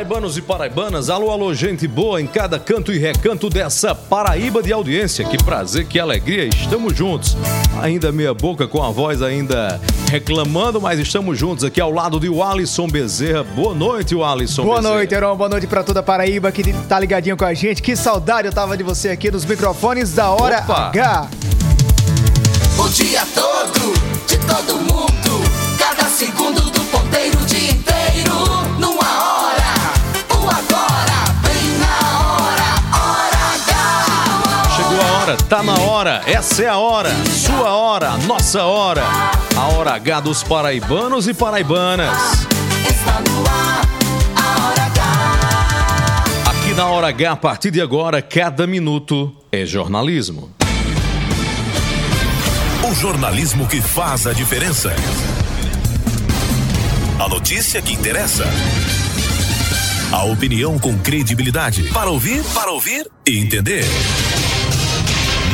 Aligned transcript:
Paraibanos 0.00 0.38
e 0.38 0.40
paraibanas. 0.40 1.10
Alô, 1.10 1.30
alô, 1.30 1.52
gente 1.52 1.86
boa 1.86 2.22
em 2.22 2.26
cada 2.26 2.58
canto 2.58 2.90
e 2.90 2.98
recanto 2.98 3.50
dessa 3.50 3.94
Paraíba 3.94 4.62
de 4.62 4.72
audiência. 4.72 5.26
Que 5.26 5.36
prazer, 5.36 5.84
que 5.86 6.00
alegria. 6.00 6.46
Estamos 6.46 6.96
juntos. 6.96 7.36
Ainda 7.82 8.10
meia 8.10 8.32
boca 8.32 8.66
com 8.66 8.82
a 8.82 8.90
voz 8.90 9.20
ainda 9.20 9.78
reclamando, 10.10 10.80
mas 10.80 10.98
estamos 10.98 11.38
juntos 11.38 11.64
aqui 11.64 11.82
ao 11.82 11.92
lado 11.92 12.18
de 12.18 12.28
Alisson 12.42 12.86
Bezerra. 12.86 13.44
Boa 13.44 13.74
noite, 13.74 14.14
Alisson 14.18 14.62
Boa 14.62 14.76
Bezerra. 14.76 14.94
noite, 14.94 15.14
Heron. 15.14 15.36
Boa 15.36 15.50
noite 15.50 15.66
pra 15.66 15.82
toda 15.82 16.00
a 16.00 16.02
Paraíba 16.02 16.50
que 16.50 16.72
tá 16.88 16.98
ligadinho 16.98 17.36
com 17.36 17.44
a 17.44 17.52
gente. 17.52 17.82
Que 17.82 17.94
saudade 17.94 18.48
eu 18.48 18.52
tava 18.54 18.78
de 18.78 18.82
você 18.82 19.10
aqui 19.10 19.30
nos 19.30 19.44
microfones 19.44 20.14
da 20.14 20.30
hora 20.30 20.60
Opa. 20.60 20.88
H. 20.88 21.28
O 22.78 22.88
dia 22.88 23.26
todo, 23.34 23.92
de 24.26 24.38
todo 24.38 24.76
mundo. 24.78 25.09
Hora, 35.90 36.22
essa 36.24 36.62
é 36.62 36.68
a 36.68 36.78
hora, 36.78 37.10
sua 37.26 37.74
hora, 37.74 38.16
nossa 38.18 38.62
hora, 38.62 39.02
a 39.56 39.66
hora 39.74 39.94
H 39.94 40.20
dos 40.20 40.42
paraibanos 40.42 41.26
e 41.26 41.34
paraibanas. 41.34 42.46
Está 42.88 43.20
no 43.20 43.40
ar, 43.48 43.88
a 44.36 44.66
hora 44.66 44.82
H. 44.84 46.50
Aqui 46.50 46.74
na 46.74 46.86
hora 46.86 47.08
H, 47.08 47.32
a 47.32 47.36
partir 47.36 47.72
de 47.72 47.80
agora, 47.80 48.22
cada 48.22 48.66
minuto 48.68 49.34
é 49.50 49.66
jornalismo. 49.66 50.50
O 52.88 52.94
jornalismo 52.94 53.66
que 53.66 53.80
faz 53.80 54.28
a 54.28 54.32
diferença. 54.32 54.94
A 57.18 57.28
notícia 57.28 57.82
que 57.82 57.92
interessa. 57.92 58.44
A 60.12 60.24
opinião 60.24 60.78
com 60.78 60.96
credibilidade. 60.98 61.84
Para 61.92 62.10
ouvir, 62.10 62.42
para 62.54 62.70
ouvir 62.70 63.06
e 63.26 63.38
entender. 63.38 63.84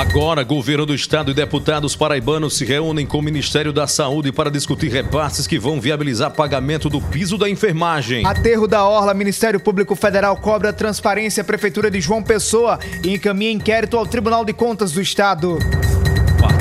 Agora, 0.00 0.42
governo 0.42 0.86
do 0.86 0.94
estado 0.94 1.30
e 1.30 1.34
deputados 1.34 1.94
paraibanos 1.94 2.56
se 2.56 2.64
reúnem 2.64 3.04
com 3.04 3.18
o 3.18 3.22
Ministério 3.22 3.70
da 3.70 3.86
Saúde 3.86 4.32
para 4.32 4.50
discutir 4.50 4.90
repasses 4.90 5.46
que 5.46 5.58
vão 5.58 5.78
viabilizar 5.78 6.30
pagamento 6.30 6.88
do 6.88 7.02
piso 7.02 7.36
da 7.36 7.50
enfermagem. 7.50 8.24
Aterro 8.24 8.66
da 8.66 8.82
Orla, 8.82 9.12
Ministério 9.12 9.60
Público 9.60 9.94
Federal 9.94 10.38
cobra 10.38 10.72
transparência 10.72 11.42
à 11.42 11.44
Prefeitura 11.44 11.90
de 11.90 12.00
João 12.00 12.22
Pessoa 12.22 12.78
e 13.04 13.12
encaminha 13.12 13.52
inquérito 13.52 13.98
ao 13.98 14.06
Tribunal 14.06 14.42
de 14.42 14.54
Contas 14.54 14.90
do 14.92 15.02
Estado. 15.02 15.58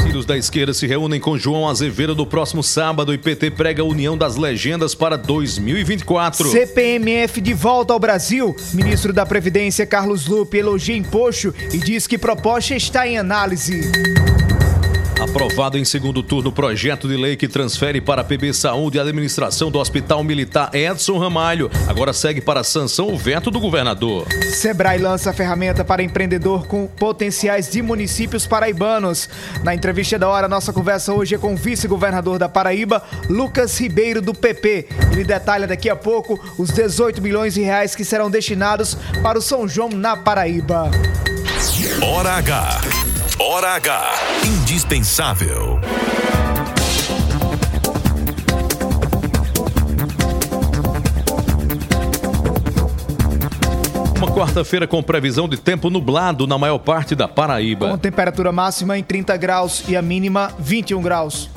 Partidos 0.10 0.26
da 0.26 0.36
esquerda 0.36 0.74
se 0.74 0.88
reúnem 0.88 1.20
com 1.20 1.38
João 1.38 1.68
Azevedo 1.68 2.16
no 2.16 2.26
próximo 2.26 2.64
sábado 2.64 3.14
e 3.14 3.18
PT 3.20 3.52
prega 3.52 3.84
a 3.84 3.86
união 3.86 4.18
das 4.18 4.38
legendas 4.38 4.96
para 4.96 5.16
2024. 5.16 6.50
CPMF 6.50 7.40
de 7.40 7.54
volta 7.54 7.94
ao 7.94 8.00
Brasil. 8.00 8.56
Ministro 8.74 9.14
da 9.14 9.24
Previdência 9.24 9.86
Carlos 9.86 10.26
Lupe 10.26 10.58
elogia 10.58 10.98
imposto 10.98 11.54
e 11.72 11.78
diz 11.78 12.08
que 12.08 12.18
proposta 12.18 12.74
está 12.74 13.08
em 13.08 13.20
análise. 13.20 13.82
Aprovado 15.20 15.78
em 15.78 15.84
segundo 15.84 16.24
turno 16.24 16.50
projeto 16.50 17.06
de 17.06 17.18
lei 17.18 17.36
que 17.36 17.48
transfere 17.48 18.00
para 18.00 18.22
a 18.22 18.24
PB 18.24 18.54
Saúde 18.54 18.98
a 18.98 19.02
administração 19.02 19.70
do 19.70 19.78
Hospital 19.78 20.24
Militar 20.24 20.74
Edson 20.74 21.18
Ramalho. 21.18 21.70
Agora 21.90 22.14
segue 22.14 22.40
para 22.40 22.62
a 22.62 22.64
sanção 22.64 23.10
o 23.10 23.18
veto 23.18 23.52
do 23.52 23.60
governador. 23.60 24.26
Sebrae 24.54 24.98
lança 24.98 25.34
ferramenta 25.34 25.84
para 25.84 26.02
empreendedor 26.02 26.68
com 26.68 26.88
potenciais 26.88 27.70
de 27.70 27.82
municípios 27.82 28.48
paraibanos. 28.48 29.28
Na 29.62 29.76
entrevista 29.76 30.18
da 30.18 30.30
hora, 30.30 30.48
nossa 30.48 30.72
conversa 30.72 31.14
hoje 31.14 31.36
é 31.36 31.38
com 31.38 31.54
o 31.54 31.58
vice-governador 31.58 32.40
da 32.40 32.48
Paraíba, 32.48 33.04
Lucas 33.30 33.78
Ribeiro, 33.78 34.22
do 34.22 34.34
PP. 34.34 34.88
Ele 35.12 35.26
detalha 35.26 35.68
daqui 35.68 35.90
a 35.90 35.98
pouco 35.98 36.40
os 36.58 36.70
18 36.70 37.22
milhões 37.22 37.56
de 37.56 37.62
reais 37.62 37.94
que 37.94 38.06
serão 38.06 38.32
destinados 38.32 38.98
para 39.22 39.38
o 39.38 39.42
São 39.42 39.68
João 39.68 39.90
na 39.90 40.16
Paraíba. 40.16 40.90
Hora 42.02 42.36
H. 42.38 43.09
Hora 43.40 43.76
H. 43.76 44.14
Indispensável. 44.46 45.80
Uma 54.18 54.30
quarta-feira 54.32 54.86
com 54.86 55.02
previsão 55.02 55.48
de 55.48 55.56
tempo 55.58 55.90
nublado 55.90 56.46
na 56.46 56.58
maior 56.58 56.80
parte 56.80 57.16
da 57.16 57.28
Com 57.28 57.36
Paraíba. 57.36 57.98
temperatura 57.98 58.52
máxima 58.52 58.98
em 58.98 59.04
30 59.04 59.38
graus 59.38 59.84
e 59.88 59.96
a 59.96 60.02
mínima 60.02 60.52
21 60.60 61.02
graus. 61.02 61.50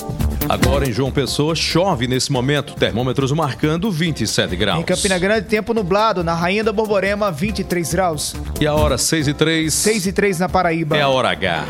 Agora 0.48 0.88
em 0.88 0.92
João 0.92 1.10
Pessoa 1.10 1.54
chove 1.54 2.06
nesse 2.06 2.30
momento, 2.30 2.74
termômetros 2.74 3.32
marcando 3.32 3.90
27 3.90 4.56
graus. 4.56 4.80
Em 4.80 4.84
Campina 4.84 5.18
Grande, 5.18 5.46
tempo 5.46 5.72
nublado. 5.72 6.22
Na 6.22 6.34
Rainha 6.34 6.64
da 6.64 6.72
Borborema, 6.72 7.30
23 7.30 7.92
graus. 7.92 8.34
E 8.60 8.66
a 8.66 8.74
hora 8.74 8.98
6 8.98 9.28
e 9.28 9.34
3 9.34 9.72
6 9.72 10.06
e 10.06 10.12
3 10.12 10.38
na 10.38 10.48
Paraíba. 10.48 10.96
é 10.96 11.02
a 11.02 11.08
hora 11.08 11.30
H. 11.30 11.64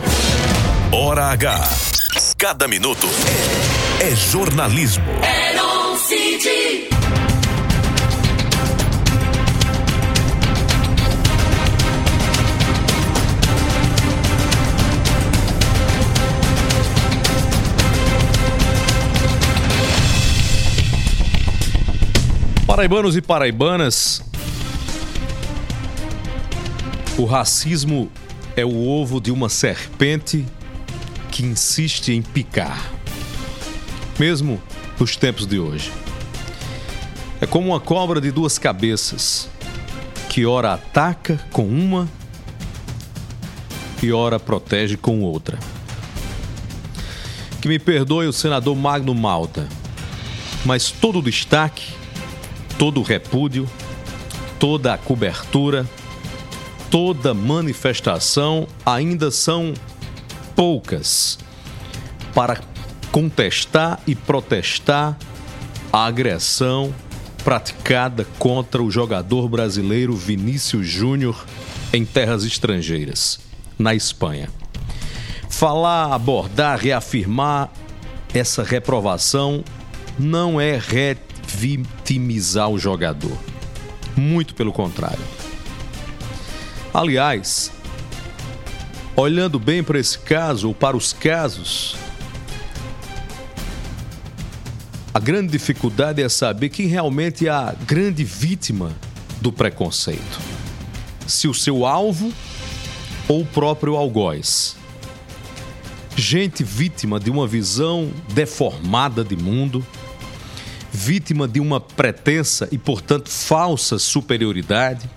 Hora 0.92 1.24
H. 1.26 1.68
Cada 2.36 2.66
minuto 2.66 3.06
é, 4.00 4.08
é 4.08 4.16
jornalismo. 4.16 5.04
City. 6.12 6.91
Paraibanos 22.74 23.18
e 23.18 23.20
paraibanas, 23.20 24.22
o 27.18 27.26
racismo 27.26 28.10
é 28.56 28.64
o 28.64 28.88
ovo 28.88 29.20
de 29.20 29.30
uma 29.30 29.50
serpente 29.50 30.46
que 31.30 31.44
insiste 31.44 32.12
em 32.12 32.22
picar, 32.22 32.90
mesmo 34.18 34.58
nos 34.98 35.16
tempos 35.16 35.46
de 35.46 35.58
hoje. 35.58 35.92
É 37.42 37.46
como 37.46 37.68
uma 37.68 37.78
cobra 37.78 38.22
de 38.22 38.30
duas 38.30 38.56
cabeças, 38.56 39.50
que 40.30 40.46
ora 40.46 40.72
ataca 40.72 41.38
com 41.52 41.66
uma 41.66 42.08
e 44.02 44.10
ora 44.12 44.40
protege 44.40 44.96
com 44.96 45.20
outra. 45.20 45.58
Que 47.60 47.68
me 47.68 47.78
perdoe 47.78 48.26
o 48.28 48.32
senador 48.32 48.74
Magno 48.74 49.14
Malta, 49.14 49.68
mas 50.64 50.90
todo 50.90 51.18
o 51.18 51.22
destaque 51.22 52.00
todo 52.82 52.98
o 52.98 53.04
repúdio, 53.04 53.68
toda 54.58 54.92
a 54.92 54.98
cobertura, 54.98 55.88
toda 56.90 57.32
manifestação 57.32 58.66
ainda 58.84 59.30
são 59.30 59.72
poucas 60.56 61.38
para 62.34 62.60
contestar 63.12 64.00
e 64.04 64.16
protestar 64.16 65.16
a 65.92 66.06
agressão 66.06 66.92
praticada 67.44 68.26
contra 68.36 68.82
o 68.82 68.90
jogador 68.90 69.48
brasileiro 69.48 70.16
Vinícius 70.16 70.88
Júnior 70.88 71.46
em 71.92 72.04
terras 72.04 72.42
estrangeiras, 72.42 73.38
na 73.78 73.94
Espanha. 73.94 74.50
Falar, 75.48 76.12
abordar, 76.12 76.80
reafirmar 76.80 77.70
essa 78.34 78.64
reprovação 78.64 79.62
não 80.18 80.60
é 80.60 80.76
revitimizar 81.62 82.68
o 82.68 82.78
jogador. 82.78 83.38
Muito 84.16 84.54
pelo 84.54 84.72
contrário. 84.72 85.24
Aliás, 86.92 87.70
olhando 89.14 89.58
bem 89.58 89.82
para 89.82 89.98
esse 89.98 90.18
caso 90.18 90.68
ou 90.68 90.74
para 90.74 90.96
os 90.96 91.12
casos, 91.12 91.96
a 95.14 95.20
grande 95.20 95.52
dificuldade 95.52 96.20
é 96.20 96.28
saber 96.28 96.68
quem 96.68 96.86
realmente 96.86 97.46
é 97.46 97.50
a 97.50 97.74
grande 97.86 98.24
vítima 98.24 98.92
do 99.40 99.52
preconceito. 99.52 100.40
Se 101.26 101.46
o 101.46 101.54
seu 101.54 101.86
alvo 101.86 102.32
ou 103.28 103.42
o 103.42 103.46
próprio 103.46 103.94
algoz. 103.96 104.76
Gente 106.14 106.62
vítima 106.62 107.18
de 107.18 107.30
uma 107.30 107.46
visão 107.46 108.10
deformada 108.34 109.24
de 109.24 109.34
mundo, 109.34 109.84
vítima 110.92 111.48
de 111.48 111.58
uma 111.58 111.80
pretensa 111.80 112.68
e, 112.70 112.76
portanto, 112.76 113.30
falsa 113.30 113.98
superioridade, 113.98 115.08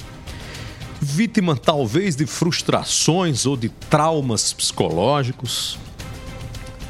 vítima 1.02 1.56
talvez 1.56 2.16
de 2.16 2.26
frustrações 2.26 3.46
ou 3.46 3.58
de 3.58 3.68
traumas 3.68 4.54
psicológicos, 4.54 5.78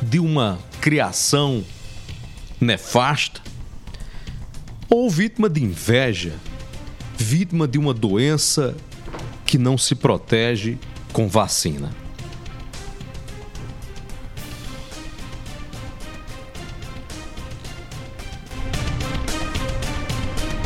de 0.01 0.19
uma 0.19 0.59
criação 0.79 1.63
nefasta, 2.61 3.41
ou 4.87 5.09
vítima 5.09 5.49
de 5.49 5.63
inveja, 5.63 6.33
vítima 7.17 7.67
de 7.67 7.79
uma 7.79 7.93
doença 7.93 8.75
que 9.45 9.57
não 9.57 9.77
se 9.77 9.95
protege 9.95 10.77
com 11.11 11.27
vacina. 11.27 12.04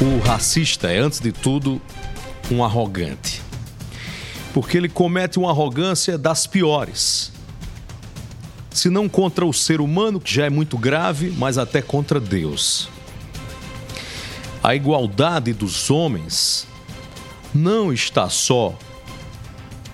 O 0.01 0.19
racista 0.25 0.91
é, 0.91 0.99
antes 0.99 1.19
de 1.19 1.31
tudo, 1.31 1.81
um 2.51 2.63
arrogante. 2.63 3.41
Porque 4.53 4.77
ele 4.77 4.89
comete 4.89 5.37
uma 5.37 5.51
arrogância 5.51 6.17
das 6.17 6.47
piores 6.47 7.31
se 8.71 8.89
não 8.89 9.09
contra 9.09 9.45
o 9.45 9.53
ser 9.53 9.81
humano, 9.81 10.19
que 10.19 10.33
já 10.33 10.45
é 10.45 10.49
muito 10.49 10.77
grave, 10.77 11.33
mas 11.37 11.57
até 11.57 11.81
contra 11.81 12.19
Deus. 12.19 12.89
A 14.63 14.75
igualdade 14.75 15.53
dos 15.53 15.89
homens 15.89 16.67
não 17.53 17.91
está 17.91 18.29
só 18.29 18.77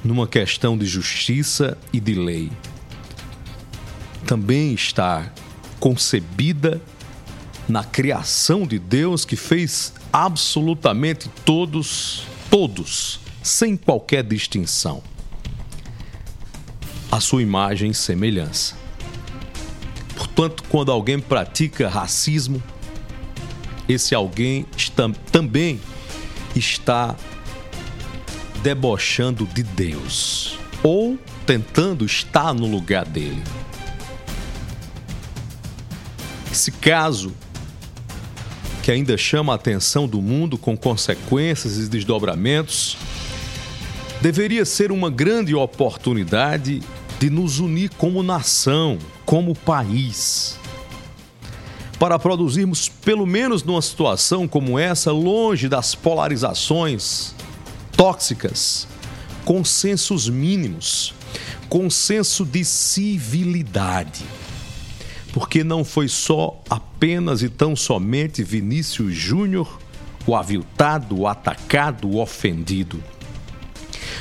numa 0.03 0.27
questão 0.27 0.77
de 0.77 0.85
justiça 0.85 1.77
e 1.91 1.99
de 1.99 2.13
lei. 2.13 2.51
Também 4.27 4.73
está 4.73 5.31
concebida 5.79 6.81
na 7.67 7.83
criação 7.83 8.65
de 8.65 8.77
Deus 8.77 9.25
que 9.25 9.35
fez 9.35 9.93
absolutamente 10.13 11.29
todos, 11.43 12.23
todos, 12.49 13.19
sem 13.41 13.75
qualquer 13.75 14.23
distinção 14.23 15.01
a 17.11 17.19
sua 17.19 17.41
imagem 17.41 17.91
e 17.91 17.93
semelhança. 17.93 18.75
Portanto, 20.15 20.63
quando 20.69 20.91
alguém 20.91 21.19
pratica 21.19 21.87
racismo, 21.87 22.61
esse 23.87 24.13
alguém 24.13 24.65
está, 24.75 25.09
também 25.31 25.79
está 26.55 27.15
debochando 28.61 29.45
de 29.45 29.63
Deus 29.63 30.57
ou 30.83 31.17
tentando 31.45 32.05
estar 32.05 32.53
no 32.53 32.67
lugar 32.67 33.05
dele. 33.05 33.43
Esse 36.51 36.71
caso, 36.71 37.33
que 38.85 38.91
ainda 38.91 39.17
chama 39.17 39.51
a 39.51 39.55
atenção 39.55 40.07
do 40.07 40.21
mundo 40.21 40.59
com 40.59 40.77
consequências 40.77 41.79
e 41.79 41.89
desdobramentos, 41.89 42.95
deveria 44.21 44.63
ser 44.63 44.91
uma 44.91 45.09
grande 45.09 45.55
oportunidade 45.55 46.83
de 47.19 47.29
nos 47.31 47.57
unir 47.57 47.89
como 47.97 48.21
nação, 48.21 48.99
como 49.25 49.55
país. 49.55 50.59
Para 51.97 52.19
produzirmos, 52.19 52.87
pelo 52.87 53.25
menos 53.25 53.63
numa 53.63 53.81
situação 53.81 54.47
como 54.47 54.77
essa, 54.77 55.11
longe 55.11 55.67
das 55.67 55.95
polarizações 55.95 57.33
tóxicas, 57.97 58.87
consensos 59.43 60.29
mínimos, 60.29 61.11
consenso 61.67 62.45
de 62.45 62.63
civilidade. 62.63 64.23
Porque 65.35 65.65
não 65.65 65.83
foi 65.83 66.07
só 66.07 66.63
apenas 66.69 67.41
e 67.43 67.49
tão 67.49 67.75
somente 67.75 68.41
Vinícius 68.41 69.13
Júnior 69.13 69.81
o 70.25 70.33
aviltado, 70.33 71.19
o 71.19 71.27
atacado, 71.27 72.07
o 72.07 72.21
ofendido. 72.21 73.03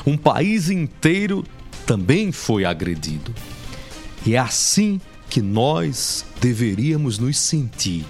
Um 0.05 0.17
país 0.17 0.71
inteiro 0.71 1.45
também 1.87 2.33
foi 2.33 2.65
agredido. 2.65 3.33
E 4.27 4.35
é 4.35 4.39
assim 4.39 5.01
que 5.31 5.41
nós 5.41 6.27
deveríamos 6.41 7.17
nos 7.17 7.39
sentir 7.39 8.05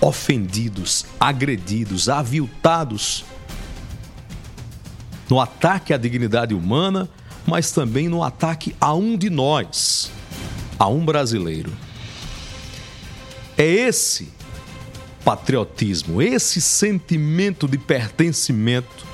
ofendidos, 0.00 1.04
agredidos, 1.18 2.08
aviltados 2.08 3.24
no 5.28 5.40
ataque 5.40 5.92
à 5.92 5.96
dignidade 5.96 6.54
humana, 6.54 7.10
mas 7.44 7.72
também 7.72 8.08
no 8.08 8.22
ataque 8.22 8.76
a 8.80 8.94
um 8.94 9.18
de 9.18 9.28
nós, 9.28 10.08
a 10.78 10.86
um 10.86 11.04
brasileiro. 11.04 11.72
É 13.56 13.64
esse 13.64 14.28
patriotismo, 15.24 16.20
esse 16.20 16.60
sentimento 16.60 17.66
de 17.68 17.78
pertencimento 17.78 19.06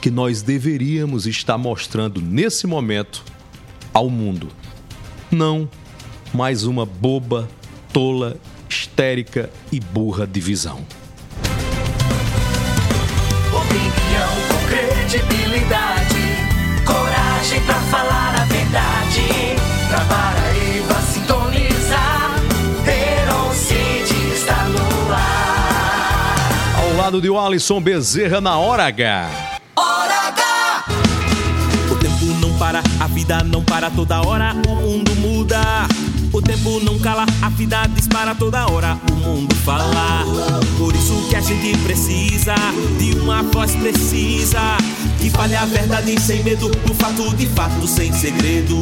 que 0.00 0.10
nós 0.10 0.42
deveríamos 0.42 1.26
estar 1.26 1.56
mostrando 1.56 2.20
nesse 2.20 2.66
momento 2.66 3.24
ao 3.92 4.10
mundo. 4.10 4.48
Não 5.30 5.68
mais 6.34 6.64
uma 6.64 6.86
boba, 6.86 7.48
tola, 7.92 8.36
histérica 8.68 9.50
e 9.70 9.78
burra 9.78 10.26
divisão. 10.26 10.84
Opinião 13.52 14.32
com 14.48 14.66
credibilidade, 14.68 15.41
lado 27.02 27.20
de 27.20 27.36
Alisson 27.36 27.80
Bezerra 27.80 28.40
na 28.40 28.56
hora 28.56 28.86
H. 28.86 29.58
para, 32.60 32.80
a 33.00 33.08
vida 33.08 33.42
não 33.42 33.64
para 33.64 33.90
toda 33.90 34.22
hora, 34.22 34.54
o 34.68 34.76
mundo 34.76 35.12
muda. 35.16 35.60
O 36.32 36.40
tempo 36.40 36.78
não 36.78 36.96
cala, 37.00 37.26
a 37.42 37.48
vida 37.48 37.84
dispara 37.88 38.36
toda 38.36 38.70
hora, 38.70 38.96
o 39.10 39.16
mundo 39.16 39.52
fala. 39.56 40.24
Por 40.78 40.94
isso 40.94 41.26
que 41.28 41.34
a 41.34 41.40
gente 41.40 41.76
precisa 41.78 42.54
de 43.00 43.18
uma 43.18 43.42
voz 43.42 43.74
precisa. 43.74 44.60
Que 45.18 45.28
fale 45.28 45.56
a 45.56 45.64
verdade 45.64 46.20
sem 46.20 46.44
medo, 46.44 46.70
o 46.88 46.94
fato 46.94 47.34
de 47.34 47.48
fato 47.48 47.84
sem 47.84 48.12
segredo. 48.12 48.78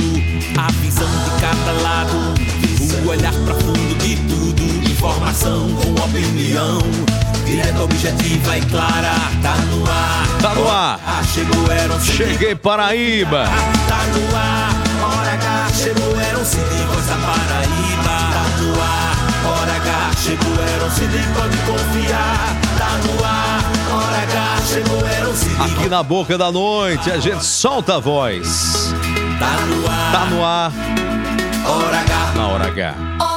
A 0.58 0.70
visão 0.72 1.08
de 1.08 1.40
cada 1.40 1.72
lado, 1.80 2.34
o 3.02 3.08
olhar 3.08 3.32
profundo 3.46 3.94
de 3.96 4.16
tudo. 4.28 4.90
Informação 4.90 5.70
com 5.76 5.92
opinião 6.04 6.80
Direta, 7.50 7.82
objetiva 7.82 8.58
e 8.58 8.60
clara, 8.66 9.12
tá 9.42 9.56
no 9.56 9.84
ar. 9.90 10.40
Tá 10.40 10.54
no 10.54 10.70
ar. 10.70 11.00
Ah, 11.04 11.20
chegou, 11.34 11.72
era 11.72 11.92
um 11.92 12.00
Cheguei 12.00 12.54
Paraíba. 12.54 13.44
Tá 13.88 14.06
no 14.06 14.36
ar. 14.36 14.70
Hora 15.02 15.32
H, 15.32 15.74
chegou, 15.74 16.20
era 16.20 16.38
um 16.38 16.44
CD, 16.44 16.76
da 17.08 17.16
Paraíba. 17.26 18.16
Tá 18.30 18.44
no 18.60 18.80
ar. 18.80 19.16
Hora 19.50 19.76
H, 19.78 20.16
chegou, 20.22 20.62
era 20.62 20.84
um 20.84 20.90
CD, 20.90 21.18
pode 21.34 21.56
confiar. 21.66 22.56
Tá 22.78 22.90
no 23.04 23.24
ar. 23.24 23.64
Hora 23.90 24.22
H, 24.22 24.62
chegou, 24.68 25.06
era 25.08 25.28
um 25.28 25.34
CD. 25.34 25.62
Aqui 25.64 25.88
na 25.88 26.02
boca 26.04 26.38
da 26.38 26.52
noite, 26.52 27.10
a 27.10 27.18
gente 27.18 27.44
solta 27.44 27.96
a 27.96 27.98
voz. 27.98 28.94
Tá 29.40 29.56
no 29.66 29.90
ar. 29.90 30.12
Tá 30.12 30.24
no 30.26 30.44
ar. 30.44 30.72
Hora 31.66 31.98
H. 31.98 32.32
Na 32.36 32.46
hora 32.46 32.68
H. 32.68 33.29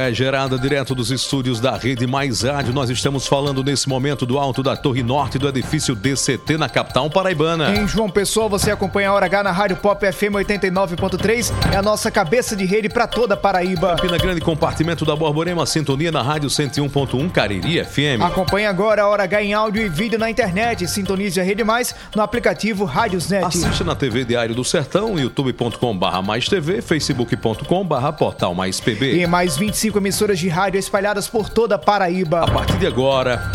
é 0.00 0.14
gerada 0.14 0.56
direto 0.58 0.94
dos 0.94 1.10
estúdios 1.10 1.60
da 1.60 1.76
Rede 1.76 2.06
Mais 2.06 2.42
Rádio. 2.42 2.72
Nós 2.72 2.88
estamos 2.88 3.26
falando 3.26 3.64
nesse 3.64 3.88
momento 3.88 4.24
do 4.24 4.38
alto 4.38 4.62
da 4.62 4.76
Torre 4.76 5.02
Norte 5.02 5.38
do 5.38 5.48
edifício 5.48 5.94
DCT 5.94 6.56
na 6.56 6.68
capital 6.68 7.10
paraibana. 7.10 7.74
Em 7.74 7.88
João 7.88 8.08
Pessoa, 8.08 8.48
você 8.48 8.70
acompanha 8.70 9.10
a 9.10 9.12
Hora 9.12 9.26
H 9.26 9.42
na 9.42 9.50
Rádio 9.50 9.76
Pop 9.76 10.00
FM 10.00 10.34
89.3. 10.34 11.52
É 11.72 11.76
a 11.76 11.82
nossa 11.82 12.10
cabeça 12.10 12.54
de 12.54 12.64
rede 12.64 12.88
para 12.88 13.06
toda 13.06 13.36
Paraíba. 13.36 13.96
Campina 13.96 14.18
Grande, 14.18 14.40
compartimento 14.40 15.04
da 15.04 15.16
Borborema, 15.16 15.66
sintonia 15.66 16.12
na 16.12 16.22
Rádio 16.22 16.48
101.1 16.48 17.30
Cariri 17.32 17.84
FM. 17.84 18.22
Acompanhe 18.22 18.66
agora 18.66 19.02
a 19.02 19.08
Hora 19.08 19.24
H 19.24 19.42
em 19.42 19.52
áudio 19.52 19.82
e 19.82 19.88
vídeo 19.88 20.18
na 20.18 20.30
internet. 20.30 20.86
Sintonize 20.86 21.40
a 21.40 21.42
Rede 21.42 21.64
Mais 21.64 21.94
no 22.14 22.22
aplicativo 22.22 22.84
Rádiosnet. 22.84 23.44
Assista 23.44 23.82
na 23.82 23.96
TV 23.96 24.24
Diário 24.24 24.54
do 24.54 24.64
Sertão, 24.64 25.18
youtube.com/barra 25.18 26.22
mais 26.22 26.48
TV, 26.48 26.80
facebook.com/barra 26.82 28.12
portal 28.12 28.54
mais 28.54 28.80
PB. 28.80 29.22
E 29.22 29.26
mais 29.26 29.56
25 29.56 29.87
emissoras 29.96 30.38
de 30.38 30.48
rádio 30.48 30.78
espalhadas 30.78 31.26
por 31.26 31.48
toda 31.48 31.76
a 31.76 31.78
Paraíba. 31.78 32.42
A 32.42 32.50
partir 32.50 32.76
de 32.76 32.86
agora, 32.86 33.50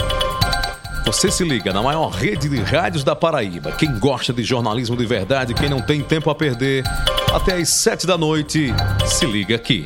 você 1.05 1.29
se 1.29 1.43
liga 1.43 1.71
na 1.71 1.83
maior 1.83 2.09
rede 2.09 2.49
de 2.49 2.59
rádios 2.59 3.03
da 3.03 3.15
Paraíba. 3.15 3.73
Quem 3.73 3.99
gosta 3.99 4.33
de 4.33 4.41
jornalismo 4.41 4.97
de 4.97 5.05
verdade, 5.05 5.53
quem 5.53 5.69
não 5.69 5.81
tem 5.81 6.01
tempo 6.01 6.29
a 6.31 6.35
perder, 6.35 6.83
até 7.31 7.53
às 7.53 7.69
7 7.69 8.07
da 8.07 8.17
noite, 8.17 8.73
se 9.05 9.25
liga 9.27 9.55
aqui. 9.55 9.83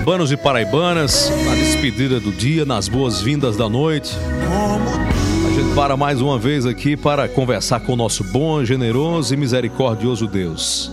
Paraibanos 0.00 0.32
e 0.32 0.36
paraibanas, 0.36 1.30
na 1.44 1.54
despedida 1.54 2.18
do 2.18 2.32
dia, 2.32 2.64
nas 2.64 2.88
boas-vindas 2.88 3.56
da 3.56 3.68
noite. 3.68 4.16
A 5.46 5.50
gente 5.52 5.74
para 5.74 5.94
mais 5.94 6.22
uma 6.22 6.38
vez 6.38 6.64
aqui 6.64 6.96
para 6.96 7.28
conversar 7.28 7.80
com 7.80 7.92
o 7.92 7.96
nosso 7.96 8.24
bom, 8.24 8.64
generoso 8.64 9.34
e 9.34 9.36
misericordioso 9.36 10.26
Deus. 10.26 10.90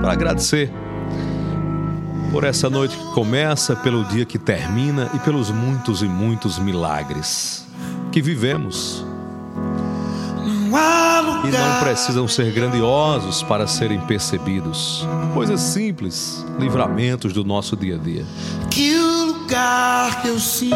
Para 0.00 0.12
agradecer 0.12 0.72
por 2.32 2.42
essa 2.42 2.68
noite 2.68 2.96
que 2.96 3.14
começa, 3.14 3.76
pelo 3.76 4.04
dia 4.06 4.24
que 4.24 4.38
termina 4.38 5.08
e 5.14 5.20
pelos 5.20 5.50
muitos 5.50 6.02
e 6.02 6.06
muitos 6.06 6.58
milagres 6.58 7.64
que 8.10 8.20
vivemos. 8.20 9.06
Não 10.44 10.76
há 10.76 11.01
E 11.44 11.50
não 11.50 11.80
precisam 11.80 12.28
ser 12.28 12.52
grandiosos 12.52 13.42
para 13.42 13.66
serem 13.66 14.00
percebidos. 14.00 15.06
Coisas 15.34 15.60
simples, 15.60 16.44
livramentos 16.58 17.32
do 17.32 17.44
nosso 17.44 17.76
dia 17.76 17.96
a 17.96 17.98
dia. 17.98 18.24
que 18.70 18.96
lugar 18.96 20.22
que 20.22 20.28
eu 20.28 20.38
sinto. 20.38 20.74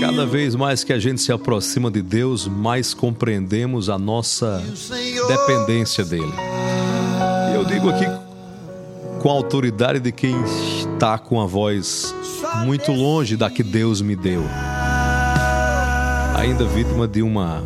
Cada 0.00 0.24
vez 0.24 0.54
mais 0.54 0.82
que 0.82 0.92
a 0.92 0.98
gente 0.98 1.20
se 1.20 1.32
aproxima 1.32 1.90
de 1.90 2.00
Deus, 2.00 2.46
mais 2.46 2.94
compreendemos 2.94 3.90
a 3.90 3.98
nossa 3.98 4.62
dependência 5.28 6.04
dele. 6.04 6.32
E 7.50 7.54
eu 7.54 7.64
digo 7.64 7.90
aqui 7.90 8.06
com 9.20 9.28
a 9.28 9.32
autoridade 9.32 10.00
de 10.00 10.10
quem 10.10 10.34
está 10.42 11.18
com 11.18 11.40
a 11.40 11.46
voz 11.46 12.14
muito 12.64 12.90
longe 12.92 13.36
da 13.36 13.50
que 13.50 13.62
Deus 13.62 14.00
me 14.00 14.16
deu. 14.16 14.42
Ainda 16.36 16.64
vítima 16.64 17.06
de 17.06 17.22
uma. 17.22 17.62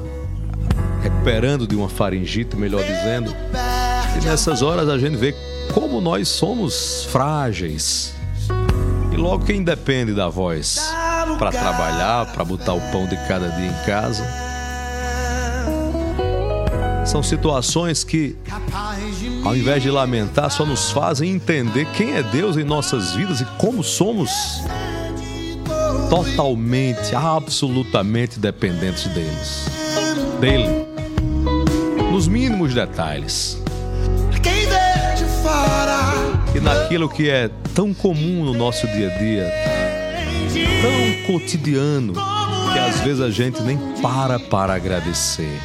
Recuperando 1.04 1.66
de 1.66 1.76
uma 1.76 1.88
faringite, 1.88 2.56
melhor 2.56 2.82
dizendo. 2.82 3.34
E 4.16 4.24
nessas 4.24 4.62
horas 4.62 4.88
a 4.88 4.98
gente 4.98 5.16
vê 5.16 5.34
como 5.72 6.00
nós 6.00 6.28
somos 6.28 7.06
frágeis. 7.10 8.14
E 9.12 9.16
logo 9.16 9.44
quem 9.44 9.62
depende 9.62 10.14
da 10.14 10.28
voz 10.30 10.80
para 11.38 11.50
trabalhar, 11.50 12.32
para 12.32 12.44
botar 12.44 12.72
o 12.72 12.80
pão 12.90 13.06
de 13.06 13.16
cada 13.28 13.48
dia 13.50 13.66
em 13.66 13.86
casa. 13.86 14.24
São 17.04 17.22
situações 17.22 18.02
que, 18.02 18.34
ao 19.44 19.54
invés 19.54 19.82
de 19.82 19.90
lamentar, 19.90 20.50
só 20.50 20.64
nos 20.64 20.90
fazem 20.90 21.30
entender 21.30 21.86
quem 21.92 22.14
é 22.14 22.22
Deus 22.22 22.56
em 22.56 22.64
nossas 22.64 23.12
vidas 23.12 23.42
e 23.42 23.44
como 23.58 23.84
somos 23.84 24.30
totalmente, 26.08 27.14
absolutamente 27.14 28.38
dependentes 28.38 29.06
deles. 29.08 29.68
Dele. 30.40 30.83
Nos 32.14 32.28
mínimos 32.28 32.72
detalhes. 32.72 33.60
E 36.54 36.60
naquilo 36.60 37.08
que 37.08 37.28
é 37.28 37.50
tão 37.74 37.92
comum 37.92 38.44
no 38.44 38.54
nosso 38.54 38.86
dia 38.86 39.12
a 39.12 39.18
dia, 39.18 39.52
tão 40.80 41.26
cotidiano, 41.26 42.12
que 42.72 42.78
às 42.78 43.00
vezes 43.00 43.20
a 43.20 43.30
gente 43.30 43.60
nem 43.62 43.76
para 44.00 44.38
para 44.38 44.74
agradecer, 44.74 45.60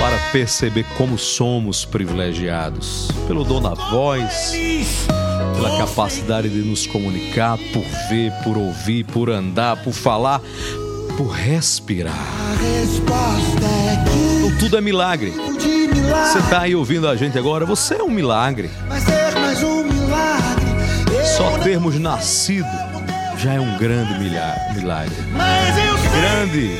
para 0.00 0.16
perceber 0.32 0.86
como 0.96 1.18
somos 1.18 1.84
privilegiados 1.84 3.10
pelo 3.28 3.44
dom 3.44 3.60
da 3.60 3.74
voz, 3.74 4.54
pela 5.56 5.76
capacidade 5.76 6.48
de 6.48 6.60
nos 6.60 6.86
comunicar, 6.86 7.58
por 7.74 7.84
ver, 8.08 8.32
por 8.44 8.56
ouvir, 8.56 9.04
por 9.04 9.28
andar, 9.28 9.76
por 9.84 9.92
falar, 9.92 10.40
por 11.18 11.28
respirar. 11.28 12.16
A 12.16 12.56
resposta 12.62 13.66
é 13.66 14.04
que 14.10 14.39
tudo 14.60 14.76
é 14.76 14.80
milagre. 14.80 15.32
Você 15.32 16.38
está 16.38 16.60
aí 16.60 16.74
ouvindo 16.74 17.08
a 17.08 17.16
gente 17.16 17.38
agora, 17.38 17.64
você 17.64 17.94
é 17.94 18.02
um 18.02 18.10
milagre. 18.10 18.70
Só 21.36 21.58
termos 21.58 21.98
nascido 21.98 22.68
já 23.38 23.54
é 23.54 23.60
um 23.60 23.78
grande 23.78 24.18
milagre. 24.18 25.16
Grande 26.12 26.70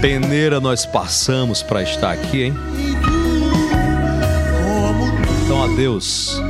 peneira 0.00 0.60
nós 0.60 0.86
passamos 0.86 1.62
para 1.62 1.82
estar 1.82 2.12
aqui, 2.12 2.44
hein? 2.44 2.54
Então 5.44 5.62
a 5.62 5.68
Deus 5.76 6.40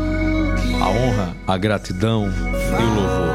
a 0.81 0.89
honra, 0.89 1.37
a 1.47 1.57
gratidão 1.57 2.29
e 2.29 2.83
o 2.85 2.95
louvor. 2.95 3.26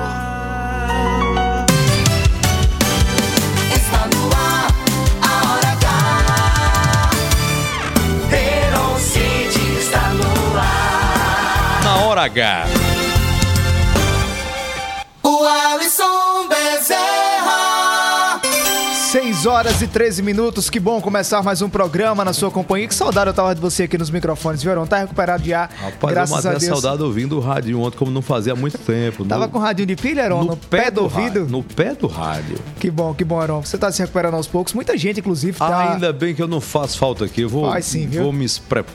Hora. 12.21 12.65
O 15.23 15.43
Alisson. 15.43 16.20
6 19.11 19.45
horas 19.45 19.81
e 19.81 19.87
13 19.87 20.23
minutos, 20.23 20.69
que 20.69 20.79
bom 20.79 21.01
começar 21.01 21.43
mais 21.43 21.61
um 21.61 21.67
programa 21.67 22.23
na 22.23 22.31
sua 22.31 22.49
companhia. 22.49 22.87
Que 22.87 22.95
saudade 22.95 23.29
eu 23.29 23.33
tava 23.33 23.53
de 23.53 23.59
você 23.59 23.83
aqui 23.83 23.97
nos 23.97 24.09
microfones, 24.09 24.63
viu, 24.63 24.71
Arão? 24.71 24.87
Tá 24.87 24.99
recuperado 24.99 25.43
já, 25.43 25.69
Rapaz, 25.81 26.13
graças 26.13 26.45
eu 26.45 26.51
a 26.51 26.53
Deus. 26.53 26.63
saudade 26.63 27.03
ouvindo 27.03 27.35
o 27.35 27.41
rádio 27.41 27.77
ontem, 27.81 27.97
como 27.97 28.09
não 28.09 28.21
fazia 28.21 28.53
há 28.53 28.55
muito 28.55 28.77
tempo. 28.77 29.25
Tava 29.25 29.47
no, 29.47 29.51
com 29.51 29.59
radinho 29.59 29.87
de 29.87 29.97
pilha, 29.97 30.23
Arão? 30.23 30.45
No, 30.45 30.55
pé, 30.55 30.89
do 30.89 31.03
ouvido? 31.03 31.39
rádio, 31.41 31.47
No 31.49 31.61
pé 31.61 31.93
do 31.93 32.07
rádio. 32.07 32.57
Que 32.79 32.89
bom, 32.89 33.13
que 33.13 33.25
bom, 33.25 33.37
Arão. 33.37 33.61
Você 33.61 33.77
tá 33.77 33.91
se 33.91 33.99
recuperando 34.01 34.35
aos 34.35 34.47
poucos. 34.47 34.73
Muita 34.73 34.97
gente, 34.97 35.19
inclusive, 35.19 35.57
tá... 35.57 35.91
Ainda 35.91 36.13
bem 36.13 36.33
que 36.33 36.41
eu 36.41 36.47
não 36.47 36.61
faço 36.61 36.97
falta 36.97 37.25
aqui. 37.25 37.41
Eu 37.41 37.49
vou, 37.49 37.69
sim, 37.81 38.07
viu? 38.07 38.23
vou, 38.23 38.31
me, 38.31 38.45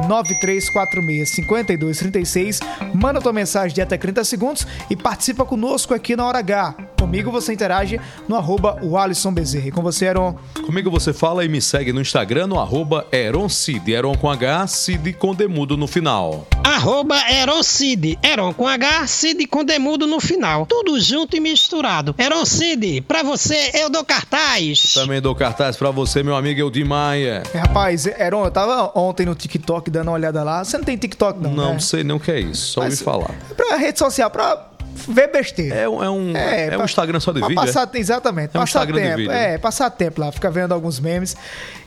993465236. 0.08 2.60
Manda 2.94 3.20
tua 3.20 3.32
mensagem 3.32 3.74
de 3.74 3.82
até 3.82 3.96
30 3.96 4.24
segundos 4.24 4.66
e 4.90 4.96
participa 4.96 5.44
conosco 5.44 5.94
aqui 5.94 6.16
na 6.16 6.26
Hora 6.26 6.38
H. 6.38 6.74
Comigo 6.98 7.30
você 7.30 7.52
interage 7.52 8.00
no 8.28 8.36
arroba 8.36 8.76
o 8.82 8.96
Alisson 8.98 9.32
Bezerra. 9.32 9.68
E 9.68 9.70
com 9.70 9.82
você, 9.82 10.06
Heron? 10.06 10.36
Comigo 10.66 10.90
você 10.90 11.12
fala 11.12 11.44
e 11.44 11.48
me 11.48 11.60
segue 11.62 11.92
no 11.92 12.00
Instagram 12.00 12.46
no 12.48 12.58
arroba 12.58 13.06
Eron 13.12 13.48
Cid. 13.48 13.90
Eron 13.92 14.14
com 14.16 14.28
H, 14.30 14.66
Cid 14.66 15.12
com 15.14 15.34
demudo 15.34 15.76
no 15.76 15.86
final. 15.86 16.46
Arroba 16.64 17.16
Eron 17.30 17.62
Cid. 17.62 18.18
Eron 18.22 18.52
com 18.52 18.66
H, 18.66 19.06
Cid 19.06 19.46
com 19.46 19.64
demudo 19.64 20.06
no 20.06 20.20
final. 20.20 20.66
Tudo 20.66 21.00
junto 21.00 21.36
e 21.36 21.40
misturado. 21.40 22.14
Eron 22.18 22.44
Cid, 22.44 23.00
pra 23.02 23.22
você 23.22 23.70
eu 23.74 23.88
dou 23.88 24.04
cartaz. 24.04 24.92
Também 24.94 25.20
dou 25.20 25.34
cartaz 25.34 25.76
pra 25.76 25.90
você, 25.90 26.22
meu 26.22 26.36
amigo 26.36 26.60
Eudir 26.60 26.84
Maia. 26.84 27.42
É, 27.54 27.58
rapaz, 27.58 28.06
Heron, 28.06 28.44
eu 28.44 28.50
tava 28.50 28.92
ontem 28.98 29.24
no 29.24 29.34
TikTok 29.34 29.90
dando 29.90 30.08
uma 30.08 30.14
olhada 30.14 30.42
lá. 30.42 30.62
Você 30.64 30.76
não 30.76 30.84
tem 30.84 30.96
TikTok, 30.96 31.40
não? 31.40 31.52
Não 31.52 31.72
né? 31.74 31.78
sei 31.80 32.04
nem 32.04 32.14
o 32.16 32.20
que 32.20 32.30
é 32.30 32.40
isso, 32.40 32.72
só 32.72 32.80
ouvi 32.80 32.90
Mas- 32.92 33.02
falar. 33.02 33.30
Pra 33.56 33.76
rede 33.76 33.98
social, 33.98 34.30
pra 34.30 34.67
ver 35.06 35.28
besteira. 35.32 35.74
É, 35.74 35.88
um- 35.88 36.02
é 36.02 36.10
um, 36.10 36.36
é, 36.36 36.66
um 36.66 36.76
pra- 36.76 36.84
Instagram 36.84 37.20
só 37.20 37.32
de 37.32 37.40
vídeo. 37.40 37.52
é? 37.52 37.66
Passar, 37.66 37.88
Exatamente. 37.94 38.50
É 38.54 38.58
um 38.58 38.62
passar 38.62 38.80
Instagram 38.80 38.96
de 38.96 39.02
tempo. 39.06 39.16
vídeo. 39.18 39.32
É, 39.32 39.58
passar 39.58 39.90
tempo 39.90 40.20
lá, 40.20 40.32
ficar 40.32 40.50
vendo 40.50 40.72
alguns 40.72 40.98
memes 41.00 41.36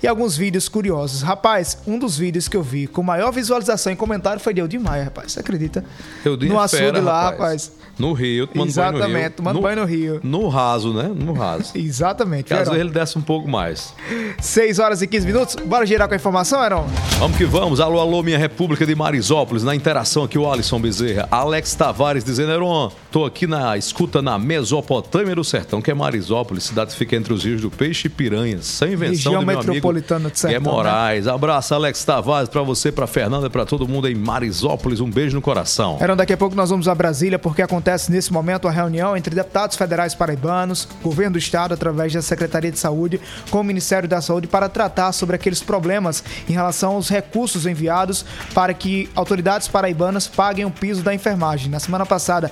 e 0.01 0.07
alguns 0.07 0.37
vídeos 0.37 0.67
curiosos. 0.69 1.21
Rapaz, 1.21 1.77
um 1.85 1.97
dos 1.99 2.17
vídeos 2.17 2.47
que 2.47 2.55
eu 2.57 2.63
vi 2.63 2.87
com 2.87 3.01
maior 3.03 3.31
visualização 3.31 3.91
e 3.91 3.95
comentário 3.95 4.39
foi 4.39 4.53
de 4.53 4.61
Eudir 4.61 4.79
Maia, 4.79 5.05
rapaz. 5.05 5.31
Você 5.33 5.39
acredita? 5.39 5.83
No 6.25 6.59
é 6.59 6.63
açude 6.63 6.81
fera, 6.83 7.01
lá, 7.01 7.21
rapaz. 7.31 7.39
rapaz. 7.39 7.71
No 8.01 8.13
Rio, 8.13 8.47
tomando 8.47 8.73
banho 8.73 8.91
no 8.91 8.97
Rio. 8.97 9.05
Exatamente, 9.05 9.29
tomando 9.35 9.61
banho 9.61 9.75
no 9.75 9.85
Rio. 9.85 10.19
No 10.23 10.47
raso, 10.47 10.91
né? 10.91 11.11
No 11.15 11.33
raso. 11.33 11.71
Exatamente. 11.77 12.51
Heron. 12.51 12.65
vezes 12.65 12.79
ele 12.79 12.89
desce 12.89 13.17
um 13.17 13.21
pouco 13.21 13.47
mais. 13.47 13.93
6 14.39 14.79
horas 14.79 15.03
e 15.03 15.07
15 15.07 15.27
minutos. 15.27 15.55
Bora 15.63 15.85
girar 15.85 16.07
com 16.07 16.15
a 16.15 16.17
informação, 16.17 16.63
Heron? 16.63 16.87
Vamos 17.19 17.37
que 17.37 17.45
vamos. 17.45 17.79
Alô, 17.79 17.99
alô, 17.99 18.23
minha 18.23 18.39
República 18.39 18.87
de 18.87 18.95
Marisópolis. 18.95 19.63
Na 19.63 19.75
interação 19.75 20.23
aqui, 20.23 20.35
o 20.35 20.51
Alisson 20.51 20.79
Bezerra. 20.79 21.27
Alex 21.29 21.75
Tavares 21.75 22.23
dizendo, 22.23 22.51
Heron, 22.51 22.91
tô 23.11 23.25
aqui 23.25 23.45
na 23.45 23.77
escuta 23.77 24.21
na 24.21 24.39
Mesopotâmia 24.39 25.35
do 25.35 25.43
Sertão, 25.43 25.81
que 25.81 25.91
é 25.91 25.93
Marisópolis, 25.93 26.63
cidade 26.63 26.91
que 26.91 26.97
fica 26.97 27.15
entre 27.17 27.33
os 27.33 27.43
rios 27.43 27.61
do 27.61 27.69
Peixe 27.69 28.07
e 28.07 28.09
Piranhas. 28.09 28.65
Sem 28.65 28.93
invenção 28.93 29.33
Região 29.33 29.39
do 29.41 29.45
meu 29.45 29.57
metropolitana 29.57 30.19
amigo 30.21 30.33
do 30.33 30.39
Sertão, 30.39 30.63
Gué 30.63 30.69
Moraes. 30.71 31.27
Abraço, 31.27 31.75
Alex 31.75 32.05
Tavares, 32.05 32.47
pra 32.47 32.61
você, 32.61 32.89
pra 32.91 33.05
Fernanda, 33.05 33.49
pra 33.49 33.65
todo 33.65 33.85
mundo 33.85 34.07
em 34.07 34.15
Marisópolis. 34.15 35.01
Um 35.01 35.09
beijo 35.09 35.35
no 35.35 35.41
coração. 35.41 35.97
Heron, 35.99 36.15
daqui 36.15 36.31
a 36.31 36.37
pouco 36.37 36.55
nós 36.55 36.69
vamos 36.69 36.87
a 36.87 36.95
Brasília, 36.95 37.37
porque 37.37 37.61
acontece 37.61 38.09
nesse 38.09 38.31
momento 38.31 38.65
a 38.67 38.71
reunião 38.71 39.17
entre 39.17 39.35
deputados 39.35 39.75
federais 39.75 40.15
paraibanos, 40.15 40.87
governo 41.03 41.33
do 41.33 41.39
estado, 41.39 41.73
através 41.73 42.13
da 42.13 42.21
Secretaria 42.21 42.71
de 42.71 42.79
Saúde, 42.79 43.19
com 43.49 43.59
o 43.59 43.63
Ministério 43.63 44.07
da 44.07 44.21
Saúde, 44.21 44.47
para 44.47 44.69
tratar 44.69 45.11
sobre 45.11 45.35
aqueles 45.35 45.61
problemas 45.61 46.23
em 46.47 46.53
relação 46.53 46.93
aos 46.93 47.09
recursos 47.09 47.65
enviados 47.65 48.25
para 48.53 48.73
que 48.73 49.09
autoridades 49.13 49.67
paraibanas 49.67 50.27
paguem 50.27 50.63
o 50.63 50.71
piso 50.71 51.03
da 51.03 51.13
enfermagem. 51.13 51.69
Na 51.69 51.79
semana 51.79 52.05
passada, 52.05 52.49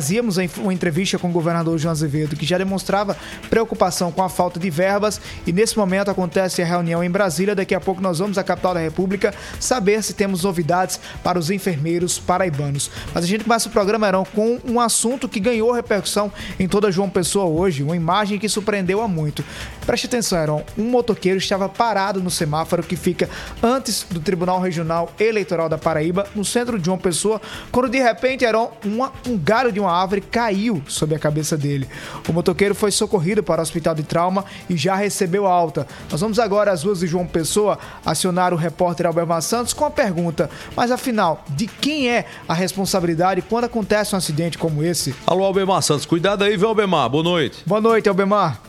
trazíamos 0.00 0.38
uma 0.56 0.72
entrevista 0.72 1.18
com 1.18 1.28
o 1.28 1.30
governador 1.30 1.76
João 1.76 1.92
Azevedo, 1.92 2.34
que 2.34 2.46
já 2.46 2.56
demonstrava 2.56 3.14
preocupação 3.50 4.10
com 4.10 4.22
a 4.22 4.30
falta 4.30 4.58
de 4.58 4.70
verbas, 4.70 5.20
e 5.46 5.52
nesse 5.52 5.76
momento 5.76 6.10
acontece 6.10 6.62
a 6.62 6.64
reunião 6.64 7.04
em 7.04 7.10
Brasília. 7.10 7.54
Daqui 7.54 7.74
a 7.74 7.80
pouco 7.80 8.00
nós 8.00 8.18
vamos 8.18 8.38
à 8.38 8.42
capital 8.42 8.72
da 8.72 8.80
República 8.80 9.34
saber 9.58 10.02
se 10.02 10.14
temos 10.14 10.42
novidades 10.42 10.98
para 11.22 11.38
os 11.38 11.50
enfermeiros 11.50 12.18
paraibanos. 12.18 12.90
Mas 13.12 13.24
a 13.24 13.26
gente 13.26 13.44
começa 13.44 13.68
o 13.68 13.72
programa, 13.72 14.08
Heron, 14.08 14.24
com 14.34 14.58
um 14.64 14.80
assunto 14.80 15.28
que 15.28 15.38
ganhou 15.38 15.70
repercussão 15.70 16.32
em 16.58 16.66
toda 16.66 16.90
João 16.90 17.10
Pessoa 17.10 17.44
hoje, 17.44 17.82
uma 17.82 17.94
imagem 17.94 18.38
que 18.38 18.48
surpreendeu 18.48 19.02
a 19.02 19.08
muito. 19.08 19.44
Preste 19.84 20.06
atenção, 20.06 20.42
Heron, 20.42 20.64
um 20.78 20.84
motoqueiro 20.84 21.36
estava 21.36 21.68
parado 21.68 22.22
no 22.22 22.30
semáforo 22.30 22.82
que 22.82 22.96
fica 22.96 23.28
antes 23.62 24.06
do 24.10 24.18
Tribunal 24.18 24.60
Regional 24.60 25.12
Eleitoral 25.20 25.68
da 25.68 25.76
Paraíba, 25.76 26.26
no 26.34 26.42
centro 26.44 26.78
de 26.78 26.86
João 26.86 26.96
Pessoa, 26.96 27.38
quando 27.70 27.90
de 27.90 27.98
repente, 27.98 28.46
Heron, 28.46 28.70
uma- 28.82 29.12
um 29.28 29.36
galho 29.36 29.70
de 29.70 29.78
uma 29.78 29.89
árvore 29.92 30.20
caiu 30.20 30.82
sobre 30.86 31.14
a 31.14 31.18
cabeça 31.18 31.56
dele. 31.56 31.88
O 32.28 32.32
motoqueiro 32.32 32.74
foi 32.74 32.90
socorrido 32.90 33.42
para 33.42 33.60
o 33.60 33.62
hospital 33.62 33.94
de 33.94 34.02
trauma 34.02 34.44
e 34.68 34.76
já 34.76 34.94
recebeu 34.94 35.46
alta. 35.46 35.86
Nós 36.10 36.20
vamos 36.20 36.38
agora 36.38 36.72
às 36.72 36.82
ruas 36.82 37.00
de 37.00 37.06
João 37.06 37.26
Pessoa 37.26 37.78
acionar 38.04 38.52
o 38.52 38.56
repórter 38.56 39.06
Albemar 39.06 39.42
Santos 39.42 39.72
com 39.72 39.84
a 39.84 39.90
pergunta: 39.90 40.50
mas 40.76 40.90
afinal, 40.90 41.44
de 41.50 41.66
quem 41.66 42.08
é 42.08 42.26
a 42.48 42.54
responsabilidade 42.54 43.42
quando 43.42 43.64
acontece 43.64 44.14
um 44.14 44.18
acidente 44.18 44.58
como 44.58 44.82
esse? 44.82 45.14
Alô, 45.26 45.44
Albemar 45.44 45.82
Santos. 45.82 46.06
Cuidado 46.06 46.44
aí, 46.44 46.56
viu, 46.56 46.68
Albemar? 46.68 47.08
Boa 47.08 47.24
noite. 47.24 47.62
Boa 47.66 47.80
noite, 47.80 48.08
Albemar. 48.08 48.60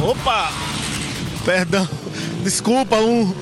Opa! 0.00 0.50
Perdão. 1.44 1.86
Desculpa, 2.42 2.96
um, 2.96 3.34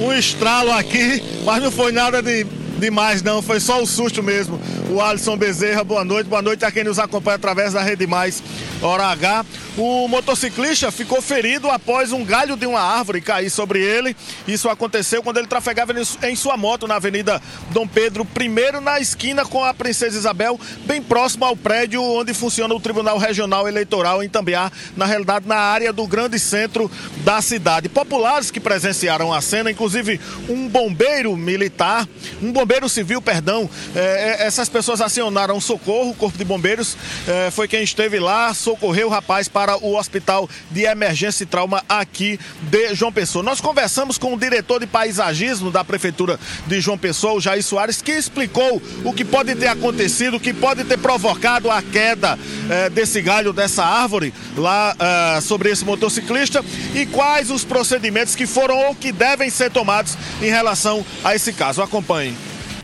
um 0.00 0.12
estralo 0.12 0.72
aqui, 0.72 1.22
mas 1.44 1.62
não 1.62 1.70
foi 1.70 1.92
nada 1.92 2.20
de 2.20 2.44
demais 2.78 3.22
não, 3.22 3.42
foi 3.42 3.60
só 3.60 3.82
o 3.82 3.86
susto 3.86 4.22
mesmo. 4.22 4.60
O 4.90 5.00
Alisson 5.00 5.36
Bezerra, 5.36 5.84
boa 5.84 6.04
noite, 6.04 6.28
boa 6.28 6.40
noite 6.40 6.64
a 6.64 6.70
quem 6.70 6.84
nos 6.84 6.98
acompanha 6.98 7.36
através 7.36 7.72
da 7.72 7.82
Rede 7.82 8.06
Mais 8.06 8.42
Hora 8.80 9.06
H. 9.06 9.44
O 9.76 10.08
motociclista 10.08 10.90
ficou 10.90 11.20
ferido 11.20 11.70
após 11.70 12.10
um 12.10 12.24
galho 12.24 12.56
de 12.56 12.66
uma 12.66 12.80
árvore 12.80 13.20
cair 13.20 13.50
sobre 13.50 13.80
ele. 13.80 14.16
Isso 14.46 14.68
aconteceu 14.68 15.22
quando 15.22 15.38
ele 15.38 15.46
trafegava 15.46 15.92
em 16.22 16.36
sua 16.36 16.56
moto 16.56 16.86
na 16.86 16.96
Avenida 16.96 17.40
Dom 17.70 17.86
Pedro 17.86 18.26
I, 18.40 18.80
na 18.80 18.98
esquina 18.98 19.44
com 19.44 19.62
a 19.62 19.74
Princesa 19.74 20.16
Isabel, 20.16 20.58
bem 20.84 21.02
próximo 21.02 21.44
ao 21.44 21.56
prédio 21.56 22.02
onde 22.02 22.32
funciona 22.34 22.74
o 22.74 22.80
Tribunal 22.80 23.18
Regional 23.18 23.68
Eleitoral 23.68 24.22
em 24.22 24.28
Tambiá, 24.28 24.70
na 24.96 25.06
realidade 25.06 25.46
na 25.46 25.56
área 25.56 25.92
do 25.92 26.06
grande 26.06 26.38
centro 26.38 26.90
da 27.18 27.40
cidade. 27.40 27.88
Populares 27.88 28.50
que 28.50 28.60
presenciaram 28.60 29.32
a 29.32 29.40
cena, 29.40 29.70
inclusive 29.70 30.20
um 30.48 30.68
bombeiro 30.68 31.36
militar, 31.36 32.08
um 32.42 32.50
bombeiro 32.50 32.67
civil, 32.88 33.20
perdão, 33.20 33.68
é, 33.94 34.00
é, 34.40 34.46
essas 34.46 34.68
pessoas 34.68 35.00
acionaram 35.00 35.60
socorro, 35.60 36.10
o 36.10 36.14
corpo 36.14 36.36
de 36.36 36.44
bombeiros 36.44 36.96
é, 37.26 37.50
foi 37.50 37.68
quem 37.68 37.82
esteve 37.82 38.18
lá, 38.18 38.52
socorreu 38.54 39.08
o 39.08 39.10
rapaz 39.10 39.48
para 39.48 39.76
o 39.76 39.96
hospital 39.96 40.48
de 40.70 40.82
emergência 40.82 41.44
e 41.44 41.46
trauma 41.46 41.82
aqui 41.88 42.38
de 42.62 42.94
João 42.94 43.12
Pessoa. 43.12 43.42
Nós 43.42 43.60
conversamos 43.60 44.18
com 44.18 44.34
o 44.34 44.38
diretor 44.38 44.80
de 44.80 44.86
paisagismo 44.86 45.70
da 45.70 45.84
prefeitura 45.84 46.38
de 46.66 46.80
João 46.80 46.98
Pessoa, 46.98 47.34
o 47.34 47.40
Jair 47.40 47.62
Soares, 47.62 48.02
que 48.02 48.12
explicou 48.12 48.82
o 49.04 49.12
que 49.12 49.24
pode 49.24 49.54
ter 49.54 49.68
acontecido, 49.68 50.36
o 50.36 50.40
que 50.40 50.52
pode 50.52 50.84
ter 50.84 50.98
provocado 50.98 51.70
a 51.70 51.82
queda 51.82 52.38
eh, 52.70 52.90
desse 52.90 53.20
galho, 53.20 53.52
dessa 53.52 53.84
árvore 53.84 54.32
lá 54.56 54.94
eh, 54.98 55.40
sobre 55.40 55.70
esse 55.70 55.84
motociclista 55.84 56.64
e 56.94 57.06
quais 57.06 57.50
os 57.50 57.64
procedimentos 57.64 58.34
que 58.34 58.46
foram 58.46 58.76
ou 58.86 58.94
que 58.94 59.12
devem 59.12 59.50
ser 59.50 59.70
tomados 59.70 60.16
em 60.42 60.50
relação 60.50 61.04
a 61.24 61.34
esse 61.34 61.52
caso. 61.52 61.82
Acompanhe. 61.82 62.36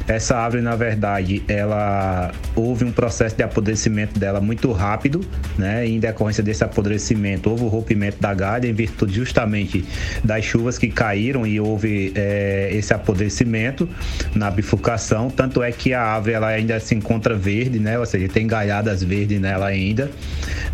Essa 0.06 0.36
árvore, 0.36 0.62
na 0.62 0.76
verdade, 0.76 1.42
ela 1.48 2.30
houve 2.54 2.84
um 2.84 2.92
processo 2.92 3.34
de 3.36 3.42
apodrecimento 3.42 4.18
dela 4.18 4.40
muito 4.40 4.70
rápido, 4.70 5.24
né? 5.56 5.86
E 5.86 5.92
em 5.92 5.98
decorrência 5.98 6.42
desse 6.42 6.62
apodrecimento, 6.62 7.48
houve 7.48 7.64
o 7.64 7.68
rompimento 7.68 8.20
da 8.20 8.34
galha 8.34 8.66
em 8.66 8.72
virtude 8.72 9.14
justamente 9.14 9.84
das 10.22 10.44
chuvas 10.44 10.76
que 10.76 10.88
caíram 10.88 11.46
e 11.46 11.58
houve 11.58 12.12
é, 12.14 12.68
esse 12.72 12.92
apodrecimento 12.92 13.88
na 14.34 14.50
bifurcação. 14.50 15.30
Tanto 15.30 15.62
é 15.62 15.72
que 15.72 15.94
a 15.94 16.02
árvore 16.02 16.34
ela 16.34 16.48
ainda 16.48 16.78
se 16.80 16.94
encontra 16.94 17.34
verde, 17.34 17.78
né? 17.78 17.98
Ou 17.98 18.04
seja, 18.04 18.28
tem 18.28 18.46
galhadas 18.46 19.02
verdes 19.02 19.40
nela 19.40 19.66
ainda, 19.66 20.10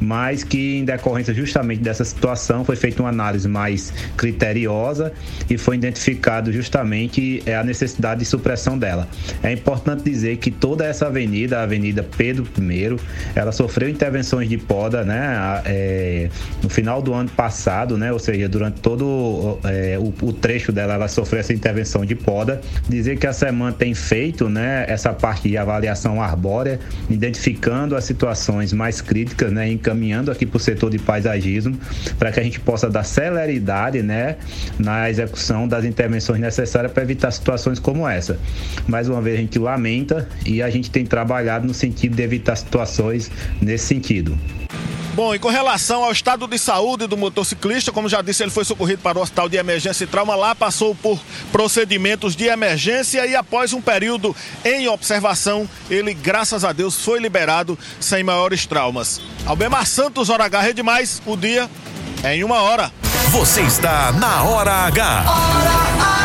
mas 0.01 0.43
que 0.43 0.79
em 0.79 0.85
decorrência 0.85 1.33
justamente 1.33 1.81
dessa 1.81 2.05
situação 2.05 2.65
foi 2.65 2.75
feita 2.75 3.01
uma 3.01 3.11
análise 3.11 3.49
mais 3.49 3.93
criteriosa 4.17 5.13
e 5.49 5.57
foi 5.57 5.77
identificado 5.77 6.53
justamente 6.53 7.43
é, 7.47 7.55
a 7.55 7.63
necessidade 7.63 8.21
de 8.21 8.27
supressão 8.27 8.77
dela. 8.77 9.09
É 9.43 9.53
importante 9.53 10.03
dizer 10.03 10.37
que 10.39 10.51
toda 10.51 10.85
essa 10.85 11.07
avenida, 11.07 11.59
a 11.59 11.63
Avenida 11.63 12.03
Pedro 12.03 12.47
I, 12.59 12.97
ela 13.35 13.53
sofreu 13.53 13.89
intervenções 13.89 14.49
de 14.49 14.59
poda, 14.59 15.05
né? 15.05 15.61
é, 15.65 16.29
no 16.63 16.69
final 16.69 17.03
do 17.03 17.13
ano 17.13 17.29
passado, 17.31 17.97
né? 17.97 18.13
Ou 18.13 18.19
seja, 18.19 18.49
durante 18.49 18.81
todo 18.81 19.59
é, 19.65 19.99
o, 19.99 20.13
o 20.27 20.33
trecho 20.33 20.73
dela, 20.73 20.95
ela 20.95 21.09
sofreu 21.09 21.41
essa 21.41 21.53
intervenção 21.53 22.05
de 22.05 22.15
poda. 22.15 22.61
Dizer 22.89 23.19
que 23.19 23.27
a 23.27 23.33
SEMAN 23.33 23.73
tem 23.73 23.95
feito, 23.95 24.49
né? 24.49 24.85
Essa 24.89 25.13
parte 25.13 25.49
de 25.49 25.57
avaliação 25.57 26.23
arbórea, 26.23 26.79
identificando 27.09 27.97
as 27.97 28.05
situações 28.05 28.73
mais 28.73 29.01
críticas, 29.01 29.53
né? 29.53 29.71
Encaminhando 29.71 30.31
aqui 30.31 30.47
para 30.47 30.57
o 30.57 30.61
setor 30.61 30.91
de 30.91 30.99
paisagismo, 30.99 31.79
para 32.19 32.33
que 32.33 32.41
a 32.41 32.43
gente 32.43 32.61
possa 32.61 32.89
dar 32.89 33.05
celeridade, 33.05 34.03
né? 34.03 34.37
Na 34.79 35.09
execução 35.11 35.67
das 35.67 35.85
intervenções 35.85 36.41
necessárias 36.41 36.93
para 36.93 37.03
evitar 37.03 37.31
situações 37.31 37.79
como 37.79 38.09
essa. 38.09 38.39
Mais 38.87 39.09
uma 39.13 39.21
vez 39.21 39.39
a 39.39 39.41
gente 39.41 39.59
lamenta 39.59 40.29
e 40.45 40.63
a 40.63 40.71
gente 40.71 40.91
tem 40.91 41.05
trabalhado 41.05 41.67
no 41.67 41.75
sentido 41.75 42.17
de 42.17 42.23
evitar 42.23 42.57
situações 42.57 43.31
nesse 43.61 43.87
sentido. 43.87 44.39
Bom, 45.15 45.35
e 45.35 45.39
com 45.39 45.49
relação 45.49 46.05
ao 46.05 46.13
estado 46.13 46.47
de 46.47 46.57
saúde 46.57 47.07
do 47.07 47.17
motociclista, 47.17 47.91
como 47.91 48.09
já 48.09 48.23
disse, 48.23 48.45
ele 48.45 48.51
foi 48.51 48.65
socorrido 48.65 49.03
para 49.03 49.19
o 49.19 49.23
hospital 49.23 49.49
de 49.49 49.57
emergência 49.57 50.05
e 50.05 50.07
trauma. 50.07 50.37
Lá 50.37 50.55
passou 50.55 50.95
por 50.95 51.21
procedimentos 51.51 52.37
de 52.37 52.45
emergência 52.45 53.27
e 53.27 53.35
após 53.35 53.73
um 53.73 53.83
período 53.83 54.35
em 54.65 54.87
observação, 54.89 55.69
ele, 55.91 56.15
graças 56.15 56.65
a 56.65 56.73
Deus, 56.73 57.05
foi 57.05 57.19
liberado 57.19 57.77
sem 57.99 58.23
maiores 58.23 58.67
traumas. 58.67 59.21
Albemar 59.45 59.85
Santos, 59.85 60.31
Hora 60.31 60.45
H, 60.45 60.61
Rede 60.61 60.83
Mais, 60.83 61.21
o 61.27 61.37
dia 61.37 61.69
é 62.23 62.37
em 62.37 62.45
uma 62.45 62.63
hora. 62.63 62.93
Você 63.31 63.63
está 63.63 64.13
na 64.13 64.45
Hora 64.45 64.73
H. 64.73 66.20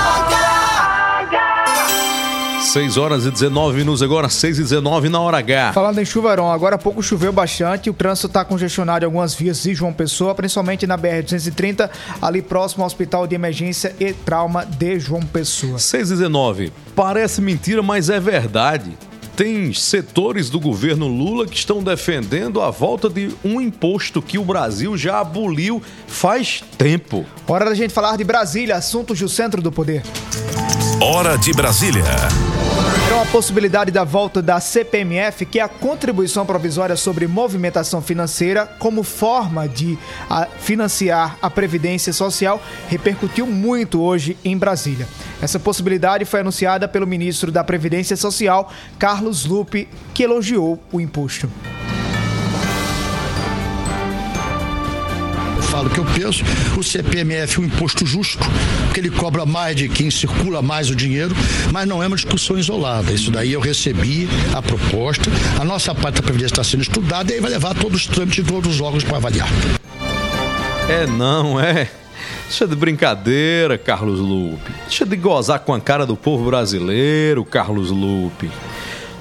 6 2.66 2.98
horas 2.98 3.26
e 3.26 3.32
19 3.32 3.78
minutos 3.78 4.02
agora, 4.02 4.28
6 4.28 4.60
e 4.60 4.62
19 4.64 5.08
na 5.08 5.20
hora 5.22 5.38
H. 5.38 5.72
Falando 5.74 6.00
em 6.00 6.06
chuvarão, 6.06 6.52
agora 6.52 6.76
há 6.76 6.78
pouco 6.78 7.02
choveu 7.02 7.32
bastante, 7.32 7.90
o 7.90 7.94
trânsito 7.94 8.28
está 8.28 8.44
congestionado 8.44 9.06
em 9.06 9.08
algumas 9.08 9.34
vias 9.36 9.62
de 9.62 9.74
João 9.74 9.94
Pessoa, 9.94 10.34
principalmente 10.34 10.88
na 10.88 10.98
BR-230, 10.98 11.90
ali 12.22 12.42
próximo 12.42 12.84
ao 12.84 12.88
Hospital 12.88 13.28
de 13.28 13.36
Emergência 13.36 13.96
e 14.00 14.12
Trauma 14.12 14.66
de 14.66 15.00
João 15.00 15.22
Pessoa. 15.22 15.78
6 15.78 16.10
e 16.10 16.14
19, 16.16 16.74
parece 16.96 17.40
mentira, 17.40 17.82
mas 17.82 18.10
é 18.10 18.20
verdade. 18.20 18.98
Tem 19.38 19.72
setores 19.74 20.50
do 20.50 20.60
governo 20.60 21.08
Lula 21.08 21.46
que 21.46 21.58
estão 21.58 21.84
defendendo 21.84 22.62
a 22.62 22.72
volta 22.72 23.10
de 23.10 23.30
um 23.44 23.62
imposto 23.62 24.22
que 24.22 24.38
o 24.38 24.44
Brasil 24.44 24.98
já 24.98 25.20
aboliu 25.20 25.82
faz 26.08 26.64
tempo. 26.78 27.26
Hora 27.48 27.66
da 27.66 27.76
gente 27.76 27.94
falar 27.94 28.18
de 28.18 28.24
Brasília, 28.24 28.76
assuntos 28.76 29.20
do 29.20 29.30
centro 29.30 29.62
do 29.62 29.72
poder. 29.72 30.04
Hora 31.08 31.38
de 31.38 31.54
Brasília. 31.54 32.04
Então, 33.06 33.22
a 33.22 33.26
possibilidade 33.28 33.92
da 33.92 34.04
volta 34.04 34.42
da 34.42 34.60
CPMF, 34.60 35.46
que 35.46 35.60
é 35.60 35.62
a 35.62 35.70
contribuição 35.70 36.48
provisória 36.48 36.96
sobre 36.96 37.28
movimentação 37.28 38.02
financeira, 38.02 38.66
como 38.80 39.04
forma 39.04 39.70
de 39.70 40.00
a, 40.28 40.48
financiar 40.48 41.38
a 41.40 41.48
Previdência 41.48 42.12
Social, 42.12 42.60
repercutiu 42.88 43.46
muito 43.46 44.02
hoje 44.02 44.36
em 44.44 44.58
Brasília. 44.58 45.08
Essa 45.40 45.60
possibilidade 45.60 46.26
foi 46.26 46.40
anunciada 46.40 46.88
pelo 46.88 47.06
ministro 47.06 47.52
da 47.52 47.64
Previdência 47.64 48.18
Social, 48.18 48.74
Carlos 48.98 49.46
Lupe, 49.46 49.88
que 50.12 50.24
elogiou 50.24 50.82
o 50.92 51.00
imposto. 51.00 51.48
Falo 55.76 55.90
que 55.90 55.98
eu 55.98 56.06
penso, 56.06 56.42
o 56.78 56.84
CPMF 56.84 57.58
é 57.58 57.62
um 57.62 57.66
imposto 57.66 58.06
justo, 58.06 58.40
porque 58.86 59.02
ele 59.02 59.10
cobra 59.10 59.46
mais 59.46 59.76
de 59.76 59.90
quem 59.90 60.10
circula 60.10 60.62
mais 60.62 60.90
o 60.90 60.96
dinheiro, 60.96 61.36
mas 61.70 61.86
não 61.86 62.02
é 62.02 62.08
uma 62.08 62.16
discussão 62.16 62.58
isolada. 62.58 63.12
Isso 63.12 63.30
daí 63.30 63.52
eu 63.52 63.60
recebi 63.60 64.26
a 64.54 64.62
proposta, 64.62 65.30
a 65.60 65.66
nossa 65.66 65.94
parte 65.94 66.16
da 66.16 66.22
Previdência 66.22 66.54
está 66.54 66.64
sendo 66.64 66.84
estudada 66.84 67.30
e 67.30 67.36
aí 67.36 67.42
vai 67.42 67.52
levar 67.52 67.76
todos 67.76 68.02
os 68.02 68.08
trâmites 68.08 68.42
de 68.42 68.50
todos 68.50 68.76
os 68.76 68.80
órgãos 68.80 69.04
para 69.04 69.18
avaliar. 69.18 69.50
É 70.88 71.06
não, 71.06 71.60
é. 71.60 71.90
Deixa 72.48 72.66
de 72.66 72.76
brincadeira, 72.76 73.78
Carlos 73.78 74.22
Lupe. 74.22 74.72
Deixa 74.88 75.06
de 75.06 75.18
gozar 75.18 75.60
com 75.60 75.74
a 75.74 75.82
cara 75.82 76.06
do 76.06 76.16
povo 76.16 76.46
brasileiro, 76.46 77.44
Carlos 77.44 77.92
Lupe. 77.92 78.50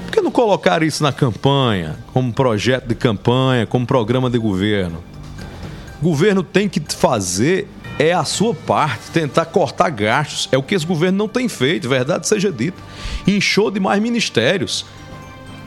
Por 0.05 0.13
que 0.13 0.21
não 0.21 0.31
colocar 0.31 0.85
isso 0.85 1.03
na 1.03 1.11
campanha, 1.11 1.97
como 2.13 2.33
projeto 2.33 2.87
de 2.87 2.95
campanha, 2.95 3.67
como 3.67 3.85
programa 3.85 4.31
de 4.31 4.39
governo? 4.39 5.03
O 6.05 6.11
governo 6.11 6.43
tem 6.43 6.69
que 6.69 6.83
fazer 6.95 7.67
é 7.99 8.13
a 8.13 8.27
sua 8.27 8.55
parte, 8.55 9.11
tentar 9.11 9.47
cortar 9.47 9.89
gastos. 9.89 10.51
É 10.53 10.59
o 10.59 10.63
que 10.63 10.75
esse 10.75 10.85
governo 10.85 11.17
não 11.17 11.27
tem 11.27 11.49
feito, 11.49 11.89
verdade 11.89 12.29
seja 12.29 12.53
dita. 12.53 12.77
Inchou 13.27 13.71
de 13.71 13.81
mais 13.81 14.03
ministérios. 14.03 14.85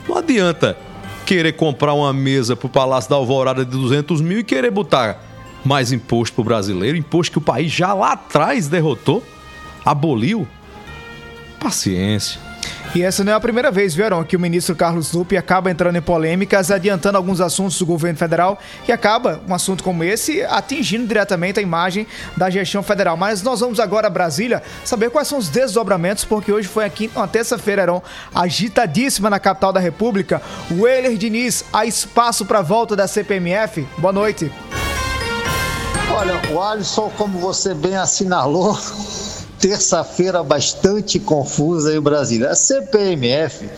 Não 0.08 0.16
adianta 0.16 0.78
querer 1.26 1.54
comprar 1.54 1.92
uma 1.92 2.12
mesa 2.12 2.54
para 2.54 2.68
o 2.68 2.70
Palácio 2.70 3.10
da 3.10 3.16
Alvorada 3.16 3.64
de 3.64 3.70
200 3.72 4.20
mil 4.20 4.38
e 4.38 4.44
querer 4.44 4.70
botar 4.70 5.20
mais 5.64 5.90
imposto 5.90 6.36
para 6.36 6.42
o 6.42 6.44
brasileiro, 6.44 6.96
imposto 6.96 7.32
que 7.32 7.38
o 7.38 7.40
país 7.40 7.72
já 7.72 7.92
lá 7.92 8.12
atrás 8.12 8.68
derrotou, 8.68 9.24
aboliu. 9.84 10.46
Paciência. 11.58 12.47
E 12.94 13.02
essa 13.02 13.22
não 13.22 13.32
é 13.32 13.34
a 13.34 13.40
primeira 13.40 13.70
vez, 13.70 13.94
viu, 13.94 14.24
que 14.24 14.34
o 14.34 14.40
ministro 14.40 14.74
Carlos 14.74 15.12
Lupe 15.12 15.36
acaba 15.36 15.70
entrando 15.70 15.96
em 15.96 16.02
polêmicas, 16.02 16.70
adiantando 16.70 17.18
alguns 17.18 17.38
assuntos 17.38 17.78
do 17.78 17.84
governo 17.84 18.18
federal 18.18 18.58
e 18.88 18.92
acaba 18.92 19.42
um 19.46 19.54
assunto 19.54 19.84
como 19.84 20.02
esse 20.02 20.42
atingindo 20.42 21.06
diretamente 21.06 21.60
a 21.60 21.62
imagem 21.62 22.06
da 22.34 22.48
gestão 22.48 22.82
federal. 22.82 23.16
Mas 23.16 23.42
nós 23.42 23.60
vamos 23.60 23.78
agora 23.78 24.06
a 24.06 24.10
Brasília 24.10 24.62
saber 24.84 25.10
quais 25.10 25.28
são 25.28 25.38
os 25.38 25.50
desdobramentos, 25.50 26.24
porque 26.24 26.50
hoje 26.50 26.66
foi 26.66 26.86
aqui 26.86 27.10
uma 27.14 27.28
terça-feira, 27.28 27.82
Heron, 27.82 28.02
agitadíssima 28.34 29.28
na 29.28 29.38
capital 29.38 29.72
da 29.72 29.80
República. 29.80 30.40
O 30.70 30.88
Diniz, 31.18 31.64
há 31.72 31.84
espaço 31.84 32.46
para 32.46 32.60
a 32.60 32.62
volta 32.62 32.96
da 32.96 33.06
CPMF? 33.06 33.86
Boa 33.98 34.12
noite. 34.12 34.50
Olha, 36.10 36.40
o 36.50 36.60
Alisson, 36.60 37.12
como 37.18 37.38
você 37.38 37.74
bem 37.74 37.96
assinalou, 37.96 38.76
terça-feira 39.58 40.42
bastante 40.42 41.18
confusa 41.18 41.94
em 41.94 42.00
Brasília. 42.00 42.50
A 42.50 42.54
CPMF 42.54 43.68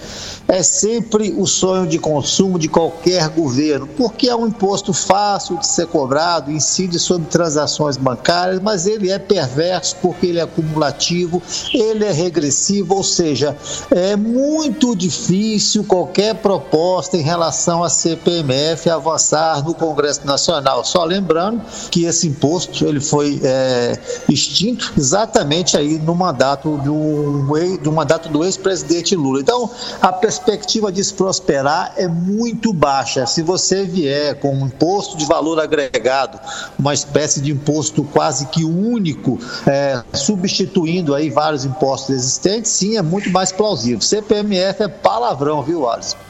é 0.50 0.62
sempre 0.64 1.32
o 1.38 1.46
sonho 1.46 1.86
de 1.86 1.98
consumo 1.98 2.58
de 2.58 2.68
qualquer 2.68 3.28
governo, 3.28 3.86
porque 3.86 4.28
é 4.28 4.34
um 4.34 4.48
imposto 4.48 4.92
fácil 4.92 5.56
de 5.56 5.66
ser 5.66 5.86
cobrado, 5.86 6.50
incide 6.50 6.98
sobre 6.98 7.28
transações 7.28 7.96
bancárias, 7.96 8.60
mas 8.60 8.84
ele 8.86 9.10
é 9.10 9.18
perverso 9.18 9.96
porque 10.02 10.26
ele 10.26 10.40
é 10.40 10.42
acumulativo, 10.42 11.40
ele 11.72 12.04
é 12.04 12.10
regressivo, 12.10 12.96
ou 12.96 13.04
seja, 13.04 13.56
é 13.92 14.16
muito 14.16 14.96
difícil 14.96 15.84
qualquer 15.84 16.34
proposta 16.34 17.16
em 17.16 17.22
relação 17.22 17.84
à 17.84 17.88
CPMF 17.88 18.90
avançar 18.90 19.64
no 19.64 19.72
Congresso 19.72 20.26
Nacional. 20.26 20.84
Só 20.84 21.04
lembrando 21.04 21.62
que 21.90 22.04
esse 22.04 22.26
imposto 22.26 22.84
ele 22.84 23.00
foi 23.00 23.40
é, 23.44 23.98
extinto 24.28 24.92
exatamente 24.98 25.69
aí 25.76 25.98
no 25.98 26.14
mandato 26.14 26.76
do, 26.78 27.78
do 27.78 27.92
mandato 27.92 28.28
do 28.28 28.44
ex-presidente 28.44 29.14
Lula. 29.16 29.40
Então, 29.40 29.70
a 30.00 30.12
perspectiva 30.12 30.90
de 30.90 31.02
se 31.02 31.14
prosperar 31.14 31.92
é 31.96 32.06
muito 32.06 32.72
baixa. 32.72 33.26
Se 33.26 33.42
você 33.42 33.84
vier 33.84 34.34
com 34.36 34.54
um 34.54 34.66
imposto 34.66 35.16
de 35.16 35.24
valor 35.26 35.60
agregado, 35.60 36.38
uma 36.78 36.94
espécie 36.94 37.40
de 37.40 37.52
imposto 37.52 38.04
quase 38.04 38.46
que 38.46 38.64
único, 38.64 39.38
é, 39.66 40.02
substituindo 40.12 41.14
aí 41.14 41.30
vários 41.30 41.64
impostos 41.64 42.14
existentes, 42.14 42.70
sim, 42.70 42.96
é 42.96 43.02
muito 43.02 43.30
mais 43.30 43.52
plausível. 43.52 44.00
CPMF 44.00 44.82
é 44.82 44.88
palavrão, 44.88 45.62
viu, 45.62 45.88
Alisson? 45.88 46.29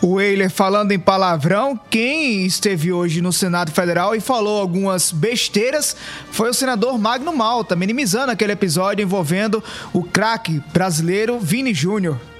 O 0.00 0.20
Eiler 0.20 0.50
falando 0.50 0.92
em 0.92 0.98
palavrão, 0.98 1.78
quem 1.88 2.44
esteve 2.44 2.92
hoje 2.92 3.20
no 3.20 3.32
Senado 3.32 3.70
Federal 3.70 4.14
e 4.14 4.20
falou 4.20 4.60
algumas 4.60 5.12
besteiras 5.12 5.96
foi 6.30 6.50
o 6.50 6.54
senador 6.54 6.98
Magno 6.98 7.34
Malta, 7.34 7.76
minimizando 7.76 8.32
aquele 8.32 8.52
episódio 8.52 9.02
envolvendo 9.02 9.62
o 9.92 10.02
craque 10.02 10.62
brasileiro 10.72 11.38
Vini 11.38 11.72
Júnior. 11.72 12.31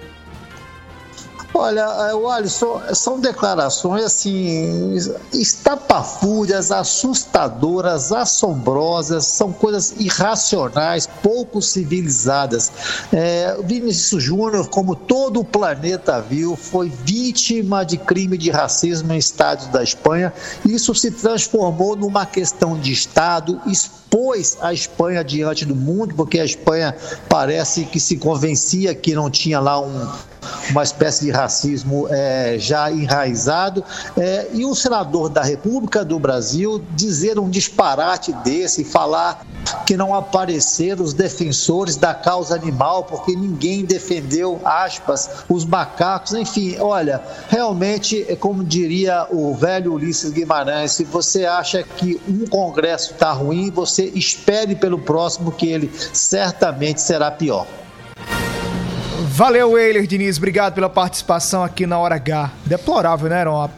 Olha, 1.55 1.83
é, 1.83 2.33
Alisson, 2.33 2.81
são 2.95 3.21
declarações 3.21 4.05
assim, 4.05 4.97
estapafúrdias, 5.35 6.73
assustadoras, 6.73 8.11
assombrosas, 8.11 9.27
são 9.27 9.53
coisas 9.53 9.95
irracionais, 9.99 11.07
pouco 11.23 11.61
civilizadas. 11.61 12.73
É, 13.13 13.59
Vinícius 13.65 14.23
Júnior, 14.23 14.69
como 14.69 14.97
todo 14.97 15.41
o 15.41 15.45
planeta 15.45 16.23
viu, 16.23 16.57
foi 16.57 16.89
vítima 16.89 17.85
de 17.85 17.99
crime 17.99 18.39
de 18.39 18.51
racismo 18.51 19.13
em 19.13 19.19
estados 19.19 19.67
da 19.67 19.83
Espanha. 19.83 20.33
Isso 20.65 20.95
se 20.95 21.11
transformou 21.11 21.95
numa 21.95 22.25
questão 22.25 22.79
de 22.79 22.93
Estado, 22.93 23.61
expôs 23.67 24.57
a 24.63 24.73
Espanha 24.73 25.23
diante 25.23 25.67
do 25.67 25.77
mundo, 25.77 26.15
porque 26.15 26.41
a 26.41 26.45
Espanha 26.47 26.97
parece 27.29 27.85
que 27.85 28.01
se 28.01 28.17
convencia 28.17 28.95
que 28.95 29.15
não 29.15 29.31
tinha 29.31 29.61
lá 29.61 29.79
um 29.79 30.32
uma 30.73 30.83
espécie 30.83 31.27
de 31.27 31.31
racismo 31.31 32.09
é, 32.11 32.57
já 32.59 32.91
enraizado. 32.91 33.85
É, 34.19 34.49
e 34.53 34.65
um 34.65 34.75
senador 34.75 35.29
da 35.29 35.43
República 35.43 36.05
do 36.05 36.19
Brasil 36.19 36.83
dizer 36.93 37.39
um 37.39 37.49
disparate 37.49 38.33
desse, 38.45 38.83
falar 38.83 39.47
que 39.87 39.97
não 39.97 40.15
apareceram 40.15 41.05
os 41.05 41.13
defensores 41.13 41.97
da 41.97 42.15
causa 42.15 42.55
animal, 42.55 43.05
porque 43.05 43.37
ninguém 43.37 43.85
defendeu, 43.85 44.61
aspas, 44.65 45.45
os 45.49 45.65
macacos, 45.65 46.33
enfim, 46.33 46.77
olha, 46.81 47.23
realmente, 47.49 48.25
é 48.29 48.35
como 48.35 48.65
diria 48.65 49.27
o 49.31 49.55
velho 49.55 49.95
Ulisses 49.95 50.33
Guimarães, 50.33 50.93
se 50.93 51.05
você 51.05 51.45
acha 51.45 51.83
que 51.83 52.21
um 52.29 52.47
congresso 52.47 53.13
está 53.13 53.31
ruim, 53.33 53.71
você 53.71 54.07
espere 54.15 54.75
pelo 54.75 54.99
próximo, 54.99 55.53
que 55.53 55.67
ele 55.69 55.93
certamente 56.13 57.01
será 57.01 57.31
pior. 57.31 57.67
Valeu, 59.25 59.73
Weiler 59.73 60.07
Diniz. 60.07 60.37
Obrigado 60.37 60.75
pela 60.75 60.89
participação 60.89 61.63
aqui 61.63 61.87
na 61.87 61.99
Hora 61.99 62.17
H. 62.17 62.51
Deplorável, 62.67 63.29
né, 63.29 63.37
Aaron? 63.39 63.63
A 63.63 63.71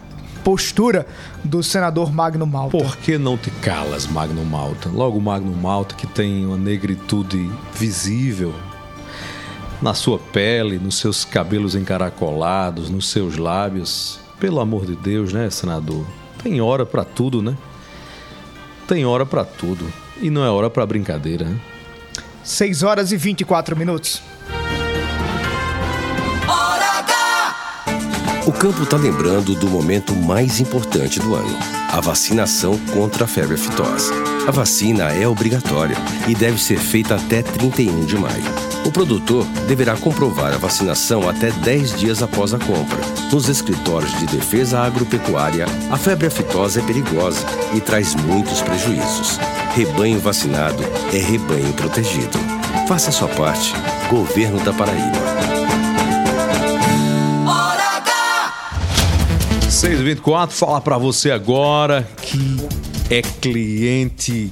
postura 0.42 1.06
do 1.42 1.62
senador 1.62 2.12
Magno 2.12 2.46
Malta. 2.46 2.76
Por 2.76 2.96
que 2.96 3.18
não 3.18 3.36
te 3.36 3.50
calas, 3.50 4.06
Magno 4.06 4.44
Malta? 4.44 4.88
Logo, 4.88 5.20
Magno 5.20 5.54
Malta, 5.54 5.94
que 5.94 6.06
tem 6.06 6.46
uma 6.46 6.56
negritude 6.56 7.50
visível 7.74 8.54
na 9.82 9.92
sua 9.92 10.18
pele, 10.18 10.78
nos 10.78 10.98
seus 10.98 11.24
cabelos 11.24 11.74
encaracolados, 11.74 12.88
nos 12.88 13.10
seus 13.10 13.36
lábios. 13.36 14.18
Pelo 14.40 14.60
amor 14.60 14.86
de 14.86 14.96
Deus, 14.96 15.32
né, 15.32 15.50
senador? 15.50 16.06
Tem 16.42 16.60
hora 16.60 16.86
para 16.86 17.04
tudo, 17.04 17.42
né? 17.42 17.56
Tem 18.88 19.04
hora 19.04 19.26
para 19.26 19.44
tudo. 19.44 19.86
E 20.20 20.30
não 20.30 20.44
é 20.44 20.50
hora 20.50 20.70
para 20.70 20.86
brincadeira, 20.86 21.44
né? 21.44 21.60
6 22.42 22.82
horas 22.82 23.12
e 23.12 23.16
24 23.16 23.76
minutos. 23.76 24.22
Campo 28.64 28.84
está 28.84 28.96
lembrando 28.96 29.54
do 29.54 29.68
momento 29.68 30.16
mais 30.16 30.58
importante 30.58 31.20
do 31.20 31.34
ano: 31.34 31.58
a 31.92 32.00
vacinação 32.00 32.78
contra 32.94 33.24
a 33.24 33.26
febre 33.26 33.56
aftosa. 33.56 34.14
A 34.48 34.50
vacina 34.50 35.12
é 35.12 35.28
obrigatória 35.28 35.94
e 36.26 36.34
deve 36.34 36.58
ser 36.58 36.78
feita 36.78 37.16
até 37.16 37.42
31 37.42 38.06
de 38.06 38.16
maio. 38.16 38.42
O 38.86 38.90
produtor 38.90 39.44
deverá 39.68 39.98
comprovar 39.98 40.54
a 40.54 40.56
vacinação 40.56 41.28
até 41.28 41.50
10 41.50 41.98
dias 41.98 42.22
após 42.22 42.54
a 42.54 42.58
compra. 42.58 43.00
Nos 43.30 43.50
escritórios 43.50 44.18
de 44.18 44.24
defesa 44.28 44.80
agropecuária, 44.80 45.66
a 45.90 45.98
febre 45.98 46.28
aftosa 46.28 46.80
é 46.80 46.82
perigosa 46.82 47.44
e 47.74 47.82
traz 47.82 48.14
muitos 48.14 48.62
prejuízos. 48.62 49.38
Rebanho 49.74 50.18
vacinado 50.20 50.82
é 51.12 51.18
rebanho 51.18 51.74
protegido. 51.74 52.38
Faça 52.88 53.12
sua 53.12 53.28
parte. 53.28 53.74
Governo 54.08 54.58
da 54.64 54.72
Paraíba. 54.72 55.63
624, 59.84 60.56
falar 60.56 60.80
para 60.80 60.96
você 60.96 61.30
agora 61.30 62.08
que 62.22 62.56
é 63.10 63.20
cliente 63.20 64.50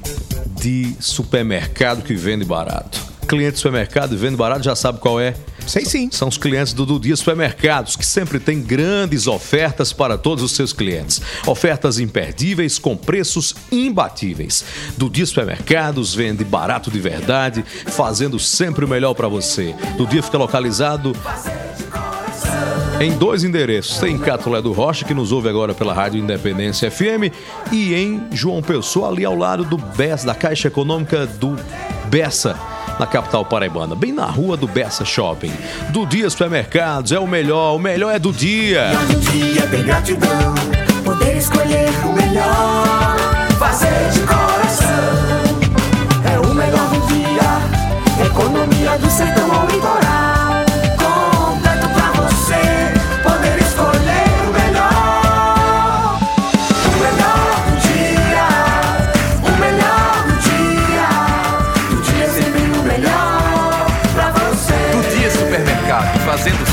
de 0.61 0.95
supermercado 1.01 2.03
que 2.03 2.15
vende 2.15 2.45
barato. 2.45 3.01
Cliente 3.27 3.53
de 3.53 3.59
supermercado 3.61 4.13
e 4.13 4.17
vende 4.19 4.37
barato 4.37 4.63
já 4.63 4.77
sabe 4.77 5.01
qual 5.01 5.19
é? 5.19 5.35
Sei 5.67 5.87
sim. 5.87 6.11
São 6.13 6.29
os 6.29 6.37
clientes 6.37 6.75
do 6.75 7.01
Dia 7.01 7.17
Supermercados, 7.17 7.97
que 7.97 8.05
sempre 8.05 8.39
tem 8.39 8.61
grandes 8.61 9.27
ofertas 9.27 9.91
para 9.91 10.19
todos 10.19 10.45
os 10.45 10.53
seus 10.53 10.75
clientes. 10.75 11.23
Ofertas 11.47 11.99
imperdíveis 11.99 12.79
com 12.79 12.95
preços 12.95 13.55
imbatíveis. 13.71 14.63
Do 14.99 15.09
Dia 15.09 15.25
Supermercados 15.25 16.15
vende 16.15 16.45
barato 16.45 16.91
de 16.91 17.01
verdade, 17.01 17.65
fazendo 17.87 18.39
sempre 18.39 18.85
o 18.85 18.89
melhor 18.89 19.15
para 19.15 19.29
você. 19.29 19.75
Do 19.97 20.07
Dia 20.07 20.23
fica 20.23 20.37
localizado 20.37 21.17
em 23.03 23.13
dois 23.13 23.43
endereços. 23.43 23.99
Tem 23.99 24.15
em 24.15 24.19
Catolé 24.19 24.63
do 24.63 24.73
Rocha, 24.73 25.05
que 25.05 25.15
nos 25.15 25.33
ouve 25.33 25.49
agora 25.49 25.75
pela 25.75 25.93
Rádio 25.93 26.21
Independência 26.21 26.91
FM, 26.91 27.33
e 27.73 27.95
em 27.95 28.29
João 28.33 28.63
Pessoa, 28.63 29.09
ali 29.09 29.25
ao 29.25 29.37
lado 29.37 29.65
do 29.65 29.77
BES, 29.77 30.25
da 30.25 30.35
Caixa 30.35 30.69
Econômica 30.69 31.27
do 31.27 31.57
Bessa, 32.07 32.57
na 32.99 33.07
capital 33.07 33.45
paraibana, 33.45 33.97
bem 33.97 34.13
na 34.13 34.27
rua 34.27 34.57
do 34.57 34.69
Bessa 34.69 35.05
Shopping. 35.05 35.53
Do 35.91 36.07
Dia 36.07 36.31
Supermercados 36.31 37.11
é 37.11 37.19
o 37.19 37.27
melhor, 37.27 37.75
o 37.75 37.79
melhor 37.79 38.15
é 38.15 38.19
do 38.19 38.33
dia. 38.33 38.91
Do 39.09 39.21
dia 39.33 39.67
tem 39.67 39.83
gratidão, 39.83 40.55
poder 41.05 41.37
escolher 41.37 41.89
o 42.05 42.13
melhor, 42.13 43.17
fazer 43.59 44.11
de 44.13 44.21
coração. 44.21 44.87
É 46.33 46.39
o 46.39 46.55
melhor 46.55 46.89
do 46.91 47.07
dia, 47.09 48.27
economia 48.27 48.99
do 48.99 49.11
sertão 49.11 49.51
ao 49.53 49.67
litoral. 49.67 50.02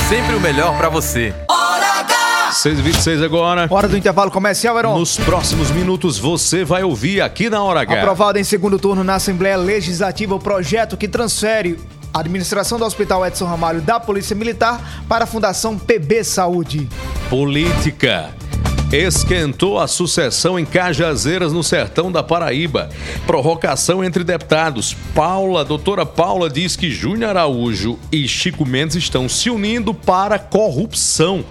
Sempre 0.10 0.36
o 0.36 0.40
melhor 0.40 0.76
pra 0.76 0.90
você. 0.90 1.32
Hora 1.48 2.00
H! 2.00 2.50
6h26 2.52 3.24
agora. 3.24 3.68
Hora 3.70 3.88
do 3.88 3.96
intervalo 3.96 4.32
comercial, 4.32 4.76
Heron. 4.76 4.98
Nos 4.98 5.18
próximos 5.18 5.70
minutos 5.70 6.18
você 6.18 6.66
vai 6.66 6.82
ouvir 6.82 7.22
aqui 7.22 7.48
na 7.48 7.62
Hora 7.62 7.82
H. 7.82 7.94
Aprovado 7.94 8.40
em 8.40 8.44
segundo 8.44 8.80
turno 8.80 9.04
na 9.04 9.14
Assembleia 9.16 9.56
Legislativa 9.56 10.34
o 10.34 10.40
projeto 10.40 10.98
que 10.98 11.08
transfere 11.08 11.80
a 12.12 12.22
administração 12.22 12.80
do 12.80 12.86
Hospital 12.86 13.24
Edson 13.24 13.46
Ramalho 13.46 13.82
da 13.82 14.00
Polícia 14.00 14.36
Militar 14.36 14.82
para 15.08 15.26
a 15.26 15.28
Fundação 15.28 15.78
PB 15.78 16.24
Saúde. 16.24 16.90
Política. 17.30 18.32
Esquentou 18.92 19.78
a 19.78 19.88
sucessão 19.88 20.58
em 20.58 20.66
Cajazeiras, 20.66 21.54
no 21.54 21.64
sertão 21.64 22.12
da 22.12 22.24
Paraíba. 22.24 22.90
Provocação 23.28 24.04
entre 24.04 24.24
deputados. 24.24 24.96
Paula, 25.14 25.64
doutora 25.64 26.08
Paula, 26.08 26.50
diz 26.50 26.76
que 26.76 26.90
Júnior 26.90 27.30
Araújo 27.30 28.00
e 28.12 28.28
Chico 28.28 28.66
Mendes 28.66 28.96
estão 28.96 29.30
se 29.30 29.52
unindo 29.52 29.94
para 29.94 30.40
corrupção. 30.40 31.46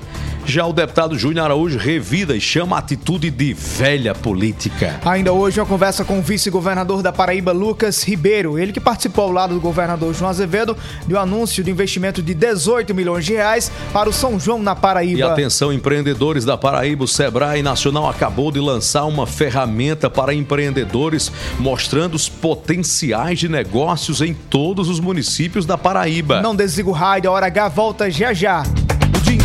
Já 0.48 0.64
o 0.64 0.72
deputado 0.72 1.18
Júnior 1.18 1.44
Araújo 1.44 1.78
revida 1.78 2.34
e 2.34 2.40
chama 2.40 2.76
a 2.76 2.78
atitude 2.78 3.30
de 3.30 3.52
velha 3.52 4.14
política. 4.14 4.98
Ainda 5.04 5.30
hoje, 5.30 5.60
uma 5.60 5.66
conversa 5.66 6.06
com 6.06 6.20
o 6.20 6.22
vice-governador 6.22 7.02
da 7.02 7.12
Paraíba, 7.12 7.52
Lucas 7.52 8.02
Ribeiro. 8.02 8.58
Ele 8.58 8.72
que 8.72 8.80
participou 8.80 9.24
ao 9.24 9.30
lado 9.30 9.52
do 9.52 9.60
governador 9.60 10.14
João 10.14 10.30
Azevedo 10.30 10.74
do 11.06 11.18
anúncio 11.18 11.62
de 11.62 11.70
investimento 11.70 12.22
de 12.22 12.32
18 12.32 12.94
milhões 12.94 13.26
de 13.26 13.34
reais 13.34 13.70
para 13.92 14.08
o 14.08 14.12
São 14.12 14.40
João 14.40 14.62
na 14.62 14.74
Paraíba. 14.74 15.18
E 15.18 15.22
atenção, 15.22 15.70
empreendedores 15.70 16.46
da 16.46 16.56
Paraíba, 16.56 17.04
o 17.04 17.08
Sebrae 17.08 17.62
Nacional 17.62 18.08
acabou 18.08 18.50
de 18.50 18.58
lançar 18.58 19.04
uma 19.04 19.26
ferramenta 19.26 20.08
para 20.08 20.32
empreendedores 20.32 21.30
mostrando 21.58 22.14
os 22.14 22.26
potenciais 22.26 23.38
de 23.38 23.50
negócios 23.50 24.22
em 24.22 24.32
todos 24.32 24.88
os 24.88 24.98
municípios 24.98 25.66
da 25.66 25.76
Paraíba. 25.76 26.40
Não 26.40 26.56
desliga 26.56 26.88
o 26.88 26.92
rádio, 26.92 27.28
a 27.28 27.34
hora 27.34 27.46
H 27.48 27.68
volta 27.68 28.10
já 28.10 28.32
já. 28.32 28.62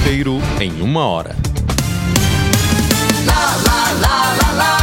Inteiro 0.04 0.42
em 0.60 0.82
uma 0.82 1.06
hora. 1.08 1.34
Lá, 3.26 3.56
lá, 4.02 4.36
lá, 4.52 4.83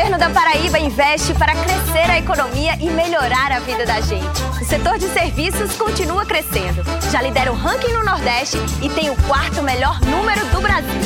governo 0.00 0.16
da 0.16 0.30
Paraíba 0.30 0.78
investe 0.78 1.34
para 1.34 1.52
crescer 1.54 2.10
a 2.10 2.18
economia 2.18 2.74
e 2.80 2.88
melhorar 2.88 3.52
a 3.52 3.60
vida 3.60 3.84
da 3.84 4.00
gente. 4.00 4.42
O 4.58 4.64
setor 4.64 4.96
de 4.96 5.06
serviços 5.08 5.76
continua 5.76 6.24
crescendo. 6.24 6.82
Já 7.12 7.20
lidera 7.20 7.52
o 7.52 7.54
ranking 7.54 7.92
no 7.92 8.02
Nordeste 8.02 8.56
e 8.80 8.88
tem 8.88 9.10
o 9.10 9.16
quarto 9.24 9.62
melhor 9.62 10.00
número 10.00 10.46
do 10.46 10.60
Brasil. 10.62 11.00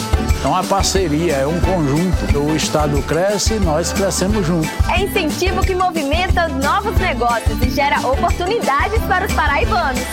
É 0.44 0.46
uma 0.46 0.62
parceria, 0.62 1.34
é 1.38 1.46
um 1.46 1.60
conjunto. 1.60 2.38
O 2.38 2.54
Estado 2.54 3.02
cresce 3.02 3.54
e 3.54 3.58
nós 3.58 3.92
crescemos 3.92 4.46
junto. 4.46 4.68
É 4.88 5.02
incentivo 5.02 5.62
que 5.62 5.74
movimenta 5.74 6.46
novos 6.46 6.96
negócios 6.98 7.60
e 7.62 7.70
gera 7.70 7.98
oportunidades 7.98 9.02
para 9.08 9.26
os 9.26 9.32
paraibanos. 9.32 10.04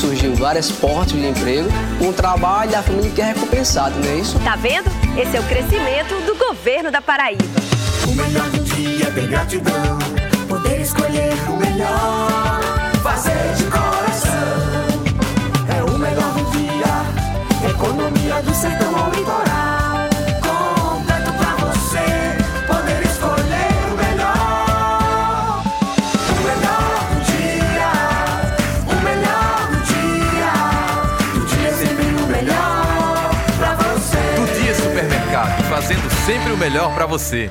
Surgiu 0.00 0.34
várias 0.34 0.72
portas 0.72 1.12
de 1.12 1.24
emprego, 1.24 1.68
um 2.00 2.12
trabalho 2.12 2.72
e 2.72 2.74
a 2.74 2.82
família 2.82 3.12
que 3.12 3.20
é 3.20 3.26
recompensado, 3.26 3.94
não 4.00 4.10
é 4.10 4.16
isso? 4.16 4.36
Tá 4.40 4.56
vendo? 4.56 4.90
Esse 5.16 5.36
é 5.36 5.40
o 5.40 5.44
crescimento 5.44 6.20
do 6.26 6.34
governo 6.34 6.90
da 6.90 7.00
Paraíba. 7.00 7.73
O 8.06 8.14
melhor 8.14 8.48
do 8.50 8.58
dia 8.64 9.10
tem 9.12 9.26
gratidão, 9.26 9.98
poder 10.48 10.80
escolher 10.80 11.32
o 11.48 11.56
melhor, 11.56 12.60
fazer 13.02 13.54
de 13.56 13.64
coração. 13.64 14.84
É 15.68 15.82
o 15.82 15.98
melhor 15.98 16.32
do 16.34 16.44
dia, 16.52 17.70
economia 17.70 18.42
do 18.42 18.54
sertão 18.54 18.96
ao 18.96 19.10
litoral. 19.10 20.08
Completo 20.42 21.32
pra 21.32 21.56
você, 21.64 22.04
poder 22.66 23.02
escolher 23.06 23.72
o 23.90 23.96
melhor. 23.96 25.62
O 26.30 26.34
melhor 26.44 26.92
do 27.10 27.16
dia, 27.24 27.92
o 28.86 28.94
melhor 29.02 29.68
do 29.70 29.78
dia. 29.90 30.52
Do 31.32 31.40
dia 31.46 31.72
sempre 31.72 32.06
o 32.22 32.26
melhor 32.26 33.30
pra 33.58 33.74
você. 33.74 34.22
Do 34.36 34.46
Dia 34.60 34.74
Supermercado, 34.74 35.62
fazendo 35.64 36.10
sempre 36.26 36.52
o 36.52 36.56
melhor 36.56 36.94
pra 36.94 37.06
você. 37.06 37.50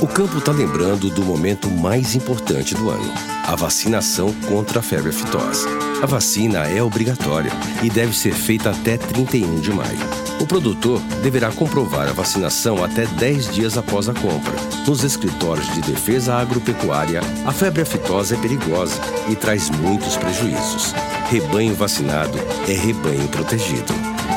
O 0.00 0.06
campo 0.06 0.38
está 0.38 0.50
lembrando 0.50 1.10
do 1.10 1.22
momento 1.22 1.70
mais 1.70 2.14
importante 2.14 2.74
do 2.74 2.90
ano: 2.90 3.12
a 3.46 3.54
vacinação 3.54 4.32
contra 4.48 4.80
a 4.80 4.82
febre 4.82 5.10
aftosa. 5.10 5.68
A 6.02 6.06
vacina 6.06 6.66
é 6.66 6.82
obrigatória 6.82 7.52
e 7.82 7.90
deve 7.90 8.16
ser 8.16 8.32
feita 8.32 8.70
até 8.70 8.96
31 8.96 9.60
de 9.60 9.70
maio. 9.70 9.98
O 10.40 10.46
produtor 10.46 10.98
deverá 11.22 11.52
comprovar 11.52 12.08
a 12.08 12.12
vacinação 12.12 12.82
até 12.82 13.04
10 13.04 13.52
dias 13.52 13.76
após 13.76 14.08
a 14.08 14.14
compra. 14.14 14.54
Nos 14.86 15.04
escritórios 15.04 15.70
de 15.74 15.82
defesa 15.82 16.34
agropecuária, 16.36 17.20
a 17.44 17.52
febre 17.52 17.82
aftosa 17.82 18.34
é 18.34 18.38
perigosa 18.38 18.98
e 19.28 19.36
traz 19.36 19.68
muitos 19.68 20.16
prejuízos. 20.16 20.94
Rebanho 21.28 21.74
vacinado 21.74 22.38
é 22.66 22.72
rebanho 22.72 23.28
protegido. 23.28 23.92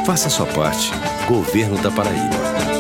Faça 0.06 0.30
sua 0.30 0.46
parte. 0.48 0.92
Governo 1.28 1.82
da 1.82 1.90
Paraíba. 1.90 2.73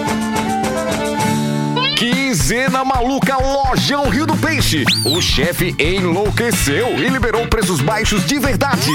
15 2.43 2.53
Quinzena 2.53 2.83
maluca 2.83 3.37
Lojão 3.37 4.09
Rio 4.09 4.25
do 4.25 4.35
Peixe. 4.35 4.83
O 5.05 5.21
chefe 5.21 5.73
enlouqueceu 5.79 6.89
e 6.99 7.07
liberou 7.07 7.47
preços 7.47 7.79
baixos 7.79 8.25
de 8.25 8.37
verdade. 8.37 8.91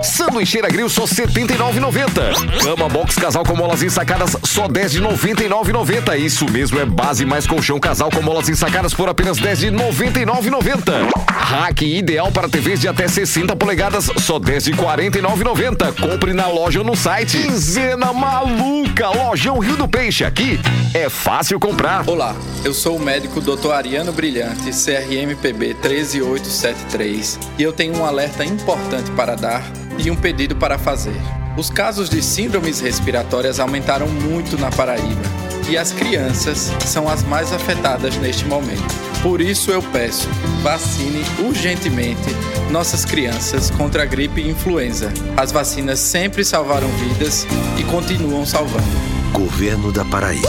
Sanduicheira 0.00 0.68
grill 0.68 0.88
só 0.88 1.04
R$ 1.04 1.10
79,90. 1.10 2.62
Cama 2.62 2.88
box 2.88 3.16
casal 3.16 3.44
com 3.44 3.56
molas 3.56 3.82
ensacadas 3.82 4.36
só 4.44 4.68
10 4.68 4.92
de 4.92 5.00
R$ 5.00 5.08
99,90. 5.08 6.16
Isso 6.16 6.48
mesmo, 6.48 6.78
é 6.78 6.86
base 6.86 7.26
mais 7.26 7.44
colchão 7.44 7.80
casal 7.80 8.08
com 8.08 8.22
molas 8.22 8.48
ensacadas 8.48 8.94
por 8.94 9.08
apenas 9.08 9.36
10 9.36 9.58
de 9.58 9.68
R$ 9.70 9.76
99,90. 9.76 11.10
Rack 11.28 11.84
ideal 11.84 12.30
para 12.30 12.48
TVs 12.48 12.82
de 12.82 12.86
até 12.86 13.08
60 13.08 13.56
polegadas 13.56 14.10
só 14.18 14.38
10 14.38 14.64
de 14.64 14.72
R$ 14.72 14.78
49,90. 14.78 16.00
Compre 16.00 16.32
na 16.32 16.46
loja 16.46 16.78
ou 16.78 16.84
no 16.84 16.94
site. 16.94 17.38
Quinzena 17.38 18.12
maluca 18.12 19.08
Lojão 19.08 19.58
Rio 19.58 19.76
do 19.76 19.88
Peixe. 19.88 20.24
Aqui 20.24 20.60
é 20.94 21.08
fácil 21.08 21.58
comprar. 21.58 22.08
Olá, 22.08 22.36
eu 22.64 22.72
sou 22.72 22.91
o 22.94 22.98
médico 22.98 23.40
Dr. 23.40 23.72
Ariano 23.72 24.12
Brilhante, 24.12 24.70
CRMPB 24.70 25.74
13873, 25.74 27.38
e 27.58 27.62
eu 27.62 27.72
tenho 27.72 27.96
um 27.96 28.04
alerta 28.04 28.44
importante 28.44 29.10
para 29.12 29.34
dar 29.34 29.62
e 29.98 30.10
um 30.10 30.16
pedido 30.16 30.56
para 30.56 30.78
fazer. 30.78 31.20
Os 31.56 31.70
casos 31.70 32.08
de 32.08 32.22
síndromes 32.22 32.80
respiratórias 32.80 33.60
aumentaram 33.60 34.08
muito 34.08 34.58
na 34.58 34.70
Paraíba 34.70 35.22
e 35.68 35.76
as 35.76 35.92
crianças 35.92 36.72
são 36.84 37.08
as 37.08 37.22
mais 37.22 37.52
afetadas 37.52 38.16
neste 38.16 38.44
momento. 38.46 38.94
Por 39.22 39.40
isso 39.40 39.70
eu 39.70 39.82
peço, 39.82 40.28
vacine 40.62 41.22
urgentemente 41.46 42.34
nossas 42.70 43.04
crianças 43.04 43.70
contra 43.70 44.02
a 44.02 44.06
gripe 44.06 44.40
e 44.40 44.48
influenza. 44.48 45.12
As 45.36 45.52
vacinas 45.52 46.00
sempre 46.00 46.44
salvaram 46.44 46.88
vidas 46.88 47.46
e 47.78 47.84
continuam 47.84 48.44
salvando. 48.46 48.84
Governo 49.32 49.92
da 49.92 50.04
Paraíba. 50.04 50.48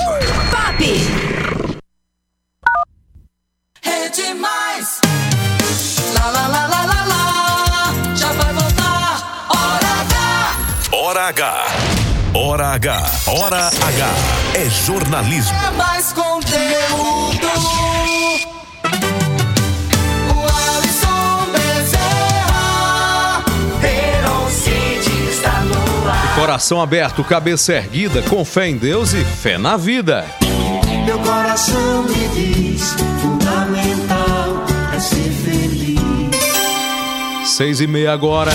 Pop! 0.49 1.62
Hora 11.23 11.29
H. 11.29 11.65
Hora 12.33 12.67
H. 12.73 13.11
Hora 13.27 13.67
H. 13.67 14.09
É 14.55 14.69
jornalismo. 14.69 15.57
É 15.57 15.71
mais 15.71 16.11
conteúdo. 16.11 17.47
O 20.27 20.39
Alisson 20.75 21.47
Bezerra. 21.53 22.65
Está 25.29 25.61
no 25.61 26.09
ar. 26.09 26.35
Coração 26.35 26.81
aberto, 26.81 27.23
cabeça 27.23 27.71
erguida, 27.71 28.21
com 28.23 28.43
fé 28.43 28.67
em 28.67 28.75
Deus 28.75 29.13
e 29.13 29.23
fé 29.23 29.57
na 29.57 29.77
vida. 29.77 30.25
Meu 31.05 31.19
coração 31.19 32.03
me 32.03 32.27
diz: 32.35 32.97
fundamental 33.21 34.65
é 34.93 34.99
ser 34.99 35.31
feliz. 35.31 35.99
Seis 37.45 37.79
e 37.79 37.87
meia 37.87 38.11
agora. 38.11 38.51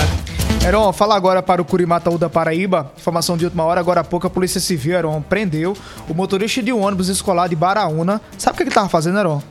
Heron, 0.65 0.91
fala 0.93 1.15
agora 1.15 1.41
para 1.41 1.61
o 1.61 1.65
Curimataú 1.65 2.17
da 2.17 2.29
Paraíba. 2.29 2.91
Informação 2.97 3.37
de 3.37 3.45
última 3.45 3.63
hora, 3.63 3.79
agora 3.79 4.01
há 4.01 4.03
pouco 4.03 4.27
a 4.27 4.29
Polícia 4.29 4.59
Civil, 4.59 4.93
Heron, 4.93 5.21
prendeu 5.21 5.75
o 6.07 6.13
motorista 6.13 6.61
de 6.61 6.71
um 6.73 6.83
ônibus 6.83 7.07
escolar 7.07 7.47
de 7.47 7.55
Baraúna. 7.55 8.21
Sabe 8.37 8.53
o 8.53 8.57
que 8.57 8.63
ele 8.63 8.69
estava 8.69 8.89
fazendo, 8.89 9.17
Heron? 9.17 9.41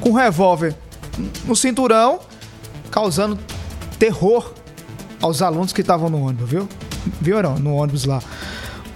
Com 0.00 0.10
um 0.10 0.14
revólver 0.14 0.74
no 1.44 1.54
cinturão, 1.54 2.20
causando 2.90 3.38
terror 3.98 4.52
aos 5.20 5.42
alunos 5.42 5.72
que 5.72 5.82
estavam 5.82 6.08
no 6.08 6.24
ônibus, 6.24 6.48
viu? 6.48 6.68
Viu, 7.20 7.38
Heron? 7.38 7.58
No 7.58 7.74
ônibus 7.74 8.04
lá. 8.04 8.22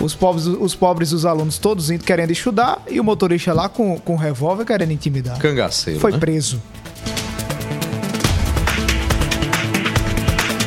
Os 0.00 0.14
pobres, 0.14 0.46
os 0.46 0.74
pobres 0.74 1.12
os 1.12 1.24
alunos 1.24 1.58
todos 1.58 1.90
indo 1.90 2.04
querendo 2.04 2.30
estudar 2.30 2.82
e 2.88 2.98
o 2.98 3.04
motorista 3.04 3.52
lá 3.52 3.68
com, 3.68 3.98
com 3.98 4.16
revólver 4.16 4.64
querendo 4.64 4.92
intimidar. 4.92 5.38
Cangaceiro. 5.38 6.00
Foi 6.00 6.12
né? 6.12 6.18
preso. 6.18 6.60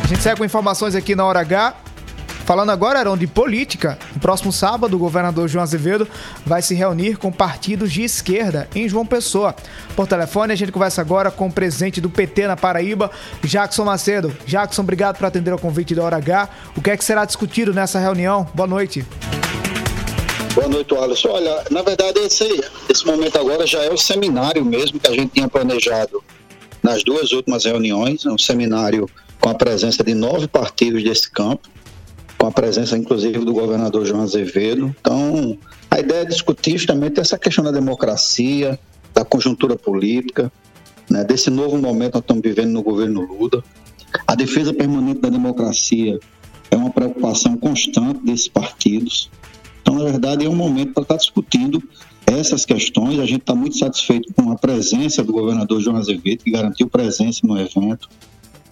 A 0.07 0.09
gente 0.09 0.23
segue 0.23 0.37
com 0.37 0.45
informações 0.45 0.95
aqui 0.95 1.15
na 1.15 1.25
Hora 1.25 1.41
H. 1.41 1.75
Falando 2.45 2.69
agora, 2.69 2.97
Arão, 2.97 3.17
de 3.17 3.27
política. 3.27 3.99
No 4.13 4.21
próximo 4.21 4.53
sábado, 4.53 4.95
o 4.95 4.97
governador 4.97 5.49
João 5.49 5.61
Azevedo 5.61 6.07
vai 6.45 6.61
se 6.61 6.73
reunir 6.73 7.17
com 7.17 7.29
partidos 7.29 7.91
de 7.91 8.03
esquerda 8.03 8.69
em 8.73 8.87
João 8.87 9.05
Pessoa. 9.05 9.53
Por 9.97 10.07
telefone, 10.07 10.53
a 10.53 10.55
gente 10.55 10.71
conversa 10.71 11.01
agora 11.01 11.29
com 11.29 11.47
o 11.47 11.51
presidente 11.51 11.99
do 11.99 12.09
PT 12.09 12.47
na 12.47 12.55
Paraíba, 12.55 13.11
Jackson 13.43 13.83
Macedo. 13.83 14.33
Jackson, 14.45 14.81
obrigado 14.81 15.17
por 15.17 15.25
atender 15.25 15.51
ao 15.51 15.59
convite 15.59 15.93
da 15.93 16.05
Hora 16.05 16.15
H. 16.15 16.47
O 16.77 16.81
que 16.81 16.89
é 16.89 16.95
que 16.95 17.03
será 17.03 17.25
discutido 17.25 17.73
nessa 17.73 17.99
reunião? 17.99 18.47
Boa 18.53 18.65
noite. 18.65 19.05
Boa 20.55 20.69
noite, 20.69 20.95
Alisson. 20.95 21.31
Olha, 21.31 21.65
na 21.69 21.81
verdade, 21.81 22.17
esse, 22.19 22.63
esse 22.87 23.05
momento 23.05 23.37
agora 23.37 23.67
já 23.67 23.83
é 23.83 23.91
o 23.91 23.97
seminário 23.97 24.63
mesmo 24.63 25.01
que 25.01 25.07
a 25.09 25.13
gente 25.13 25.33
tinha 25.33 25.49
planejado 25.49 26.23
nas 26.81 27.03
duas 27.03 27.33
últimas 27.33 27.65
reuniões. 27.65 28.25
É 28.25 28.29
um 28.29 28.37
seminário 28.37 29.09
com 29.39 29.49
a 29.49 29.55
presença 29.55 30.03
de 30.03 30.13
nove 30.13 30.47
partidos 30.47 31.03
desse 31.03 31.29
campo, 31.29 31.69
com 32.37 32.47
a 32.47 32.51
presença, 32.51 32.97
inclusive, 32.97 33.39
do 33.39 33.53
governador 33.53 34.05
João 34.05 34.21
Azevedo. 34.21 34.95
Então, 34.99 35.57
a 35.89 35.99
ideia 35.99 36.21
é 36.21 36.25
discutir 36.25 36.77
justamente 36.77 37.19
essa 37.19 37.37
questão 37.37 37.63
da 37.63 37.71
democracia, 37.71 38.79
da 39.13 39.25
conjuntura 39.25 39.75
política, 39.75 40.51
né, 41.09 41.23
desse 41.23 41.49
novo 41.49 41.77
momento 41.77 42.11
que 42.11 42.17
nós 42.17 42.23
estamos 42.23 42.43
vivendo 42.43 42.71
no 42.71 42.83
governo 42.83 43.21
Lula. 43.21 43.63
A 44.27 44.35
defesa 44.35 44.73
permanente 44.73 45.21
da 45.21 45.29
democracia 45.29 46.19
é 46.69 46.75
uma 46.75 46.89
preocupação 46.89 47.57
constante 47.57 48.23
desses 48.23 48.47
partidos. 48.47 49.29
Então, 49.81 49.95
na 49.95 50.03
verdade, 50.03 50.45
é 50.45 50.49
um 50.49 50.55
momento 50.55 50.93
para 50.93 51.03
estar 51.03 51.17
discutindo 51.17 51.81
essas 52.25 52.65
questões. 52.65 53.19
A 53.19 53.25
gente 53.25 53.41
está 53.41 53.55
muito 53.55 53.77
satisfeito 53.77 54.33
com 54.33 54.51
a 54.51 54.55
presença 54.55 55.23
do 55.23 55.31
governador 55.31 55.79
João 55.81 55.95
Azevedo, 55.95 56.43
que 56.43 56.51
garantiu 56.51 56.87
presença 56.87 57.39
no 57.43 57.57
evento. 57.57 58.09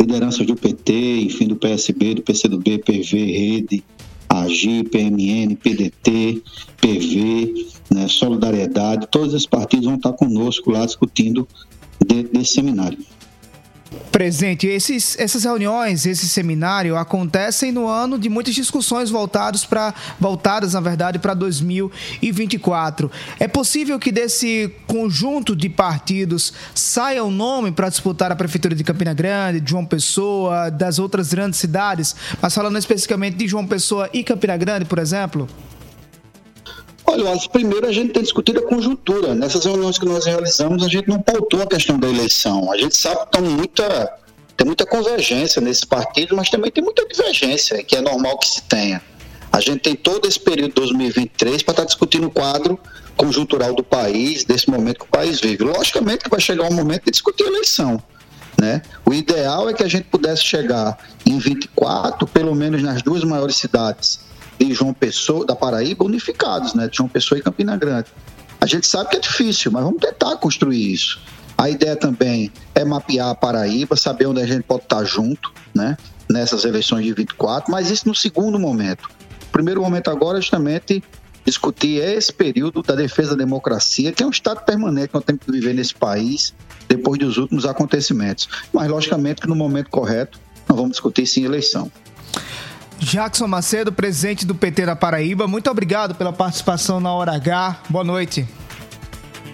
Lideranças 0.10 0.46
do 0.46 0.56
PT, 0.56 1.22
enfim, 1.22 1.48
do 1.48 1.56
PSB, 1.56 2.13
do 2.13 2.22
PCdoB, 2.22 2.78
PV, 2.78 3.18
Rede, 3.26 3.84
AGI, 4.30 4.84
PMN, 4.84 5.56
PDT, 5.56 6.44
PV, 6.80 7.65
né, 7.91 8.08
Solidariedade, 8.08 9.08
todos 9.10 9.34
esses 9.34 9.48
partidos 9.48 9.86
vão 9.88 9.96
estar 9.96 10.13
conosco 10.13 10.70
lá 10.70 10.86
discutindo 10.86 11.48
de- 12.06 12.24
desse 12.24 12.54
seminário. 12.54 13.00
Presente, 14.12 14.65
esses, 14.65 15.17
essas 15.19 15.43
reuniões, 15.43 16.06
esse 16.06 16.28
seminário 16.28 16.98
acontecem 16.98 17.71
no 17.71 17.88
ano 17.88 18.17
de 18.17 18.30
muitas 18.30 18.56
discussões 18.56 19.10
voltados 19.10 19.65
pra, 19.65 19.93
voltadas, 20.19 20.74
na 20.74 20.80
verdade, 20.80 21.19
para 21.19 21.34
2024. 21.34 23.12
É 23.39 23.48
possível 23.48 24.00
que 24.00 24.12
desse 24.12 24.74
conjunto 24.88 25.56
de 25.56 25.69
partidos 25.69 26.54
saia 26.74 27.24
um 27.24 27.32
nome 27.32 27.71
para 27.71 27.89
disputar 27.89 28.32
a 28.32 28.36
Prefeitura 28.36 28.74
de 28.74 28.84
Campina 28.84 29.13
Grande, 29.13 29.60
de 29.60 29.69
João 29.69 29.86
Pessoa, 29.86 30.69
das 30.71 30.98
outras 30.98 31.32
grandes 31.32 31.60
cidades, 31.60 32.15
mas 32.41 32.56
falando 32.56 32.78
especificamente 32.78 33.36
de 33.36 33.48
João 33.48 33.67
Pessoa 33.67 34.10
e 34.13 34.24
Campina 34.24 34.58
Grande, 34.58 34.86
por 34.86 34.98
exemplo? 34.98 35.48
Olha, 37.08 37.38
primeiro 37.52 37.88
a 37.88 37.91
gente 37.91 38.13
tem 38.13 38.24
discutido 38.24 38.60
a 38.60 38.63
conjuntura. 38.63 39.36
Nessas 39.36 39.63
reuniões 39.65 39.98
que 39.98 40.06
nós 40.06 40.26
realizamos, 40.26 40.84
a 40.84 40.88
gente 40.88 41.08
não 41.08 41.22
pautou 41.22 41.62
a 41.62 41.68
questão 41.68 42.00
da 42.00 42.10
eleição. 42.10 42.72
A 42.72 42.78
gente 42.78 42.98
sabe 42.98 43.22
que 43.26 43.38
tem 43.38 43.41
muita, 43.41 44.13
tem 44.58 44.65
muita 44.65 44.86
convergência 44.86 45.62
nesses 45.62 45.86
partidos, 45.86 46.36
mas 46.36 46.50
também 46.50 46.72
tem 46.72 46.84
muita 46.84 47.06
divergência, 47.08 47.84
que 47.84 47.96
é 47.96 48.02
normal 48.02 48.38
que 48.39 48.48
se 48.48 48.63
tenha. 48.63 49.02
A 49.52 49.62
gente 49.62 49.80
tem 49.80 49.96
todo 49.96 50.28
esse 50.28 50.39
período 50.39 50.70
de 50.70 50.76
2023 50.76 51.63
para 51.63 51.72
estar 51.72 51.86
discutindo 51.86 52.28
o 52.28 52.32
quadro 52.32 52.78
conjuntural 53.15 53.74
do 53.74 53.84
país, 53.84 54.44
desse 54.44 54.70
momento 54.70 55.00
que 55.00 55.06
o 55.06 55.10
país 55.10 55.39
vive. 55.39 55.63
Logicamente 55.63 56.24
que 56.24 56.30
vai 56.30 56.41
chegar 56.41 56.70
um 56.70 56.74
momento 56.74 57.06
de 57.06 57.12
discutir 57.12 57.44
a 57.44 57.48
eleição. 57.48 58.02
Né? 58.60 58.82
O 59.06 59.13
ideal 59.13 59.70
é 59.70 59.74
que 59.74 59.84
a 59.84 59.88
gente 59.88 60.06
pudesse 60.06 60.44
chegar 60.44 60.98
em 61.26 61.38
24, 61.38 62.28
pelo 62.28 62.56
menos 62.56 62.82
nas 62.82 63.02
duas 63.02 63.24
maiores 63.24 63.56
cidades 63.56 64.20
de 64.60 64.74
João 64.74 64.94
Pessoa, 64.94 65.46
da 65.46 65.56
Paraíba, 65.56 66.06
unificados, 66.06 66.74
né? 66.74 66.88
De 66.88 66.98
João 66.98 67.10
Pessoa 67.10 67.39
e 67.39 67.41
Campina 67.41 67.76
Grande. 67.78 68.08
A 68.60 68.65
gente 68.65 68.88
sabe 68.88 69.10
que 69.10 69.18
é 69.18 69.20
difícil, 69.20 69.72
mas 69.72 69.84
vamos 69.84 70.00
tentar 70.00 70.38
construir 70.38 70.94
isso. 70.94 71.20
A 71.58 71.70
ideia 71.70 71.96
também 71.96 72.52
é 72.74 72.84
mapear 72.84 73.30
a 73.30 73.36
Paraíba, 73.36 73.96
saber 73.96 74.26
onde 74.26 74.41
a 74.41 74.46
gente 74.46 74.63
pode 74.63 74.84
estar 74.84 75.04
junto, 75.04 75.54
né? 75.74 75.98
Nessas 76.30 76.65
eleições 76.65 77.06
de 77.06 77.13
24, 77.13 77.72
mas 77.72 77.89
isso 77.89 78.08
no 78.08 78.15
segundo 78.15 78.60
momento. 78.60 79.10
O 79.44 79.52
primeiro 79.52 79.82
momento 79.82 80.10
agora 80.10 80.38
é 80.39 80.41
justamente 80.41 81.04
discutir 81.46 82.02
esse 82.02 82.34
período 82.34 82.82
da 82.82 82.96
defesa 82.96 83.32
da 83.32 83.38
democracia, 83.38 84.12
que 84.12 84.24
é 84.24 84.26
um 84.26 84.32
estado 84.32 84.65
permanente 84.65 85.10
que 85.10 85.13
nós 85.13 85.24
temos 85.24 85.44
que 85.46 85.52
viver 85.52 85.74
nesse 85.74 85.94
país 85.94 86.54
depois 86.89 87.20
dos 87.20 87.38
últimos 87.38 87.65
acontecimentos. 87.65 88.50
Mas, 88.74 88.89
logicamente, 88.89 89.41
que 89.41 89.48
no 89.48 89.56
momento 89.56 89.89
correto, 89.89 90.39
nós 90.68 90.76
vamos 90.76 90.94
discutir 90.94 91.26
sim 91.28 91.46
eleição. 91.46 91.91
Jackson 92.99 93.47
Macedo, 93.47 93.91
presidente 93.91 94.45
do 94.45 94.55
PT 94.55 94.86
da 94.86 94.95
Paraíba, 94.95 95.47
muito 95.47 95.69
obrigado 95.69 96.15
pela 96.15 96.34
participação 96.34 96.99
na 96.99 97.12
Hora 97.12 97.34
H. 97.34 97.81
Boa 97.89 98.03
noite. 98.03 98.47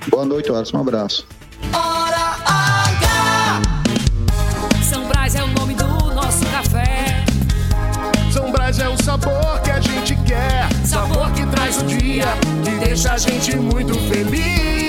Boa 0.10 0.26
noite, 0.26 0.52
Alisson. 0.52 0.78
Um 0.78 0.82
abraço. 0.82 1.28
Hora 1.74 2.36
H! 2.46 3.62
São 4.90 5.08
Brás 5.08 5.36
é 5.36 5.44
o 5.44 5.48
nome 5.48 5.74
do 5.76 5.86
nosso 6.14 6.46
café. 6.48 7.24
São 8.32 8.52
Brás 8.52 8.80
é 8.80 8.88
o 8.88 9.02
sabor 9.04 9.62
que 9.62 9.72
a 9.72 9.80
gente 9.80 10.16
quer. 10.26 10.68
Sabor 10.86 11.32
que 11.34 11.46
traz 11.48 11.82
o 11.82 11.86
dia, 11.86 12.26
que 12.64 12.86
deixa 12.86 13.14
a 13.14 13.18
gente 13.18 13.56
muito 13.56 13.94
feliz. 14.10 14.81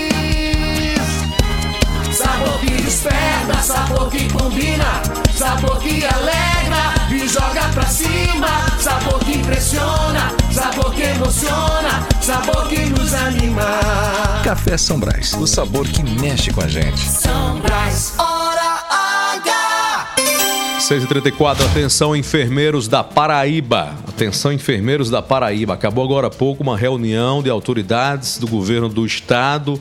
Que 4.13 4.29
combina, 4.31 5.03
sabor 5.35 5.79
que 5.79 6.05
alegra 6.05 6.95
e 7.11 7.27
joga 7.27 7.63
pra 7.73 7.87
cima. 7.87 8.49
Sabor 8.79 9.19
que 9.21 9.33
impressiona, 9.33 10.35
sabor 10.51 10.93
que 10.95 11.03
emociona, 11.03 12.07
sabor 12.21 12.69
que 12.69 12.81
nos 12.87 13.15
anima. 13.15 13.65
Café 14.45 14.77
São 14.77 15.01
Brás, 15.01 15.33
o 15.33 15.47
sabor 15.47 15.89
que 15.89 16.03
mexe 16.03 16.53
com 16.53 16.61
a 16.61 16.69
gente. 16.69 17.01
São 17.01 17.59
Brás, 17.61 18.15
hora 18.19 18.85
H. 19.37 20.09
6h34, 20.81 21.65
atenção 21.65 22.15
enfermeiros 22.15 22.87
da 22.87 23.03
Paraíba. 23.03 23.95
Atenção 24.07 24.53
enfermeiros 24.53 25.09
da 25.09 25.23
Paraíba. 25.23 25.73
Acabou 25.73 26.05
agora 26.05 26.27
há 26.27 26.31
pouco 26.31 26.63
uma 26.63 26.77
reunião 26.77 27.43
de 27.43 27.49
autoridades 27.49 28.37
do 28.37 28.47
governo 28.47 28.91
do 28.91 29.07
estado 29.07 29.81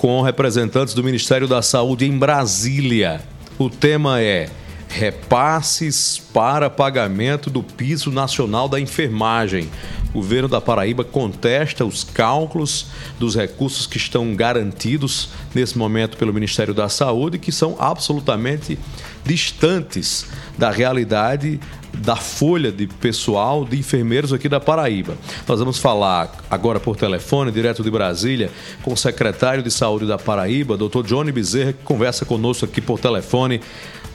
com 0.00 0.22
representantes 0.22 0.94
do 0.94 1.04
Ministério 1.04 1.46
da 1.46 1.60
Saúde 1.60 2.06
em 2.06 2.18
Brasília. 2.18 3.20
O 3.58 3.68
tema 3.68 4.18
é 4.18 4.48
repasses 4.88 6.16
para 6.32 6.70
pagamento 6.70 7.50
do 7.50 7.62
piso 7.62 8.10
nacional 8.10 8.66
da 8.66 8.80
enfermagem. 8.80 9.68
O 10.08 10.14
governo 10.14 10.48
da 10.48 10.58
Paraíba 10.58 11.04
contesta 11.04 11.84
os 11.84 12.02
cálculos 12.02 12.86
dos 13.18 13.36
recursos 13.36 13.86
que 13.86 13.98
estão 13.98 14.34
garantidos 14.34 15.28
nesse 15.54 15.76
momento 15.76 16.16
pelo 16.16 16.32
Ministério 16.32 16.72
da 16.72 16.88
Saúde, 16.88 17.38
que 17.38 17.52
são 17.52 17.76
absolutamente 17.78 18.78
distantes 19.22 20.24
da 20.56 20.70
realidade 20.70 21.60
da 21.94 22.16
folha 22.16 22.70
de 22.72 22.86
pessoal 22.86 23.64
de 23.64 23.78
enfermeiros 23.78 24.32
aqui 24.32 24.48
da 24.48 24.60
Paraíba. 24.60 25.16
Nós 25.46 25.58
vamos 25.58 25.78
falar 25.78 26.32
agora 26.50 26.80
por 26.80 26.96
telefone, 26.96 27.50
direto 27.50 27.82
de 27.82 27.90
Brasília, 27.90 28.50
com 28.82 28.92
o 28.92 28.96
secretário 28.96 29.62
de 29.62 29.70
Saúde 29.70 30.06
da 30.06 30.18
Paraíba, 30.18 30.76
Dr. 30.76 31.02
Johnny 31.04 31.32
Bezerra, 31.32 31.72
que 31.72 31.82
conversa 31.82 32.24
conosco 32.24 32.64
aqui 32.64 32.80
por 32.80 32.98
telefone 32.98 33.60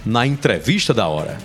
na 0.05 0.25
entrevista 0.25 0.93
da 0.93 1.07
hora. 1.07 1.37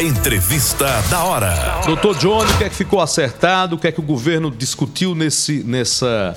Entrevista 0.00 0.86
da 1.10 1.24
hora. 1.24 1.82
Doutor 1.84 2.16
Johnny, 2.16 2.50
o 2.50 2.58
que 2.58 2.64
é 2.64 2.68
que 2.68 2.74
ficou 2.74 3.00
acertado? 3.00 3.76
O 3.76 3.78
que 3.78 3.86
é 3.86 3.92
que 3.92 4.00
o 4.00 4.02
governo 4.02 4.50
discutiu 4.50 5.14
nesse, 5.14 5.62
nessa, 5.62 6.34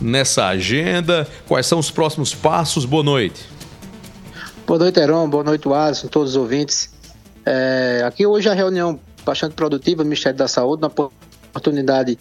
nessa 0.00 0.46
agenda? 0.46 1.28
Quais 1.46 1.66
são 1.66 1.78
os 1.78 1.90
próximos 1.90 2.34
passos? 2.34 2.84
Boa 2.84 3.04
noite. 3.04 3.46
Boa 4.66 4.78
noite, 4.80 4.98
Heron. 4.98 5.30
Boa 5.30 5.44
noite, 5.44 5.68
Alisson, 5.68 6.08
todos 6.08 6.30
os 6.30 6.36
ouvintes. 6.36 6.90
É, 7.50 8.02
aqui 8.04 8.26
hoje 8.26 8.46
a 8.46 8.52
reunião 8.52 9.00
bastante 9.24 9.54
produtiva 9.54 10.02
do 10.02 10.06
Ministério 10.06 10.36
da 10.36 10.46
Saúde, 10.46 10.82
na 10.82 10.88
oportunidade 10.88 12.18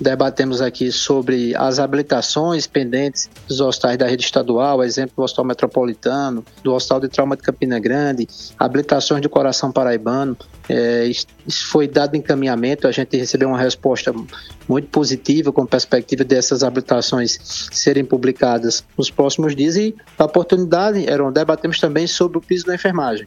debatemos 0.00 0.62
aqui 0.62 0.90
sobre 0.90 1.54
as 1.54 1.78
habilitações 1.78 2.66
pendentes 2.66 3.28
dos 3.46 3.60
hospitais 3.60 3.98
da 3.98 4.06
rede 4.06 4.24
estadual, 4.24 4.82
exemplo 4.82 5.12
do 5.18 5.22
Hospital 5.22 5.44
Metropolitano, 5.44 6.42
do 6.64 6.72
Hospital 6.72 7.00
de 7.00 7.08
Trauma 7.08 7.36
de 7.36 7.42
Campina 7.42 7.78
Grande, 7.78 8.26
habilitações 8.58 9.20
do 9.20 9.28
Coração 9.28 9.70
Paraibano. 9.70 10.34
É, 10.66 11.04
isso 11.04 11.26
foi 11.66 11.86
dado 11.86 12.16
encaminhamento, 12.16 12.88
a 12.88 12.92
gente 12.92 13.18
recebeu 13.18 13.48
uma 13.48 13.58
resposta 13.58 14.14
muito 14.66 14.88
positiva 14.88 15.52
com 15.52 15.66
perspectiva 15.66 16.24
dessas 16.24 16.62
habilitações 16.62 17.68
serem 17.70 18.04
publicadas 18.04 18.82
nos 18.96 19.10
próximos 19.10 19.54
dias 19.54 19.76
e 19.76 19.94
a 20.18 20.24
oportunidade, 20.24 21.06
Eram, 21.06 21.30
debatemos 21.30 21.78
também 21.78 22.06
sobre 22.06 22.38
o 22.38 22.40
piso 22.40 22.64
da 22.64 22.74
enfermagem. 22.74 23.26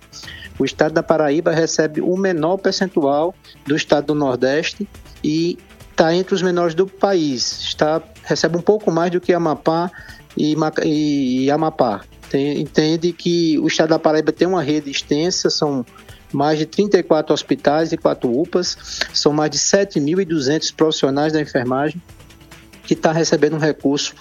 O 0.58 0.66
estado 0.66 0.94
da 0.94 1.04
Paraíba 1.04 1.52
recebe 1.52 2.02
o 2.02 2.16
menor 2.16 2.58
percentual 2.58 3.34
do 3.66 3.76
estado 3.76 4.08
do 4.08 4.16
Nordeste 4.16 4.88
e 5.24 5.58
está 5.92 6.14
entre 6.14 6.36
os 6.36 6.42
menores 6.42 6.76
do 6.76 6.88
país. 6.88 7.62
Está, 7.62 8.02
recebe 8.24 8.58
um 8.58 8.62
pouco 8.62 8.92
mais 8.92 9.12
do 9.12 9.22
que 9.22 9.34
Amapá 9.34 9.92
e, 10.38 10.56
e, 10.84 11.46
e 11.46 11.52
Amapá. 11.52 12.02
Tem, 12.30 12.60
entende 12.60 13.14
que 13.14 13.58
o 13.60 13.68
estado 13.68 13.90
da 13.90 14.00
Paraíba 14.00 14.32
tem 14.32 14.48
uma 14.48 14.62
rede 14.62 14.90
extensa, 14.90 15.50
são 15.50 15.86
mais 16.32 16.58
de 16.58 16.66
34 16.66 17.32
hospitais 17.34 17.92
e 17.92 17.98
4 17.98 18.30
UPAs, 18.30 18.76
são 19.14 19.32
mais 19.32 19.52
de 19.52 19.60
7.200 19.60 20.74
profissionais 20.76 21.32
da 21.32 21.40
enfermagem 21.40 22.02
que 22.84 22.94
está 22.94 23.12
recebendo 23.12 23.56
um 23.56 23.60
recurso 23.60 24.14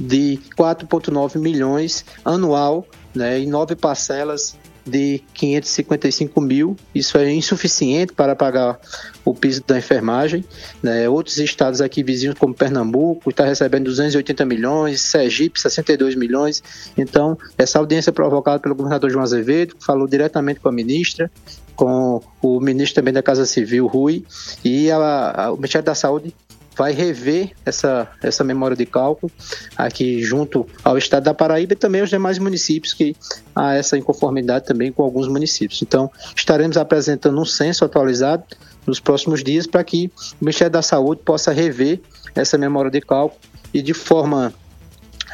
de 0.00 0.40
4,9 0.58 1.38
milhões 1.38 2.04
anual, 2.24 2.86
né, 3.14 3.38
em 3.38 3.46
nove 3.46 3.76
parcelas 3.76 4.58
de 4.90 5.22
555 5.34 6.40
mil. 6.40 6.76
Isso 6.94 7.16
é 7.16 7.32
insuficiente 7.32 8.12
para 8.12 8.34
pagar 8.34 8.78
o 9.24 9.34
piso 9.34 9.62
da 9.66 9.78
enfermagem. 9.78 10.44
Né? 10.82 11.08
Outros 11.08 11.38
estados 11.38 11.80
aqui 11.80 12.02
vizinhos, 12.02 12.36
como 12.38 12.52
Pernambuco, 12.54 13.30
está 13.30 13.44
recebendo 13.44 13.84
280 13.84 14.44
milhões, 14.44 15.00
Sergipe, 15.00 15.60
62 15.60 16.14
milhões. 16.14 16.62
Então, 16.96 17.38
essa 17.56 17.78
audiência 17.78 18.12
provocada 18.12 18.58
pelo 18.58 18.74
governador 18.74 19.10
João 19.10 19.22
Azevedo, 19.22 19.76
que 19.76 19.84
falou 19.84 20.06
diretamente 20.06 20.60
com 20.60 20.68
a 20.68 20.72
ministra, 20.72 21.30
com 21.74 22.20
o 22.42 22.60
ministro 22.60 22.96
também 22.96 23.14
da 23.14 23.22
Casa 23.22 23.46
Civil, 23.46 23.86
Rui, 23.86 24.24
e 24.64 24.90
a, 24.90 25.44
a, 25.44 25.52
o 25.52 25.56
Ministério 25.56 25.86
da 25.86 25.94
Saúde 25.94 26.34
vai 26.76 26.92
rever 26.92 27.52
essa, 27.64 28.08
essa 28.22 28.42
memória 28.42 28.76
de 28.76 28.86
cálculo 28.86 29.30
aqui 29.76 30.22
junto 30.22 30.66
ao 30.82 30.96
estado 30.96 31.24
da 31.24 31.34
Paraíba 31.34 31.72
e 31.72 31.76
também 31.76 32.00
aos 32.00 32.10
demais 32.10 32.38
municípios 32.38 32.94
que 32.94 33.14
há 33.54 33.74
essa 33.74 33.98
inconformidade 33.98 34.66
também 34.66 34.90
com 34.92 35.02
alguns 35.02 35.28
municípios. 35.28 35.82
Então, 35.82 36.10
estaremos 36.34 36.76
apresentando 36.76 37.40
um 37.40 37.44
censo 37.44 37.84
atualizado 37.84 38.44
nos 38.86 38.98
próximos 38.98 39.42
dias 39.44 39.66
para 39.66 39.84
que 39.84 40.10
o 40.40 40.44
Ministério 40.44 40.72
da 40.72 40.82
Saúde 40.82 41.22
possa 41.24 41.52
rever 41.52 42.00
essa 42.34 42.56
memória 42.56 42.90
de 42.90 43.00
cálculo 43.00 43.40
e 43.72 43.82
de 43.82 43.94
forma 43.94 44.52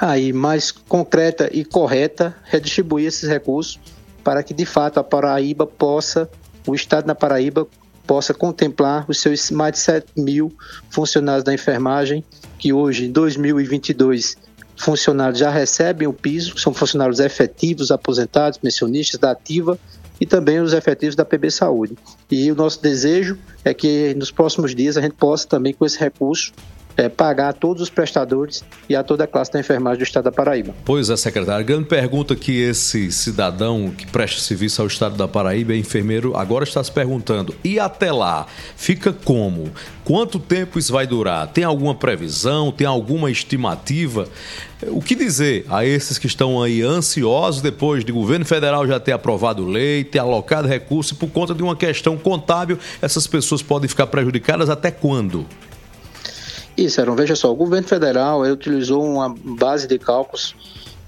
aí 0.01 0.33
mais 0.33 0.71
concreta 0.71 1.49
e 1.53 1.65
correta 1.65 2.37
redistribuir 2.45 3.07
esses 3.07 3.29
recursos 3.29 3.79
para 4.23 4.43
que 4.43 4.53
de 4.53 4.67
fato 4.67 4.99
a 4.99 5.05
Paraíba 5.05 5.67
possa, 5.67 6.29
o 6.67 6.75
estado 6.75 7.07
da 7.07 7.15
Paraíba 7.15 7.67
possa 8.07 8.33
contemplar 8.33 9.05
os 9.09 9.21
seus 9.21 9.51
mais 9.51 9.73
de 9.73 9.79
7 9.81 10.07
mil 10.17 10.53
funcionários 10.91 11.45
da 11.45 11.53
enfermagem, 11.53 12.25
que 12.59 12.73
hoje, 12.73 13.07
em 13.07 13.13
2022, 13.13 14.37
funcionários 14.77 15.39
já 15.39 15.51
recebem 15.51 16.07
o 16.07 16.13
piso, 16.13 16.59
são 16.59 16.73
funcionários 16.73 17.19
efetivos, 17.19 17.91
aposentados, 17.91 18.59
pensionistas 18.59 19.19
da 19.19 19.31
ativa 19.31 19.79
e 20.21 20.27
também 20.27 20.61
os 20.61 20.73
efetivos 20.73 21.15
da 21.15 21.25
PB 21.25 21.51
Saúde. 21.51 21.97
E 22.31 22.51
o 22.51 22.55
nosso 22.55 22.81
desejo 22.83 23.39
é 23.65 23.75
que 23.75 24.15
nos 24.15 24.31
próximos 24.31 24.75
dias 24.75 24.97
a 24.97 25.03
gente 25.03 25.15
possa 25.15 25.47
também, 25.47 25.73
com 25.73 25.85
esse 25.85 25.99
recurso, 25.99 26.53
é, 26.97 27.09
pagar 27.09 27.51
a 27.51 27.53
todos 27.53 27.83
os 27.83 27.91
prestadores 27.91 28.65
e 28.89 28.97
a 28.97 29.03
toda 29.03 29.25
a 29.25 29.27
classe 29.27 29.53
da 29.53 29.61
enfermagem 29.61 29.99
do 29.99 30.05
estado 30.05 30.25
da 30.25 30.33
Paraíba. 30.33 30.75
Pois 30.85 31.11
é, 31.11 31.17
secretário. 31.17 31.65
Grande 31.65 31.85
pergunta 31.85 32.35
que 32.35 32.61
esse 32.61 33.13
cidadão 33.13 33.91
que 33.91 34.07
presta 34.07 34.41
serviço 34.41 34.81
ao 34.81 34.89
estado 34.89 35.17
da 35.17 35.29
Paraíba, 35.29 35.75
é 35.75 35.77
enfermeiro, 35.77 36.37
agora 36.37 36.65
está 36.65 36.83
se 36.83 36.91
perguntando: 36.91 37.55
e 37.63 37.79
até 37.79 38.11
lá? 38.11 38.47
Fica 38.77 39.13
como? 39.13 39.71
Quanto 40.05 40.39
tempo 40.39 40.79
isso 40.79 40.93
vai 40.93 41.07
durar? 41.07 41.49
Tem 41.49 41.65
alguma 41.65 41.95
previsão? 41.95 42.71
Tem 42.71 42.87
alguma 42.87 43.31
estimativa? 43.31 44.29
O 44.89 45.01
que 45.01 45.15
dizer 45.15 45.65
a 45.69 45.85
esses 45.85 46.19
que 46.19 46.27
estão 46.27 46.63
aí 46.63 46.83
ansiosos 46.83 47.63
depois 47.63 48.05
de 48.05 48.13
governo 48.13 48.45
federal 48.45 48.87
já 48.87 49.01
ter 49.01 49.13
aprovado 49.13 49.65
lei, 49.65 50.05
ter 50.05 50.19
alocado 50.19 50.69
recursos 50.69 51.13
e 51.13 51.15
por 51.15 51.31
conta 51.31 51.55
de 51.55 51.63
uma 51.63 51.75
questão 51.75 52.17
contábil, 52.17 52.79
essas 53.01 53.27
pessoas 53.27 53.63
podem 53.63 53.89
ficar 53.89 54.07
prejudicadas 54.07 54.71
até 54.71 54.91
quando? 54.91 55.47
Isso, 56.77 57.01
Aaron, 57.01 57.17
veja 57.17 57.35
só, 57.35 57.51
o 57.51 57.55
governo 57.55 57.89
federal 57.89 58.43
utilizou 58.43 59.03
uma 59.03 59.35
base 59.35 59.87
de 59.87 59.99
cálculos 59.99 60.55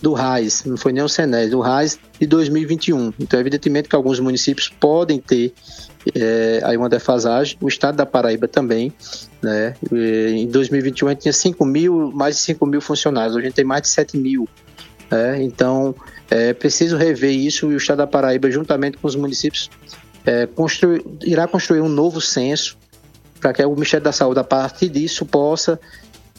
do 0.01 0.13
RAIS, 0.13 0.65
não 0.65 0.77
foi 0.77 0.93
nem 0.93 1.03
o 1.03 1.09
SENES, 1.09 1.51
do 1.51 1.61
RAIS 1.61 1.99
de 2.21 2.27
2021. 2.27 3.13
Então, 3.19 3.39
evidentemente 3.39 3.89
que 3.89 3.97
alguns 3.97 4.21
municípios 4.21 4.69
podem 4.69 5.19
ter 5.19 5.53
é, 6.15 6.61
aí 6.63 6.77
uma 6.77 6.89
defasagem, 6.89 7.59
o 7.61 7.69
estado 7.69 7.97
da 7.97 8.07
Paraíba 8.07 8.47
também, 8.47 8.93
né? 9.43 9.75
Em 9.93 10.47
2021 10.47 11.09
a 11.09 11.11
gente 11.11 11.23
tinha 11.23 11.33
5 11.33 11.65
mil, 11.65 12.13
mais 12.13 12.37
de 12.37 12.43
5 12.43 12.65
mil 12.65 12.81
funcionários, 12.81 13.35
hoje 13.35 13.47
a 13.47 13.49
gente 13.49 13.57
tem 13.57 13.65
mais 13.65 13.83
de 13.83 13.89
7 13.89 14.17
mil. 14.17 14.49
Né? 15.11 15.43
Então, 15.43 15.95
é 16.31 16.53
preciso 16.53 16.97
rever 16.97 17.33
isso 17.33 17.71
e 17.71 17.75
o 17.75 17.79
estado 17.79 17.99
da 17.99 18.07
Paraíba, 18.07 18.51
juntamente 18.51 18.99
com 18.99 19.07
os 19.07 19.17
municípios, 19.17 19.69
é, 20.25 20.49
irá 21.25 21.49
construir 21.49 21.81
um 21.81 21.89
novo 21.89 22.21
censo 22.21 22.77
para 23.41 23.53
que 23.53 23.65
o 23.65 23.75
Ministério 23.75 24.05
da 24.05 24.13
Saúde, 24.13 24.41
a 24.41 24.45
partir 24.45 24.89
disso, 24.89 25.25
possa 25.27 25.79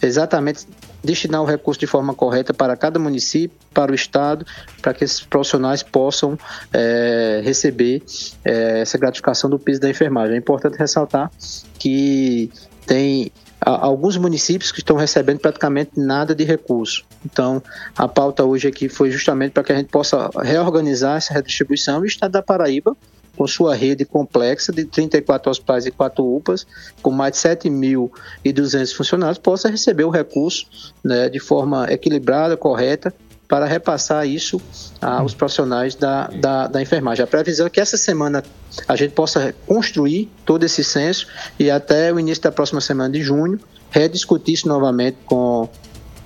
exatamente 0.02 0.66
destinar 1.04 1.42
o 1.42 1.46
recurso 1.46 1.80
de 1.80 1.88
forma 1.88 2.14
correta 2.14 2.54
para 2.54 2.76
cada 2.76 3.00
município, 3.00 3.58
para 3.74 3.92
o 3.92 3.96
Estado, 3.96 4.46
para 4.82 4.94
que 4.94 5.04
esses 5.04 5.22
profissionais 5.22 5.84
possam 5.84 6.38
é, 6.74 7.42
receber 7.44 8.04
é, 8.44 8.82
essa 8.82 8.98
gratificação 8.98 9.50
do 9.50 9.58
piso 9.58 9.80
da 9.80 9.90
enfermagem. 9.90 10.36
É 10.36 10.38
importante 10.38 10.78
ressaltar 10.78 11.32
que 11.78 12.52
tem 12.86 13.32
alguns 13.62 14.18
municípios 14.18 14.72
que 14.72 14.80
estão 14.80 14.96
recebendo 14.96 15.40
praticamente 15.40 15.92
nada 15.98 16.34
de 16.34 16.44
recurso. 16.44 17.06
Então, 17.26 17.62
a 17.96 18.08
pauta 18.08 18.44
hoje 18.44 18.68
aqui 18.68 18.88
foi 18.88 19.12
justamente 19.12 19.52
para 19.52 19.64
que 19.64 19.72
a 19.72 19.76
gente 19.76 19.90
possa 19.90 20.30
reorganizar 20.42 21.18
essa 21.18 21.34
redistribuição 21.34 22.00
e 22.00 22.04
o 22.04 22.06
Estado 22.06 22.32
da 22.32 22.42
Paraíba 22.42 22.96
com 23.40 23.48
sua 23.48 23.74
rede 23.74 24.04
complexa 24.04 24.70
de 24.70 24.84
34 24.84 25.50
hospitais 25.50 25.86
e 25.86 25.92
4 25.92 26.22
UPAs, 26.22 26.68
com 27.02 27.10
mais 27.10 27.32
de 27.32 27.40
7.200 27.40 28.94
funcionários, 28.94 29.38
possa 29.38 29.70
receber 29.70 30.04
o 30.04 30.10
recurso 30.10 30.68
né, 31.02 31.30
de 31.30 31.40
forma 31.40 31.90
equilibrada, 31.90 32.58
correta, 32.58 33.14
para 33.48 33.66
repassar 33.66 34.28
isso 34.28 34.62
aos 35.00 35.34
profissionais 35.34 35.96
da, 35.96 36.28
da, 36.28 36.68
da 36.68 36.82
enfermagem. 36.82 37.24
A 37.24 37.28
previsão 37.28 37.66
é 37.66 37.70
que 37.70 37.80
essa 37.80 37.96
semana 37.96 38.44
a 38.86 38.96
gente 38.98 39.14
possa 39.14 39.56
construir 39.66 40.30
todo 40.46 40.66
esse 40.66 40.84
censo 40.84 41.26
e 41.58 41.72
até 41.72 42.12
o 42.12 42.20
início 42.20 42.44
da 42.44 42.52
próxima 42.52 42.82
semana 42.82 43.10
de 43.10 43.22
junho 43.22 43.58
rediscutir 43.90 44.56
isso 44.56 44.68
novamente 44.68 45.18
com, 45.26 45.70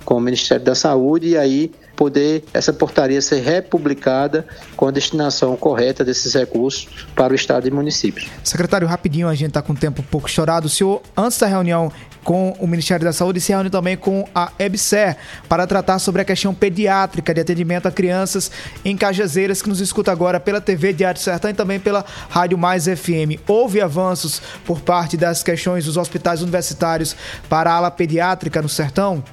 com 0.04 0.16
o 0.16 0.20
Ministério 0.20 0.66
da 0.66 0.74
Saúde 0.74 1.28
e 1.28 1.38
aí 1.38 1.72
poder 1.96 2.44
essa 2.54 2.74
portaria 2.74 3.22
ser 3.22 3.42
republicada 3.42 4.46
com 4.76 4.88
a 4.88 4.92
destinação 4.92 5.56
correta 5.56 6.04
desses 6.04 6.34
recursos 6.34 6.88
para 7.16 7.34
o 7.34 7.36
Estado 7.36 7.68
e 7.68 7.72
municípios. 7.72 8.30
Secretário, 8.44 8.88
rapidinho, 8.88 9.28
a 9.28 9.36
gente 9.36 9.50
está 9.50 9.62
com 9.62 9.74
o 9.74 9.76
tempo 9.76 10.02
um 10.02 10.06
pouco 10.06 10.30
chorado. 10.30 10.66
O 10.66 10.70
senhor, 10.70 11.02
antes 11.16 11.38
da 11.38 11.48
reunião 11.48 11.92
com 12.24 12.52
o 12.60 12.66
Ministério 12.66 13.06
da 13.06 13.12
Saúde, 13.12 13.42
se 13.42 13.52
reúne 13.52 13.70
também 13.70 13.98
com 13.98 14.28
a 14.34 14.52
EBSER 14.58 15.18
para 15.50 15.68
tratar 15.68 16.00
sobre 16.00 16.22
a 16.22 16.26
questão 16.26 16.54
pediátrica 16.54 17.34
de 17.34 17.42
atendimento 17.42 17.88
a 17.88 17.92
crianças 17.92 18.50
em 18.84 18.96
Cajazeiras, 18.96 19.62
que 19.62 19.70
nos 19.70 19.82
escuta 19.82 20.12
agora 20.12 20.40
pela 20.40 20.62
TV 20.62 20.94
Diário 20.94 21.20
Sertão 21.20 21.52
e 21.52 21.54
também 21.54 21.80
pela 21.80 22.06
Rádio 22.30 22.58
Mais 22.58 22.86
FM. 22.86 23.42
Houve 23.48 23.82
avanços 23.82 24.42
por 24.66 24.80
parte 24.80 25.18
das 25.18 25.44
questões 25.44 25.86
dos 25.86 25.98
hospitais 25.98 26.42
universitários 26.42 27.16
para 27.50 27.72
a 27.72 27.76
ala 27.76 27.92
pediátrica 27.92 28.62
no 28.62 28.70
Sertão? 28.70 29.24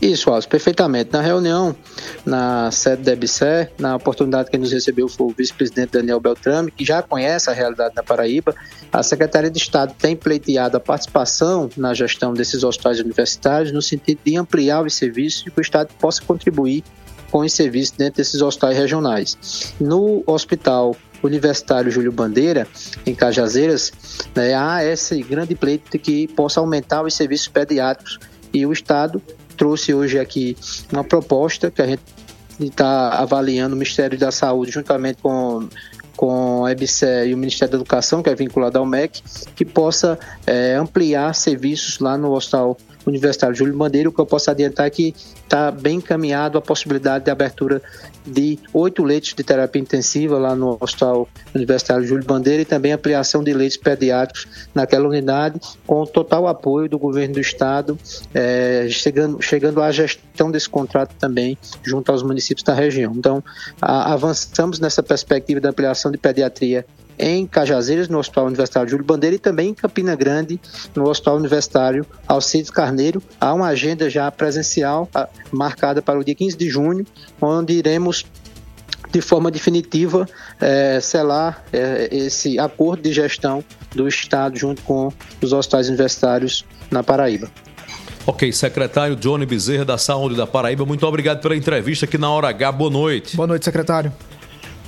Isso, 0.00 0.30
Alves, 0.30 0.46
perfeitamente. 0.46 1.12
Na 1.12 1.20
reunião, 1.20 1.76
na 2.24 2.70
sede 2.70 3.02
da 3.02 3.12
EBSER, 3.12 3.70
na 3.78 3.96
oportunidade 3.96 4.50
que 4.50 4.56
nos 4.56 4.72
recebeu 4.72 5.08
foi 5.08 5.26
o 5.26 5.34
vice-presidente 5.36 5.92
Daniel 5.92 6.18
Beltrame, 6.18 6.70
que 6.70 6.84
já 6.84 7.02
conhece 7.02 7.50
a 7.50 7.52
realidade 7.52 7.94
da 7.94 8.02
Paraíba, 8.02 8.54
a 8.90 9.02
Secretaria 9.02 9.50
de 9.50 9.58
Estado 9.58 9.94
tem 9.98 10.16
pleiteado 10.16 10.76
a 10.78 10.80
participação 10.80 11.68
na 11.76 11.92
gestão 11.92 12.32
desses 12.32 12.64
hospitais 12.64 12.98
universitários 12.98 13.72
no 13.72 13.82
sentido 13.82 14.20
de 14.24 14.36
ampliar 14.36 14.82
os 14.82 14.94
serviços 14.94 15.46
e 15.46 15.50
que 15.50 15.60
o 15.60 15.62
Estado 15.62 15.90
possa 15.98 16.22
contribuir 16.22 16.82
com 17.30 17.40
os 17.40 17.52
serviços 17.52 17.96
dentro 17.96 18.16
desses 18.16 18.40
hospitais 18.40 18.76
regionais. 18.76 19.74
No 19.78 20.22
Hospital 20.26 20.96
Universitário 21.22 21.90
Júlio 21.90 22.10
Bandeira, 22.10 22.66
em 23.04 23.14
Cajazeiras, 23.14 23.92
né, 24.34 24.54
há 24.54 24.82
esse 24.82 25.22
grande 25.22 25.54
pleito 25.54 25.90
de 25.90 25.98
que 25.98 26.26
possa 26.28 26.58
aumentar 26.58 27.02
os 27.02 27.12
serviços 27.12 27.48
pediátricos 27.48 28.18
e 28.52 28.64
o 28.64 28.72
Estado 28.72 29.22
trouxe 29.60 29.92
hoje 29.92 30.18
aqui 30.18 30.56
uma 30.90 31.04
proposta 31.04 31.70
que 31.70 31.82
a 31.82 31.86
gente 31.86 32.00
está 32.58 33.10
avaliando 33.10 33.74
o 33.74 33.78
Ministério 33.78 34.18
da 34.18 34.32
Saúde 34.32 34.70
juntamente 34.70 35.20
com 35.20 35.68
com 36.16 36.66
a 36.66 36.72
EBSE 36.72 37.06
e 37.28 37.32
o 37.32 37.38
Ministério 37.38 37.72
da 37.72 37.78
Educação, 37.78 38.22
que 38.22 38.28
é 38.28 38.34
vinculado 38.34 38.78
ao 38.78 38.84
MEC, 38.84 39.22
que 39.56 39.64
possa 39.64 40.18
é, 40.46 40.74
ampliar 40.74 41.34
serviços 41.34 41.98
lá 41.98 42.18
no 42.18 42.32
Hospital 42.32 42.76
Universitário 43.06 43.56
Júlio 43.56 43.74
Bandeira. 43.74 44.06
O 44.06 44.12
que 44.12 44.20
eu 44.20 44.26
posso 44.26 44.50
adiantar 44.50 44.86
é 44.86 44.90
que 44.90 45.14
está 45.42 45.70
bem 45.70 45.96
encaminhado 45.96 46.58
a 46.58 46.60
possibilidade 46.60 47.24
de 47.24 47.30
abertura 47.30 47.80
de 48.26 48.58
oito 48.72 49.02
leitos 49.02 49.34
de 49.34 49.42
terapia 49.42 49.80
intensiva 49.80 50.38
lá 50.38 50.54
no 50.54 50.76
Hospital 50.80 51.28
Universitário 51.54 52.06
Júlio 52.06 52.24
Bandeira 52.24 52.62
e 52.62 52.64
também 52.64 52.92
ampliação 52.92 53.42
de 53.42 53.52
leitos 53.52 53.76
pediátricos 53.76 54.68
naquela 54.74 55.08
unidade, 55.08 55.60
com 55.86 56.04
total 56.04 56.46
apoio 56.46 56.88
do 56.88 56.98
governo 56.98 57.34
do 57.34 57.40
estado, 57.40 57.98
é, 58.34 58.86
chegando, 58.90 59.40
chegando 59.40 59.82
à 59.82 59.90
gestão 59.90 60.50
desse 60.50 60.68
contrato 60.68 61.14
também 61.18 61.56
junto 61.82 62.10
aos 62.10 62.22
municípios 62.22 62.62
da 62.62 62.74
região. 62.74 63.12
Então, 63.16 63.42
a, 63.80 64.12
avançamos 64.12 64.78
nessa 64.78 65.02
perspectiva 65.02 65.60
da 65.60 65.70
ampliação 65.70 66.10
de 66.10 66.18
pediatria 66.18 66.84
em 67.20 67.46
Cajazeiras, 67.46 68.08
no 68.08 68.18
Hospital 68.18 68.46
Universitário 68.46 68.88
Júlio 68.88 69.04
Bandeira, 69.04 69.36
e 69.36 69.38
também 69.38 69.68
em 69.68 69.74
Campina 69.74 70.16
Grande, 70.16 70.58
no 70.94 71.08
Hospital 71.08 71.36
Universitário 71.36 72.06
Alcides 72.26 72.70
Carneiro. 72.70 73.22
Há 73.38 73.52
uma 73.52 73.66
agenda 73.66 74.08
já 74.08 74.30
presencial 74.30 75.08
marcada 75.52 76.00
para 76.00 76.18
o 76.18 76.24
dia 76.24 76.34
15 76.34 76.56
de 76.56 76.68
junho, 76.70 77.06
onde 77.40 77.74
iremos 77.74 78.24
de 79.12 79.20
forma 79.20 79.50
definitiva 79.50 80.26
é, 80.60 80.98
selar 81.00 81.64
é, 81.72 82.08
esse 82.10 82.58
acordo 82.58 83.02
de 83.02 83.12
gestão 83.12 83.62
do 83.94 84.06
Estado 84.08 84.56
junto 84.56 84.82
com 84.82 85.12
os 85.42 85.52
hospitais 85.52 85.88
universitários 85.88 86.64
na 86.90 87.02
Paraíba. 87.02 87.50
Ok, 88.26 88.52
secretário 88.52 89.16
Johnny 89.16 89.44
Bezerra 89.44 89.84
da 89.84 89.98
Saúde 89.98 90.36
da 90.36 90.46
Paraíba, 90.46 90.86
muito 90.86 91.04
obrigado 91.06 91.40
pela 91.40 91.56
entrevista 91.56 92.06
aqui 92.06 92.16
na 92.16 92.30
Hora 92.30 92.48
H. 92.48 92.72
Boa 92.72 92.90
noite. 92.90 93.36
Boa 93.36 93.46
noite, 93.46 93.64
secretário. 93.64 94.12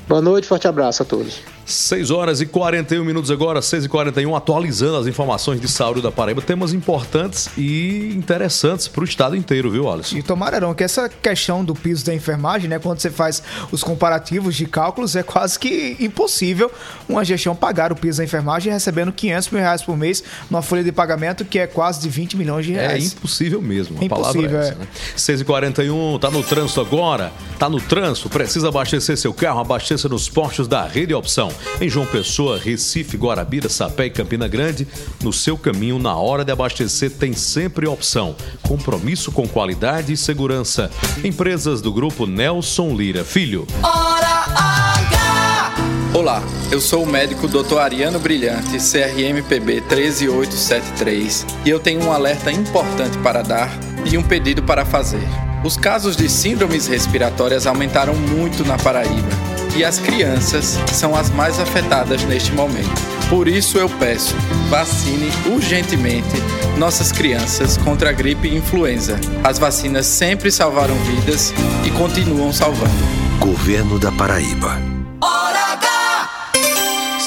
Boa 0.07 0.21
noite, 0.21 0.47
forte 0.47 0.69
abraço 0.69 1.03
a 1.03 1.07
todos. 1.07 1.41
6 1.73 2.11
horas 2.11 2.41
e 2.41 2.47
41 2.47 3.05
minutos 3.05 3.31
agora, 3.31 3.63
6 3.63 3.85
e 3.87 3.89
41 3.89 4.35
atualizando 4.37 4.97
as 4.99 5.07
informações 5.07 5.61
de 5.61 5.69
saúde 5.69 6.01
da 6.03 6.13
Paraíba. 6.13 6.43
Temas 6.43 6.73
importantes 6.73 7.49
e 7.57 8.13
interessantes 8.15 8.89
para 8.89 9.01
o 9.01 9.05
estado 9.05 9.35
inteiro, 9.37 9.71
viu, 9.71 9.91
Alisson? 9.91 10.17
E 10.17 10.23
tomarão 10.23 10.75
que 10.75 10.85
essa 10.85 11.09
questão 11.09 11.65
do 11.65 11.75
piso 11.75 12.05
da 12.05 12.15
enfermagem, 12.15 12.69
né, 12.69 12.79
quando 12.79 12.99
você 13.01 13.11
faz 13.11 13.43
os 13.71 13.83
comparativos 13.83 14.55
de 14.55 14.67
cálculos, 14.67 15.17
é 15.17 15.23
quase 15.23 15.59
que 15.59 15.97
impossível 16.01 16.71
uma 17.09 17.25
gestão 17.25 17.55
pagar 17.55 17.93
o 17.93 17.97
piso 17.97 18.19
da 18.19 18.25
enfermagem 18.25 18.73
recebendo 18.73 19.13
500 19.13 19.51
mil 19.51 19.61
reais 19.61 19.83
por 19.83 19.97
mês 19.97 20.23
numa 20.51 20.63
folha 20.63 20.85
de 20.85 20.93
pagamento 20.93 21.45
que 21.45 21.59
é 21.59 21.67
quase 21.67 22.01
de 22.01 22.09
20 22.09 22.37
milhões 22.37 22.67
de 22.67 22.73
reais. 22.73 23.05
É 23.05 23.07
impossível 23.07 23.63
mesmo, 23.63 23.99
a 24.01 24.05
É 24.05 24.09
palavra 24.09 24.41
impossível, 24.41 24.59
é 24.61 24.63
essa. 24.69 24.73
é. 24.73 24.79
Né? 24.79 24.87
6 25.17 25.41
e 25.41 25.45
41 25.45 26.19
tá 26.19 26.31
no 26.31 26.43
trânsito 26.43 26.81
agora? 26.81 27.33
Tá 27.59 27.69
no 27.69 27.81
trânsito? 27.81 28.29
Precisa 28.29 28.69
abastecer 28.69 29.17
seu 29.17 29.33
carro? 29.33 29.61
Abasteça 29.61 30.09
nos 30.09 30.29
postos 30.29 30.69
da 30.69 30.87
Rede 30.87 31.15
Opção. 31.15 31.51
Em 31.81 31.89
João 31.89 32.07
Pessoa, 32.07 32.59
Recife, 32.59 33.17
Guarabira, 33.17 33.69
Sapé 33.69 34.07
e 34.07 34.11
Campina 34.11 34.47
Grande, 34.47 34.87
no 35.23 35.33
seu 35.33 35.57
caminho, 35.57 35.99
na 35.99 36.15
hora 36.17 36.45
de 36.45 36.53
abastecer, 36.53 37.11
tem 37.11 37.33
sempre 37.33 37.87
opção. 37.87 38.37
Compromisso 38.63 39.33
com 39.33 39.47
qualidade 39.47 40.13
e 40.13 40.17
segurança. 40.17 40.91
Empresas 41.25 41.81
do 41.81 41.93
grupo 41.93 42.27
Nelson 42.27 42.95
Lira 42.95 43.25
Filho. 43.25 43.67
Hora 43.83 44.45
H! 44.55 45.75
Olá, 46.15 46.43
eu 46.71 46.81
sou 46.81 47.05
o 47.05 47.07
médico 47.07 47.49
Dr. 47.49 47.79
Ariano 47.79 48.19
Brilhante, 48.19 48.77
CRMPB 48.79 49.81
13873, 49.89 51.47
e 51.65 51.71
eu 51.71 51.81
tenho 51.81 52.05
um 52.05 52.13
alerta 52.13 52.53
importante 52.53 53.17
para 53.19 53.41
dar 53.41 53.71
e 54.05 54.19
um 54.19 54.23
pedido 54.23 54.63
para 54.63 54.85
fazer. 54.85 55.27
Os 55.65 55.77
casos 55.77 56.15
de 56.15 56.29
síndromes 56.29 56.87
respiratórias 56.87 57.67
aumentaram 57.67 58.15
muito 58.15 58.63
na 58.65 58.77
Paraíba 58.77 59.52
e 59.77 59.85
as 59.85 59.99
crianças 59.99 60.79
são 60.93 61.15
as 61.15 61.31
mais 61.31 61.59
afetadas 61.59 62.25
neste 62.25 62.53
momento. 62.53 62.91
Por 63.29 63.49
isso 63.49 63.79
eu 63.79 63.89
peço, 63.89 64.35
vacine 64.69 65.31
urgentemente 65.47 66.37
nossas 66.77 67.13
crianças 67.13 67.77
contra 67.77 68.11
a 68.11 68.13
gripe 68.13 68.49
e 68.49 68.57
influenza. 68.57 69.19
As 69.45 69.59
vacinas 69.59 70.07
sempre 70.07 70.51
salvaram 70.51 70.97
vidas 70.97 71.53
e 71.85 71.91
continuam 71.91 72.53
salvando. 72.53 72.93
Governo 73.39 73.99
da 73.99 74.11
Paraíba. 74.11 74.92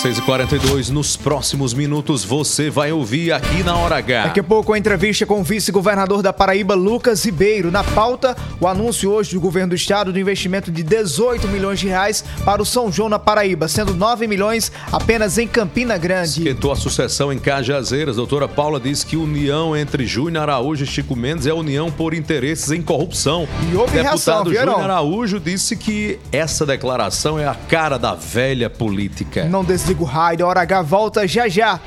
Hora 0.06 0.12
H! 0.12 0.14
6 0.14 0.18
e 0.20 0.22
42 0.22 0.90
nos 0.92 1.18
próximos 1.18 1.74
minutos 1.74 2.24
você 2.24 2.70
vai 2.70 2.92
ouvir 2.92 3.32
aqui 3.32 3.64
na 3.64 3.76
Hora 3.76 3.96
H. 3.96 4.26
Daqui 4.26 4.40
a 4.40 4.44
pouco 4.44 4.74
a 4.74 4.78
entrevista 4.78 5.26
com 5.26 5.42
o 5.42 5.44
vice-governador 5.44 6.22
da 6.22 6.32
Paraíba, 6.32 6.76
Lucas 6.76 7.26
Ribeiro. 7.26 7.72
Na 7.72 7.84
pauta, 7.84 8.38
o 8.60 8.68
anúncio 8.68 9.10
hoje 9.10 9.34
do 9.34 9.42
governo 9.42 9.70
do 9.70 9.76
estado 9.76 10.14
do 10.14 10.20
investimento 10.20 10.72
de 10.72 10.84
18 10.84 11.48
milhões 11.48 11.80
de 11.80 11.88
reais 11.88 12.24
para 12.44 12.62
o 12.62 12.66
São 12.66 12.92
João 12.92 13.10
na 13.10 13.18
Paraíba, 13.18 13.68
sendo 13.68 13.96
9 13.96 14.28
milhões 14.28 14.72
apenas 14.92 15.40
em 15.40 15.48
Campina 15.48 15.98
Grande. 15.98 16.42
Esquentou 16.42 16.72
a 16.72 16.76
sucessão 16.76 17.34
em 17.34 17.40
Cajazeiras. 17.40 18.18
Doutora 18.18 18.48
Paula 18.48 18.80
disse 18.80 19.08
que 19.08 19.18
união 19.18 19.76
entre 19.76 20.06
Júnior 20.06 20.44
Araújo 20.44 20.84
e 20.84 20.88
Chico 20.88 21.16
Mendes 21.16 21.48
é 21.48 21.54
união 21.54 21.92
por 21.92 22.14
interesses 22.14 22.70
em 22.70 22.82
corrupção. 22.82 23.48
E 23.72 23.76
houve 23.76 23.98
Deputado 23.98 24.54
Júnior? 24.54 24.82
Araújo 24.82 25.40
disse 25.40 25.76
que 25.76 26.20
essa 26.32 26.64
declaração 26.64 27.40
é 27.40 27.48
a 27.48 27.56
cara 27.56 27.98
da 27.98 28.14
velha 28.14 28.70
política. 28.70 29.46
Não 29.46 29.64
desliga 29.64 29.95
o 30.04 30.06
raio, 30.06 30.46
a 30.46 30.50
Hora 30.50 30.62
H 30.62 30.82
volta 30.82 31.28
já 31.28 31.48
já. 31.48 31.80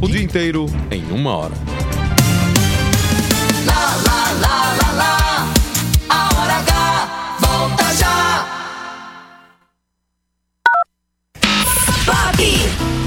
O 0.00 0.08
dia 0.08 0.22
inteiro 0.22 0.66
em 0.90 1.04
uma 1.10 1.36
hora. 1.36 1.54
Lá, 3.66 3.96
lá, 4.06 4.32
lá, 4.40 4.76
lá, 4.82 4.92
lá. 4.92 5.52
A 6.08 6.40
Hora 6.40 6.54
H 6.54 7.36
volta 7.40 7.94
já! 7.94 8.46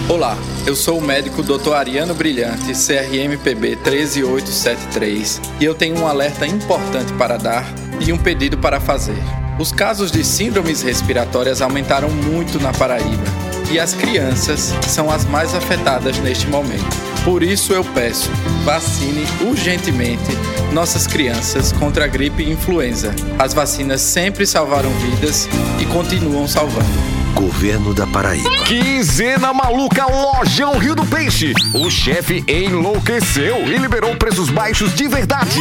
Olá, 0.09 0.37
eu 0.67 0.75
sou 0.75 0.99
o 0.99 1.01
médico 1.01 1.41
Dr. 1.41 1.73
Ariano 1.73 2.13
Brilhante, 2.13 2.73
CRMPB 2.73 3.77
13873, 3.77 5.41
e 5.59 5.65
eu 5.65 5.73
tenho 5.73 5.99
um 5.99 6.07
alerta 6.07 6.45
importante 6.45 7.11
para 7.13 7.37
dar 7.37 7.65
e 8.05 8.11
um 8.11 8.17
pedido 8.17 8.57
para 8.57 8.79
fazer. 8.79 9.17
Os 9.59 9.71
casos 9.71 10.11
de 10.11 10.23
síndromes 10.23 10.81
respiratórias 10.81 11.61
aumentaram 11.61 12.09
muito 12.09 12.59
na 12.59 12.73
Paraíba 12.73 13.42
e 13.71 13.79
as 13.79 13.93
crianças 13.93 14.73
são 14.87 15.09
as 15.11 15.25
mais 15.25 15.53
afetadas 15.55 16.17
neste 16.19 16.47
momento. 16.47 16.85
Por 17.23 17.41
isso 17.41 17.73
eu 17.73 17.83
peço, 17.83 18.29
vacine 18.63 19.25
urgentemente 19.41 20.31
nossas 20.73 21.05
crianças 21.05 21.71
contra 21.71 22.05
a 22.05 22.07
gripe 22.07 22.43
e 22.43 22.51
influenza. 22.51 23.13
As 23.37 23.53
vacinas 23.53 24.01
sempre 24.01 24.45
salvaram 24.45 24.89
vidas 24.89 25.47
e 25.79 25.85
continuam 25.85 26.47
salvando. 26.47 27.22
Governo 27.33 27.93
da 27.93 28.05
Paraíba. 28.05 28.49
Quinzena 28.65 29.53
maluca 29.53 30.05
Lojão 30.05 30.77
Rio 30.77 30.95
do 30.95 31.05
Peixe. 31.05 31.53
O 31.73 31.89
chefe 31.89 32.43
enlouqueceu 32.47 33.67
e 33.67 33.77
liberou 33.77 34.15
preços 34.15 34.49
baixos 34.49 34.93
de 34.93 35.07
verdade. 35.07 35.59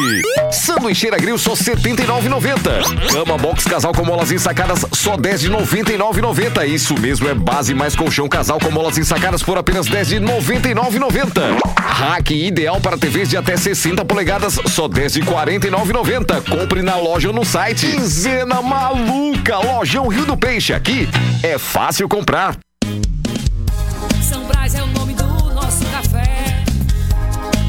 Sanduicheira 0.50 1.16
grill 1.16 1.38
só 1.38 1.54
R$ 1.54 1.60
79,90. 1.60 3.10
Cama 3.10 3.38
box 3.38 3.64
casal 3.64 3.92
com 3.92 4.04
molas 4.04 4.30
ensacadas 4.30 4.84
só 4.92 5.12
R$ 5.12 5.22
10 5.22 5.40
de 5.40 5.48
R$ 5.48 5.56
99,90. 5.56 6.68
Isso 6.68 6.98
mesmo, 6.98 7.28
é 7.28 7.34
base 7.34 7.74
mais 7.74 7.96
colchão 7.96 8.28
casal 8.28 8.58
com 8.58 8.70
molas 8.70 8.98
ensacadas 8.98 9.42
por 9.42 9.56
apenas 9.56 9.86
R$ 9.86 9.94
10 9.94 10.08
de 10.08 10.18
R$ 10.18 10.26
99,90. 10.26 11.58
Rack 11.76 12.34
ideal 12.34 12.80
para 12.80 12.98
TVs 12.98 13.30
de 13.30 13.36
até 13.36 13.56
60 13.56 14.04
polegadas 14.04 14.58
só 14.66 14.86
R$ 14.86 14.94
10 14.94 15.12
de 15.14 15.20
R$ 15.20 15.26
49,90. 15.26 16.42
Compre 16.48 16.82
na 16.82 16.96
loja 16.96 17.28
ou 17.28 17.34
no 17.34 17.44
site. 17.44 17.86
Quinzena 17.86 18.60
maluca 18.60 19.58
Lojão 19.58 20.08
Rio 20.08 20.26
do 20.26 20.36
Peixe. 20.36 20.74
Aqui 20.74 21.08
é 21.42 21.58
fácil 21.62 22.08
comprar. 22.08 22.58
São 24.28 24.44
Brás 24.46 24.74
é 24.74 24.82
o 24.82 24.86
nome 24.88 25.14
do 25.14 25.54
nosso 25.54 25.84
café. 25.86 26.64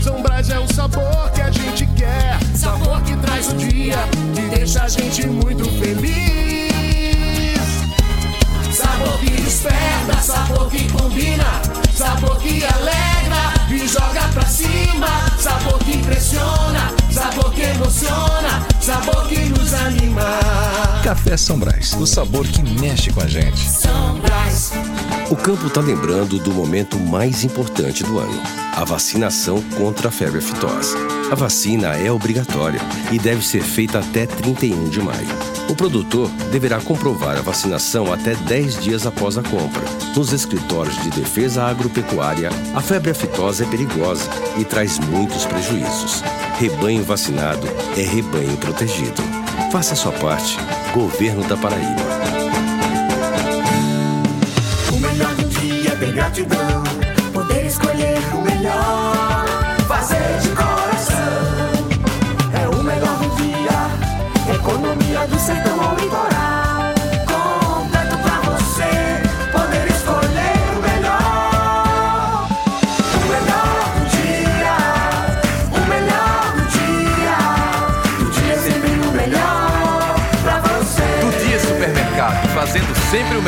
São 0.01 0.21
Brás 0.21 0.49
é 0.49 0.59
o 0.59 0.73
sabor 0.73 1.31
que 1.31 1.41
a 1.41 1.51
gente 1.51 1.85
quer. 1.95 2.37
Sabor 2.55 3.01
que 3.03 3.15
traz 3.17 3.49
o 3.49 3.55
dia 3.55 3.97
e 4.35 4.55
deixa 4.55 4.83
a 4.83 4.89
gente 4.89 5.27
muito 5.27 5.65
feliz. 5.79 7.61
Sabor 8.75 9.19
que 9.19 9.29
desperta, 9.29 10.17
sabor 10.21 10.69
que 10.69 10.91
combina. 10.91 11.61
Sabor 11.95 12.37
que 12.39 12.63
alegra 12.65 13.53
e 13.69 13.87
joga 13.87 14.27
pra 14.33 14.45
cima. 14.45 15.07
Sabor 15.37 15.79
que 15.79 15.97
impressiona, 15.97 16.91
sabor 17.11 17.53
que 17.53 17.61
emociona. 17.61 18.72
Sabor 18.83 19.25
que 19.29 19.39
nos 19.45 19.73
anima. 19.73 20.39
Café 21.05 21.37
São 21.37 21.57
Brás, 21.57 21.93
o 21.93 22.05
sabor 22.05 22.45
que 22.45 22.61
mexe 22.81 23.13
com 23.13 23.21
a 23.21 23.27
gente. 23.27 23.57
São 23.57 24.19
Brás. 24.19 24.73
O 25.31 25.37
campo 25.37 25.67
está 25.67 25.79
lembrando 25.79 26.37
do 26.37 26.51
momento 26.51 26.99
mais 26.99 27.45
importante 27.45 28.03
do 28.03 28.19
ano: 28.19 28.43
a 28.75 28.83
vacinação 28.83 29.61
contra 29.77 30.09
a 30.09 30.11
febre 30.11 30.39
aftosa. 30.39 30.97
A 31.31 31.35
vacina 31.35 31.95
é 31.95 32.11
obrigatória 32.11 32.81
e 33.09 33.17
deve 33.17 33.41
ser 33.47 33.61
feita 33.61 33.99
até 33.99 34.25
31 34.25 34.89
de 34.89 34.99
maio. 34.99 35.62
O 35.73 35.75
produtor 35.75 36.29
deverá 36.51 36.79
comprovar 36.79 37.35
a 37.35 37.41
vacinação 37.41 38.13
até 38.13 38.35
10 38.35 38.83
dias 38.83 39.07
após 39.07 39.39
a 39.39 39.41
compra. 39.41 39.81
Nos 40.15 40.31
escritórios 40.31 41.01
de 41.01 41.09
defesa 41.09 41.63
agropecuária, 41.63 42.49
a 42.75 42.79
febre 42.79 43.09
aftosa 43.09 43.63
é 43.63 43.67
perigosa 43.67 44.29
e 44.55 44.63
traz 44.63 44.99
muitos 44.99 45.47
prejuízos. 45.47 46.23
Rebanho 46.59 47.03
vacinado 47.03 47.67
é 47.97 48.03
rebanho 48.03 48.55
protegido. 48.57 49.19
Faça 49.71 49.93
a 49.93 49.97
sua 49.97 50.11
parte. 50.11 50.59
Governo 50.93 51.43
da 51.45 51.57
Paraíba. 51.57 52.03
O 54.91 54.99
melhor 54.99 55.33
do 55.33 55.43
dia 55.45 55.89
é 55.89 55.95
ter 55.95 56.11
gratidão. 56.13 56.83
Poder 57.33 57.65
escolher 57.65 58.19
o 58.35 58.41
melhor. 58.43 59.45
Fazer 59.87 60.39
de 60.39 60.49
coração. 60.49 60.72
Do 65.27 65.39
sertão 65.39 65.81
ao 65.81 65.95
litoral. 65.95 66.32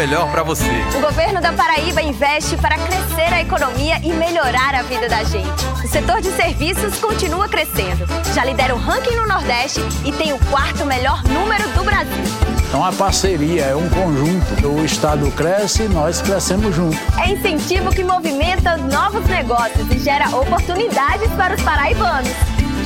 Melhor 0.06 0.30
pra 0.30 0.44
você. 0.44 0.70
O 0.96 1.02
governo 1.02 1.42
da 1.42 1.52
Paraíba 1.52 2.00
investe 2.00 2.56
para 2.58 2.78
crescer 2.78 3.34
a 3.34 3.42
economia 3.42 4.00
e 4.04 4.14
melhorar 4.14 4.76
a 4.76 4.84
vida 4.84 5.10
da 5.10 5.24
gente. 5.24 5.66
O 5.84 5.88
setor 5.88 6.22
de 6.22 6.30
serviços 6.30 7.00
continua 7.00 7.50
crescendo. 7.50 8.06
Já 8.36 8.46
lidera 8.46 8.76
o 8.76 8.78
ranking 8.78 9.16
no 9.16 9.26
Nordeste 9.26 9.80
e 10.06 10.12
tem 10.12 10.32
o 10.32 10.38
quarto 10.46 10.86
melhor 10.86 11.24
número 11.24 11.68
do 11.70 11.84
Brasil. 11.84 12.24
É 12.72 12.76
uma 12.76 12.94
parceria, 12.94 13.64
é 13.64 13.76
um 13.76 13.90
conjunto. 13.90 14.68
O 14.68 14.86
Estado 14.86 15.32
cresce 15.32 15.84
e 15.84 15.90
nós 15.90 16.22
crescemos 16.22 16.76
junto. 16.76 16.96
É 17.20 17.32
incentivo 17.32 17.90
que 17.90 18.04
movimenta 18.04 18.78
novos 18.78 19.26
negócios 19.26 19.90
e 19.90 19.98
gera 19.98 20.30
oportunidades 20.30 21.32
para 21.32 21.56
os 21.56 21.62
paraibanos. 21.64 22.30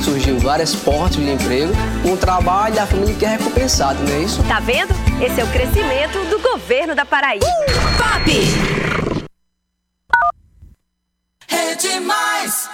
Surgiu 0.02 0.38
várias 0.38 0.74
portas 0.74 1.16
de 1.16 1.30
emprego, 1.30 1.74
um 2.02 2.16
trabalho 2.16 2.74
da 2.74 2.86
família 2.86 3.14
que 3.14 3.26
é 3.26 3.28
recompensado, 3.28 4.02
não 4.04 4.14
é 4.14 4.20
isso? 4.20 4.42
Tá 4.44 4.58
vendo? 4.58 5.09
Esse 5.22 5.38
é 5.38 5.44
o 5.44 5.48
crescimento 5.48 6.24
do 6.30 6.38
governo 6.40 6.94
da 6.94 7.04
Paraíba. 7.04 7.44
Pop! 7.98 9.30
Rede 11.46 12.00
Mais. 12.00 12.70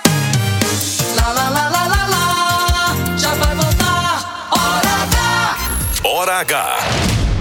Lá, 1.16 1.32
lá, 1.32 1.48
lá, 1.48 1.68
lá, 1.68 1.86
lá, 1.86 2.06
lá. 2.06 3.16
Já 3.18 3.34
vai 3.34 3.54
voltar. 3.56 4.48
Hora 4.52 4.94
H. 5.02 5.58
Hora 6.04 6.32
H. 6.38 6.78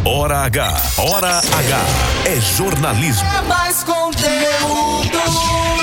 Hora 0.06 0.38
H. 0.46 0.74
Hora 0.98 1.38
H. 1.38 1.82
É 2.26 2.42
jornalismo. 2.42 3.28
É 3.28 3.42
mais 3.44 3.84
conteúdo. 3.84 5.75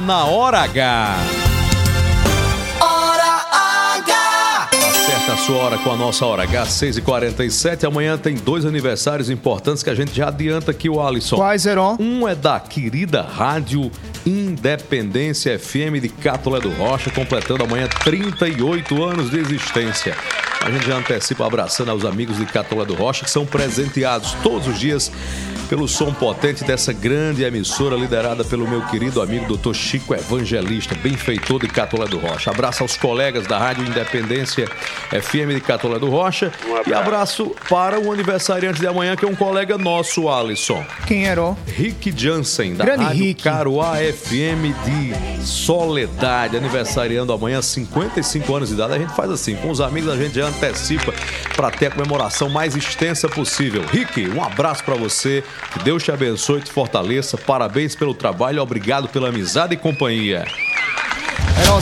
Na 0.00 0.24
hora 0.24 0.60
H. 0.60 1.16
Hora 2.80 3.46
H. 3.96 4.68
Acerta 4.72 5.32
a 5.32 5.36
sua 5.36 5.56
hora 5.56 5.78
com 5.78 5.92
a 5.92 5.96
nossa 5.96 6.26
hora 6.26 6.42
H, 6.42 6.66
6h47. 6.66 7.86
Amanhã 7.86 8.18
tem 8.18 8.34
dois 8.34 8.64
aniversários 8.64 9.30
importantes 9.30 9.82
que 9.82 9.90
a 9.90 9.94
gente 9.94 10.14
já 10.14 10.28
adianta 10.28 10.70
aqui, 10.70 10.88
o 10.88 11.00
Alisson. 11.00 11.36
Quais, 11.36 11.66
Heron? 11.66 11.96
Um 12.00 12.26
é 12.26 12.34
da 12.34 12.58
querida 12.58 13.22
Rádio 13.22 13.90
Independência 14.26 15.58
FM 15.58 16.00
de 16.00 16.08
Catolé 16.08 16.60
do 16.60 16.70
Rocha, 16.70 17.10
completando 17.10 17.64
amanhã 17.64 17.88
38 18.02 19.04
anos 19.04 19.30
de 19.30 19.38
existência. 19.38 20.16
A 20.64 20.70
gente 20.70 20.86
já 20.86 20.96
antecipa 20.96 21.46
abraçando 21.46 21.90
aos 21.90 22.04
amigos 22.04 22.38
de 22.38 22.46
Catolé 22.46 22.84
do 22.84 22.94
Rocha, 22.94 23.24
que 23.24 23.30
são 23.30 23.44
presenteados 23.44 24.32
todos 24.42 24.66
os 24.66 24.78
dias 24.78 25.12
pelo 25.64 25.88
som 25.88 26.12
potente 26.12 26.64
dessa 26.64 26.92
grande 26.92 27.42
emissora 27.42 27.96
liderada 27.96 28.44
pelo 28.44 28.68
meu 28.68 28.82
querido 28.86 29.20
amigo 29.20 29.56
Dr. 29.56 29.74
Chico 29.74 30.14
Evangelista, 30.14 30.94
benfeitor 30.94 31.60
de 31.60 31.68
Catolé 31.68 32.06
do 32.06 32.18
Rocha. 32.18 32.50
Abraço 32.50 32.82
aos 32.82 32.96
colegas 32.96 33.46
da 33.46 33.58
Rádio 33.58 33.84
Independência 33.84 34.66
FM 35.10 35.54
de 35.54 35.60
Catolé 35.60 35.98
do 35.98 36.08
Rocha 36.10 36.52
e 36.86 36.92
abraço 36.92 37.54
para 37.68 37.98
o 37.98 38.12
aniversariante 38.12 38.80
de 38.80 38.86
amanhã, 38.86 39.16
que 39.16 39.24
é 39.24 39.28
um 39.28 39.34
colega 39.34 39.78
nosso, 39.78 40.28
Alisson. 40.28 40.84
Quem 41.06 41.26
era? 41.26 41.56
Rick 41.66 42.12
Jansen, 42.16 42.74
da 42.74 42.84
Grande 42.84 43.04
Rádio 43.04 43.24
Rick. 43.24 43.42
Caruá 43.42 43.96
FM 43.96 44.72
de 44.84 45.44
Soledade, 45.44 46.56
aniversariando 46.56 47.32
amanhã 47.32 47.60
55 47.60 48.54
anos 48.54 48.68
de 48.68 48.74
idade. 48.74 48.94
A 48.94 48.98
gente 48.98 49.14
faz 49.14 49.30
assim, 49.30 49.56
com 49.56 49.70
os 49.70 49.80
amigos 49.80 50.10
a 50.10 50.16
gente 50.16 50.34
já 50.34 50.46
antecipa 50.46 51.12
para 51.56 51.70
ter 51.70 51.86
a 51.86 51.90
comemoração 51.90 52.48
mais 52.48 52.76
extensa 52.76 53.28
possível. 53.28 53.84
Rick, 53.90 54.28
um 54.28 54.42
abraço 54.42 54.84
para 54.84 54.94
você, 54.94 55.42
que 55.72 55.82
Deus 55.84 56.02
te 56.02 56.12
abençoe 56.12 56.60
te 56.60 56.72
fortaleça. 56.72 57.36
Parabéns 57.36 57.94
pelo 57.94 58.14
trabalho, 58.14 58.62
obrigado 58.62 59.08
pela 59.08 59.28
amizade 59.28 59.74
e 59.74 59.76
companhia. 59.76 60.44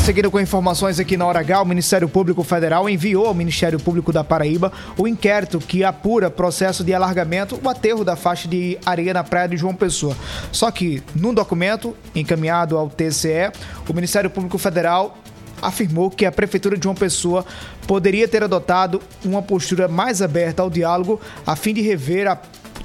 Seguindo 0.04 0.32
com 0.32 0.40
informações 0.40 0.98
aqui 0.98 1.16
na 1.16 1.24
Hora 1.24 1.38
H, 1.38 1.62
o 1.62 1.64
Ministério 1.64 2.08
Público 2.08 2.42
Federal 2.42 2.90
enviou 2.90 3.26
ao 3.26 3.34
Ministério 3.34 3.78
Público 3.78 4.12
da 4.12 4.24
Paraíba 4.24 4.72
o 4.98 5.06
inquérito 5.06 5.60
que 5.60 5.84
apura 5.84 6.28
processo 6.28 6.82
de 6.82 6.92
alargamento, 6.92 7.60
o 7.62 7.68
aterro 7.68 8.04
da 8.04 8.16
faixa 8.16 8.48
de 8.48 8.76
areia 8.84 9.14
na 9.14 9.22
praia 9.22 9.48
de 9.48 9.56
João 9.56 9.76
Pessoa. 9.76 10.16
Só 10.50 10.72
que, 10.72 11.00
num 11.14 11.32
documento 11.32 11.96
encaminhado 12.16 12.76
ao 12.76 12.90
TCE, 12.90 13.52
o 13.88 13.92
Ministério 13.92 14.28
Público 14.28 14.58
Federal 14.58 15.16
afirmou 15.62 16.10
que 16.10 16.26
a 16.26 16.32
Prefeitura 16.32 16.76
de 16.76 16.82
João 16.82 16.96
Pessoa 16.96 17.46
poderia 17.86 18.26
ter 18.26 18.42
adotado 18.42 19.00
uma 19.24 19.40
postura 19.40 19.86
mais 19.86 20.20
aberta 20.20 20.62
ao 20.62 20.68
diálogo 20.68 21.20
a 21.46 21.54
fim 21.54 21.72
de 21.72 21.80
rever 21.80 22.26
a 22.26 22.36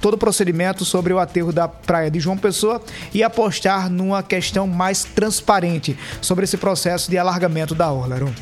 todo 0.01 0.15
o 0.15 0.17
procedimento 0.17 0.83
sobre 0.83 1.13
o 1.13 1.19
aterro 1.19 1.51
da 1.51 1.67
praia 1.67 2.11
de 2.11 2.19
João 2.19 2.37
Pessoa 2.37 2.81
e 3.13 3.23
apostar 3.23 3.89
numa 3.89 4.21
questão 4.21 4.67
mais 4.67 5.03
transparente 5.03 5.97
sobre 6.21 6.43
esse 6.43 6.57
processo 6.57 7.09
de 7.09 7.17
alargamento 7.17 7.73
da 7.73 7.91
orla. 7.91 8.17
Heron. 8.17 8.33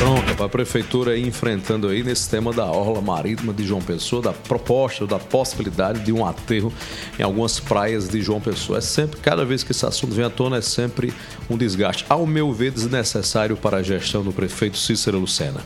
Pronto, 0.00 0.42
a 0.42 0.48
prefeitura 0.48 1.14
ir 1.14 1.26
enfrentando 1.26 1.88
aí 1.88 2.02
nesse 2.02 2.28
tema 2.28 2.54
da 2.54 2.64
orla 2.64 3.02
marítima 3.02 3.52
de 3.52 3.66
João 3.66 3.82
Pessoa, 3.82 4.22
da 4.22 4.32
proposta, 4.32 5.06
da 5.06 5.18
possibilidade 5.18 6.00
de 6.00 6.10
um 6.10 6.24
aterro 6.24 6.72
em 7.18 7.22
algumas 7.22 7.60
praias 7.60 8.08
de 8.08 8.22
João 8.22 8.40
Pessoa. 8.40 8.78
É 8.78 8.80
sempre, 8.80 9.20
cada 9.20 9.44
vez 9.44 9.62
que 9.62 9.72
esse 9.72 9.84
assunto 9.84 10.14
vem 10.14 10.24
à 10.24 10.30
tona, 10.30 10.56
é 10.56 10.62
sempre 10.62 11.12
um 11.50 11.56
desgaste, 11.56 12.06
ao 12.08 12.26
meu 12.26 12.50
ver, 12.50 12.70
desnecessário 12.72 13.58
para 13.58 13.76
a 13.76 13.82
gestão 13.82 14.22
do 14.22 14.32
prefeito 14.32 14.78
Cícero 14.78 15.18
Lucena. 15.18 15.60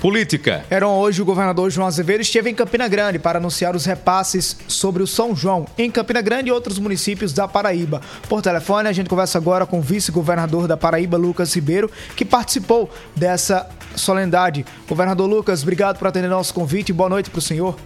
Política. 0.00 0.64
Eram 0.68 0.98
hoje 0.98 1.22
o 1.22 1.24
governador 1.24 1.70
João 1.70 1.86
Azevedo 1.86 2.20
esteve 2.20 2.50
em 2.50 2.54
Campina 2.54 2.86
Grande 2.86 3.18
para 3.18 3.38
anunciar 3.38 3.74
os 3.74 3.84
repasses 3.84 4.56
sobre 4.68 5.02
o 5.02 5.06
São 5.06 5.34
João 5.34 5.66
em 5.78 5.90
Campina 5.90 6.20
Grande 6.20 6.48
e 6.48 6.52
outros 6.52 6.78
municípios 6.78 7.32
da 7.32 7.48
Paraíba. 7.48 8.00
Por 8.28 8.42
telefone, 8.42 8.88
a 8.88 8.92
gente 8.92 9.08
conversa 9.08 9.38
agora 9.38 9.64
com 9.64 9.78
o 9.78 9.82
vice-governador 9.82 10.68
da 10.68 10.76
Paraíba, 10.76 11.16
Lucas 11.16 11.54
Ribeiro, 11.54 11.90
que 12.14 12.24
participou 12.24 12.90
dessa 13.14 13.68
solenidade. 13.94 14.64
Governador 14.88 15.28
Lucas, 15.28 15.62
obrigado 15.62 15.98
por 15.98 16.08
atender 16.08 16.28
nosso 16.28 16.52
convite. 16.52 16.92
Boa 16.92 17.08
noite 17.08 17.30
para 17.30 17.38
o 17.38 17.42
senhor. 17.42 17.76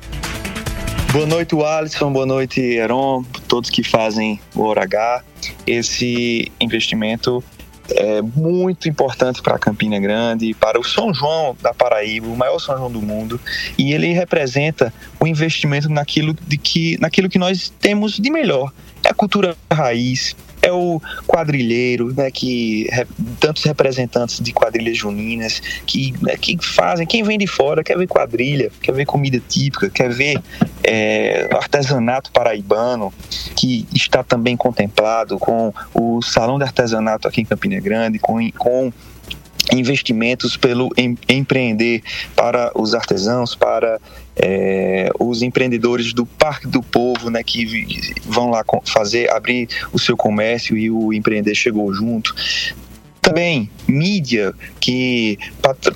Boa 1.12 1.26
noite, 1.26 1.56
Alisson. 1.60 2.12
Boa 2.12 2.26
noite, 2.26 2.60
Heron. 2.60 3.24
Todos 3.48 3.68
que 3.68 3.82
fazem 3.82 4.40
o 4.54 4.62
Hora 4.62 4.84
H. 4.84 5.24
Esse 5.66 6.52
investimento 6.60 7.42
é 7.90 8.22
muito 8.22 8.88
importante 8.88 9.42
para 9.42 9.58
Campina 9.58 9.98
Grande, 9.98 10.54
para 10.54 10.78
o 10.78 10.84
São 10.84 11.12
João 11.12 11.56
da 11.60 11.74
Paraíba, 11.74 12.26
o 12.26 12.36
maior 12.36 12.58
São 12.58 12.76
João 12.76 12.90
do 12.90 13.02
mundo, 13.02 13.40
e 13.76 13.92
ele 13.92 14.12
representa 14.12 14.92
o 15.18 15.26
investimento 15.26 15.88
naquilo, 15.88 16.36
de 16.46 16.56
que, 16.56 16.98
naquilo 17.00 17.28
que 17.28 17.38
nós 17.38 17.72
temos 17.80 18.18
de 18.18 18.30
melhor. 18.30 18.72
É 19.04 19.10
a 19.10 19.14
cultura 19.14 19.56
raiz, 19.72 20.36
é 20.62 20.72
o 20.72 21.00
quadrilheiro, 21.26 22.12
né, 22.14 22.30
que 22.30 22.88
tantos 23.38 23.64
representantes 23.64 24.40
de 24.40 24.52
quadrilhas 24.52 24.96
juninas 24.96 25.60
que, 25.86 26.14
né, 26.20 26.36
que 26.36 26.58
fazem, 26.62 27.06
quem 27.06 27.22
vem 27.22 27.38
de 27.38 27.46
fora 27.46 27.82
quer 27.82 27.96
ver 27.96 28.06
quadrilha, 28.06 28.70
quer 28.82 28.92
ver 28.92 29.06
comida 29.06 29.40
típica, 29.48 29.88
quer 29.90 30.10
ver 30.10 30.40
é, 30.82 31.48
artesanato 31.52 32.30
paraibano, 32.32 33.12
que 33.56 33.86
está 33.94 34.22
também 34.22 34.56
contemplado 34.56 35.38
com 35.38 35.72
o 35.94 36.20
Salão 36.22 36.58
de 36.58 36.64
Artesanato 36.64 37.28
aqui 37.28 37.42
em 37.42 37.44
Campina 37.44 37.80
Grande, 37.80 38.18
com, 38.18 38.50
com 38.52 38.92
investimentos 39.72 40.56
pelo 40.56 40.90
em, 40.96 41.16
empreender 41.28 42.02
para 42.34 42.70
os 42.74 42.94
artesãos, 42.94 43.54
para 43.54 44.00
é, 44.36 45.10
os 45.18 45.42
empreendedores 45.42 46.12
do 46.12 46.24
Parque 46.24 46.66
do 46.66 46.82
Povo, 46.82 47.30
né, 47.30 47.42
que 47.42 47.86
vão 48.24 48.50
lá 48.50 48.64
fazer, 48.84 49.30
abrir 49.30 49.68
o 49.92 49.98
seu 49.98 50.16
comércio 50.16 50.76
e 50.76 50.90
o 50.90 51.12
empreender 51.12 51.54
chegou 51.54 51.92
junto. 51.92 52.34
Também 53.20 53.70
mídia 53.86 54.54
que 54.80 55.38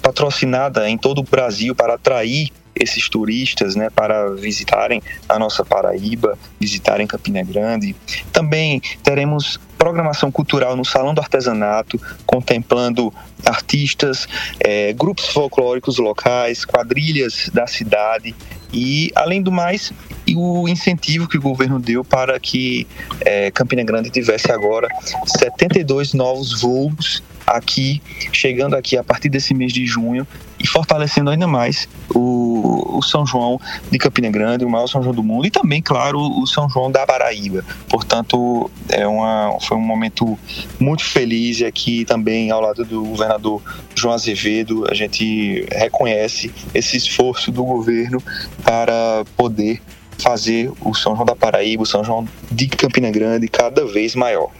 patrocinada 0.02 0.88
em 0.88 0.98
todo 0.98 1.20
o 1.20 1.24
Brasil 1.24 1.74
para 1.74 1.94
atrair 1.94 2.50
esses 2.74 3.08
turistas 3.08 3.74
né, 3.76 3.90
para 3.90 4.30
visitarem 4.30 5.02
a 5.28 5.38
nossa 5.38 5.64
Paraíba, 5.64 6.38
visitarem 6.60 7.06
Campina 7.06 7.42
Grande. 7.42 7.94
Também 8.32 8.80
teremos 9.02 9.58
programação 9.78 10.32
cultural 10.32 10.76
no 10.76 10.84
Salão 10.84 11.12
do 11.12 11.20
Artesanato, 11.20 12.00
contemplando 12.24 13.12
artistas, 13.44 14.26
é, 14.58 14.92
grupos 14.94 15.26
folclóricos 15.26 15.98
locais, 15.98 16.64
quadrilhas 16.64 17.50
da 17.52 17.66
cidade 17.66 18.34
e, 18.72 19.12
além 19.14 19.42
do 19.42 19.52
mais, 19.52 19.92
o 20.34 20.66
incentivo 20.68 21.28
que 21.28 21.36
o 21.36 21.40
governo 21.40 21.78
deu 21.78 22.02
para 22.02 22.40
que 22.40 22.86
é, 23.20 23.50
Campina 23.50 23.84
Grande 23.84 24.10
tivesse 24.10 24.50
agora 24.50 24.88
72 25.26 26.14
novos 26.14 26.60
voos 26.60 27.22
aqui, 27.46 28.02
chegando 28.32 28.74
aqui 28.74 28.96
a 28.96 29.04
partir 29.04 29.28
desse 29.28 29.54
mês 29.54 29.72
de 29.72 29.86
junho 29.86 30.26
e 30.58 30.66
fortalecendo 30.66 31.30
ainda 31.30 31.46
mais 31.46 31.88
o, 32.14 32.96
o, 32.98 33.02
São 33.02 33.26
João 33.26 33.60
de 33.90 33.98
Campina 33.98 34.30
Grande, 34.30 34.64
o 34.64 34.70
maior 34.70 34.86
São 34.86 35.02
João 35.02 35.14
do 35.14 35.22
mundo, 35.22 35.46
e 35.46 35.50
também, 35.50 35.82
claro, 35.82 36.18
o 36.18 36.46
São 36.46 36.68
João 36.68 36.90
da 36.90 37.06
Paraíba. 37.06 37.64
Portanto, 37.88 38.70
é 38.88 39.06
uma, 39.06 39.58
foi 39.60 39.76
um 39.76 39.82
momento 39.82 40.38
muito 40.78 41.04
feliz 41.04 41.60
e 41.60 41.64
aqui 41.64 42.04
também, 42.04 42.50
ao 42.50 42.60
lado 42.60 42.84
do 42.84 43.04
governador 43.04 43.62
João 43.94 44.14
Azevedo, 44.14 44.86
a 44.90 44.94
gente 44.94 45.66
reconhece 45.70 46.52
esse 46.72 46.96
esforço 46.96 47.50
do 47.50 47.64
governo 47.64 48.22
para 48.62 49.24
poder 49.36 49.82
fazer 50.18 50.72
o 50.80 50.94
São 50.94 51.14
João 51.14 51.26
da 51.26 51.36
Paraíba, 51.36 51.82
o 51.82 51.86
São 51.86 52.04
João 52.04 52.26
de 52.50 52.68
Campina 52.68 53.10
Grande 53.10 53.48
cada 53.48 53.84
vez 53.84 54.14
maior. 54.14 54.50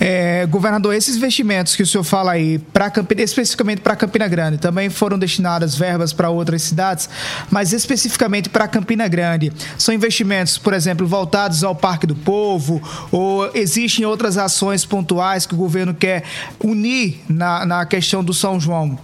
É, 0.00 0.46
governador, 0.46 0.94
esses 0.94 1.16
investimentos 1.16 1.74
que 1.74 1.82
o 1.82 1.86
senhor 1.86 2.04
fala 2.04 2.32
aí, 2.32 2.58
pra, 2.58 2.92
especificamente 3.16 3.80
para 3.80 3.96
Campina 3.96 4.28
Grande, 4.28 4.58
também 4.58 4.90
foram 4.90 5.18
destinadas 5.18 5.74
verbas 5.74 6.12
para 6.12 6.30
outras 6.30 6.62
cidades, 6.62 7.08
mas 7.50 7.72
especificamente 7.72 8.48
para 8.48 8.68
Campina 8.68 9.08
Grande. 9.08 9.52
São 9.76 9.94
investimentos, 9.94 10.58
por 10.58 10.74
exemplo, 10.74 11.06
voltados 11.06 11.64
ao 11.64 11.74
Parque 11.74 12.06
do 12.06 12.14
Povo, 12.14 12.80
ou 13.10 13.50
existem 13.54 14.04
outras 14.04 14.36
ações 14.36 14.84
pontuais 14.84 15.46
que 15.46 15.54
o 15.54 15.58
governo 15.58 15.94
quer 15.94 16.24
unir 16.62 17.20
na, 17.28 17.66
na 17.66 17.86
questão 17.86 18.22
do 18.22 18.32
São 18.34 18.60
João? 18.60 18.98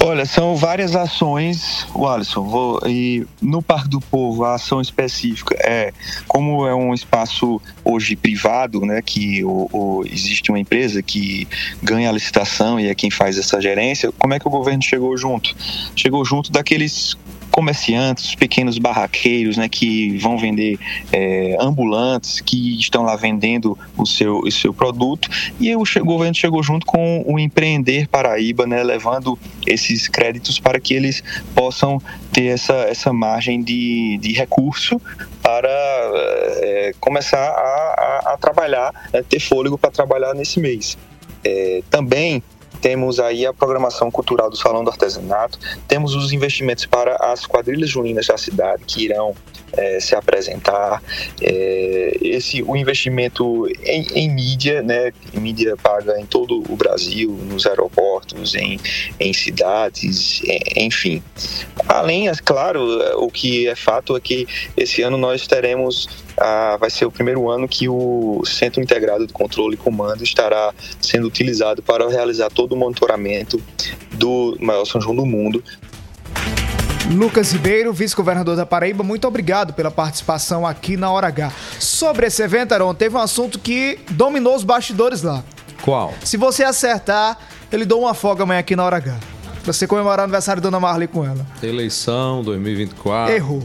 Olha, 0.00 0.26
são 0.26 0.54
várias 0.54 0.94
ações, 0.94 1.86
o 1.94 2.06
Alisson, 2.06 2.42
vou, 2.42 2.78
e 2.86 3.26
no 3.40 3.62
Parque 3.62 3.88
do 3.88 4.00
Povo 4.00 4.44
a 4.44 4.54
ação 4.54 4.80
específica 4.80 5.56
é, 5.58 5.92
como 6.28 6.66
é 6.66 6.74
um 6.74 6.92
espaço 6.92 7.60
hoje 7.82 8.14
privado, 8.14 8.80
né, 8.80 9.00
que 9.00 9.42
o, 9.44 10.04
existe 10.04 10.50
uma 10.50 10.58
empresa 10.58 11.02
que 11.02 11.48
ganha 11.82 12.10
a 12.10 12.12
licitação 12.12 12.78
e 12.78 12.88
é 12.88 12.94
quem 12.94 13.10
faz 13.10 13.38
essa 13.38 13.60
gerência, 13.60 14.12
como 14.18 14.34
é 14.34 14.38
que 14.38 14.46
o 14.46 14.50
governo 14.50 14.82
chegou 14.82 15.16
junto? 15.16 15.56
Chegou 15.96 16.22
junto 16.22 16.52
daqueles 16.52 17.16
comerciantes, 17.54 18.34
pequenos 18.34 18.78
barraqueiros, 18.78 19.56
né, 19.56 19.68
que 19.68 20.18
vão 20.18 20.36
vender 20.36 20.76
é, 21.12 21.56
ambulantes, 21.60 22.40
que 22.40 22.76
estão 22.80 23.04
lá 23.04 23.14
vendendo 23.14 23.78
o 23.96 24.04
seu, 24.04 24.40
o 24.40 24.50
seu 24.50 24.74
produto, 24.74 25.28
e 25.60 25.72
o, 25.76 25.82
o 25.82 26.04
governo 26.04 26.34
chegou 26.34 26.64
junto 26.64 26.84
com 26.84 27.22
o 27.24 27.38
Empreender 27.38 28.08
Paraíba, 28.08 28.66
né, 28.66 28.82
levando 28.82 29.38
esses 29.64 30.08
créditos 30.08 30.58
para 30.58 30.80
que 30.80 30.94
eles 30.94 31.22
possam 31.54 32.02
ter 32.32 32.46
essa, 32.46 32.74
essa 32.74 33.12
margem 33.12 33.62
de, 33.62 34.18
de 34.20 34.32
recurso 34.32 35.00
para 35.40 35.68
é, 35.68 36.92
começar 36.98 37.38
a, 37.38 38.22
a, 38.30 38.32
a 38.32 38.36
trabalhar, 38.36 38.92
né, 39.12 39.22
ter 39.22 39.38
fôlego 39.38 39.78
para 39.78 39.92
trabalhar 39.92 40.34
nesse 40.34 40.58
mês. 40.58 40.98
É, 41.44 41.82
também 41.88 42.42
temos 42.84 43.18
aí 43.18 43.46
a 43.46 43.52
programação 43.54 44.10
cultural 44.10 44.50
do 44.50 44.58
Salão 44.58 44.84
do 44.84 44.90
Artesanato, 44.90 45.58
temos 45.88 46.14
os 46.14 46.34
investimentos 46.34 46.84
para 46.84 47.16
as 47.16 47.46
quadrilhas 47.46 47.88
juninas 47.88 48.26
da 48.26 48.36
cidade 48.36 48.84
que 48.86 49.02
irão 49.02 49.34
é, 49.72 49.98
se 50.00 50.14
apresentar, 50.14 51.02
é, 51.40 52.18
esse 52.20 52.62
o 52.62 52.76
investimento 52.76 53.66
em, 53.82 54.06
em, 54.14 54.28
mídia, 54.30 54.82
né, 54.82 55.14
mídia 55.32 55.78
paga 55.82 56.20
em 56.20 56.26
todo 56.26 56.62
o 56.70 56.76
Brasil, 56.76 57.30
nos 57.30 57.66
aeroportos, 57.66 58.54
em, 58.54 58.78
em 59.18 59.32
cidades, 59.32 60.42
enfim. 60.76 61.22
Além, 61.88 62.28
é 62.28 62.32
claro, 62.44 62.84
o 63.16 63.30
que 63.30 63.66
é 63.66 63.74
fato 63.74 64.14
é 64.14 64.20
que 64.20 64.46
esse 64.76 65.00
ano 65.00 65.16
nós 65.16 65.46
teremos 65.46 66.06
ah, 66.36 66.76
vai 66.78 66.90
ser 66.90 67.04
o 67.04 67.10
primeiro 67.10 67.48
ano 67.48 67.68
que 67.68 67.88
o 67.88 68.42
Centro 68.44 68.82
Integrado 68.82 69.26
de 69.26 69.32
Controle 69.32 69.74
e 69.74 69.76
Comando 69.76 70.22
estará 70.22 70.72
sendo 71.00 71.26
utilizado 71.26 71.82
para 71.82 72.08
realizar 72.08 72.50
todo 72.50 72.72
o 72.72 72.76
monitoramento 72.76 73.60
do 74.12 74.56
maior 74.60 74.84
São 74.84 75.00
João 75.00 75.16
do 75.16 75.26
mundo. 75.26 75.62
Lucas 77.12 77.52
Ribeiro, 77.52 77.92
vice-governador 77.92 78.56
da 78.56 78.64
Paraíba, 78.64 79.04
muito 79.04 79.28
obrigado 79.28 79.74
pela 79.74 79.90
participação 79.90 80.66
aqui 80.66 80.96
na 80.96 81.10
Hora 81.10 81.26
H. 81.26 81.52
Sobre 81.78 82.26
esse 82.26 82.42
evento, 82.42 82.72
Aron, 82.72 82.94
teve 82.94 83.14
um 83.14 83.20
assunto 83.20 83.58
que 83.58 83.98
dominou 84.10 84.56
os 84.56 84.64
bastidores 84.64 85.22
lá. 85.22 85.44
Qual? 85.82 86.14
Se 86.24 86.38
você 86.38 86.64
acertar, 86.64 87.38
ele 87.70 87.84
dou 87.84 88.00
uma 88.00 88.14
folga 88.14 88.42
amanhã 88.44 88.60
aqui 88.60 88.74
na 88.74 88.84
Hora 88.84 88.96
H. 88.96 89.18
Pra 89.62 89.72
você 89.72 89.86
comemorar 89.86 90.20
o 90.20 90.22
aniversário 90.24 90.62
da 90.62 90.68
Dona 90.68 90.80
Marley 90.80 91.06
com 91.06 91.24
ela. 91.24 91.46
Eleição 91.62 92.42
2024. 92.42 93.34
Errou. 93.34 93.62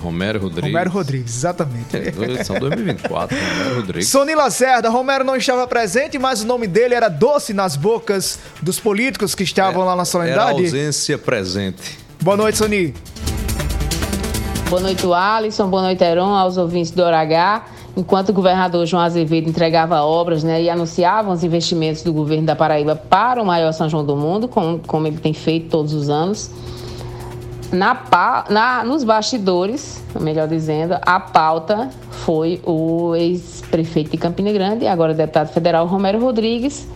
Romero 0.00 0.38
Rodrigues. 0.40 0.70
Romero 0.70 0.90
Rodrigues, 0.90 1.36
exatamente. 1.36 1.96
É, 1.96 2.44
são 2.44 2.58
2024, 2.58 3.36
Romero 3.36 3.76
Rodrigues. 3.76 4.08
Sony 4.08 4.34
Lacerda, 4.34 4.88
Romero 4.88 5.24
não 5.24 5.36
estava 5.36 5.66
presente, 5.66 6.18
mas 6.18 6.42
o 6.42 6.46
nome 6.46 6.66
dele 6.66 6.94
era 6.94 7.08
doce 7.08 7.52
nas 7.52 7.76
bocas 7.76 8.38
dos 8.62 8.78
políticos 8.78 9.34
que 9.34 9.42
estavam 9.42 9.82
é, 9.82 9.86
lá 9.86 9.96
na 9.96 10.04
solenidade. 10.04 10.50
Era 10.50 10.66
ausência 10.66 11.18
presente. 11.18 11.98
Boa 12.20 12.36
noite, 12.36 12.58
Sony. 12.58 12.94
Boa 14.70 14.82
noite, 14.82 15.04
Alisson. 15.10 15.68
Boa 15.68 15.82
noite, 15.82 16.04
Heron, 16.04 16.34
aos 16.34 16.56
ouvintes 16.56 16.90
do 16.90 17.04
H. 17.04 17.66
Enquanto 17.96 18.28
o 18.28 18.32
governador 18.32 18.86
João 18.86 19.02
Azevedo 19.02 19.48
entregava 19.48 20.00
obras 20.02 20.44
né, 20.44 20.62
e 20.62 20.70
anunciava 20.70 21.32
os 21.32 21.42
investimentos 21.42 22.02
do 22.02 22.12
governo 22.12 22.46
da 22.46 22.54
Paraíba 22.54 22.94
para 22.94 23.42
o 23.42 23.46
maior 23.46 23.72
São 23.72 23.88
João 23.88 24.04
do 24.04 24.14
mundo, 24.14 24.46
como, 24.46 24.78
como 24.78 25.06
ele 25.08 25.16
tem 25.16 25.32
feito 25.32 25.68
todos 25.68 25.92
os 25.92 26.08
anos, 26.08 26.50
na, 27.72 28.44
na, 28.48 28.84
nos 28.84 29.04
bastidores, 29.04 30.02
melhor 30.18 30.48
dizendo, 30.48 30.96
a 31.02 31.20
pauta 31.20 31.90
foi 32.10 32.60
o 32.64 33.14
ex-prefeito 33.14 34.10
de 34.10 34.16
Campina 34.16 34.52
Grande, 34.52 34.86
agora 34.86 35.12
deputado 35.12 35.48
federal 35.52 35.86
Romero 35.86 36.18
Rodrigues, 36.18 36.88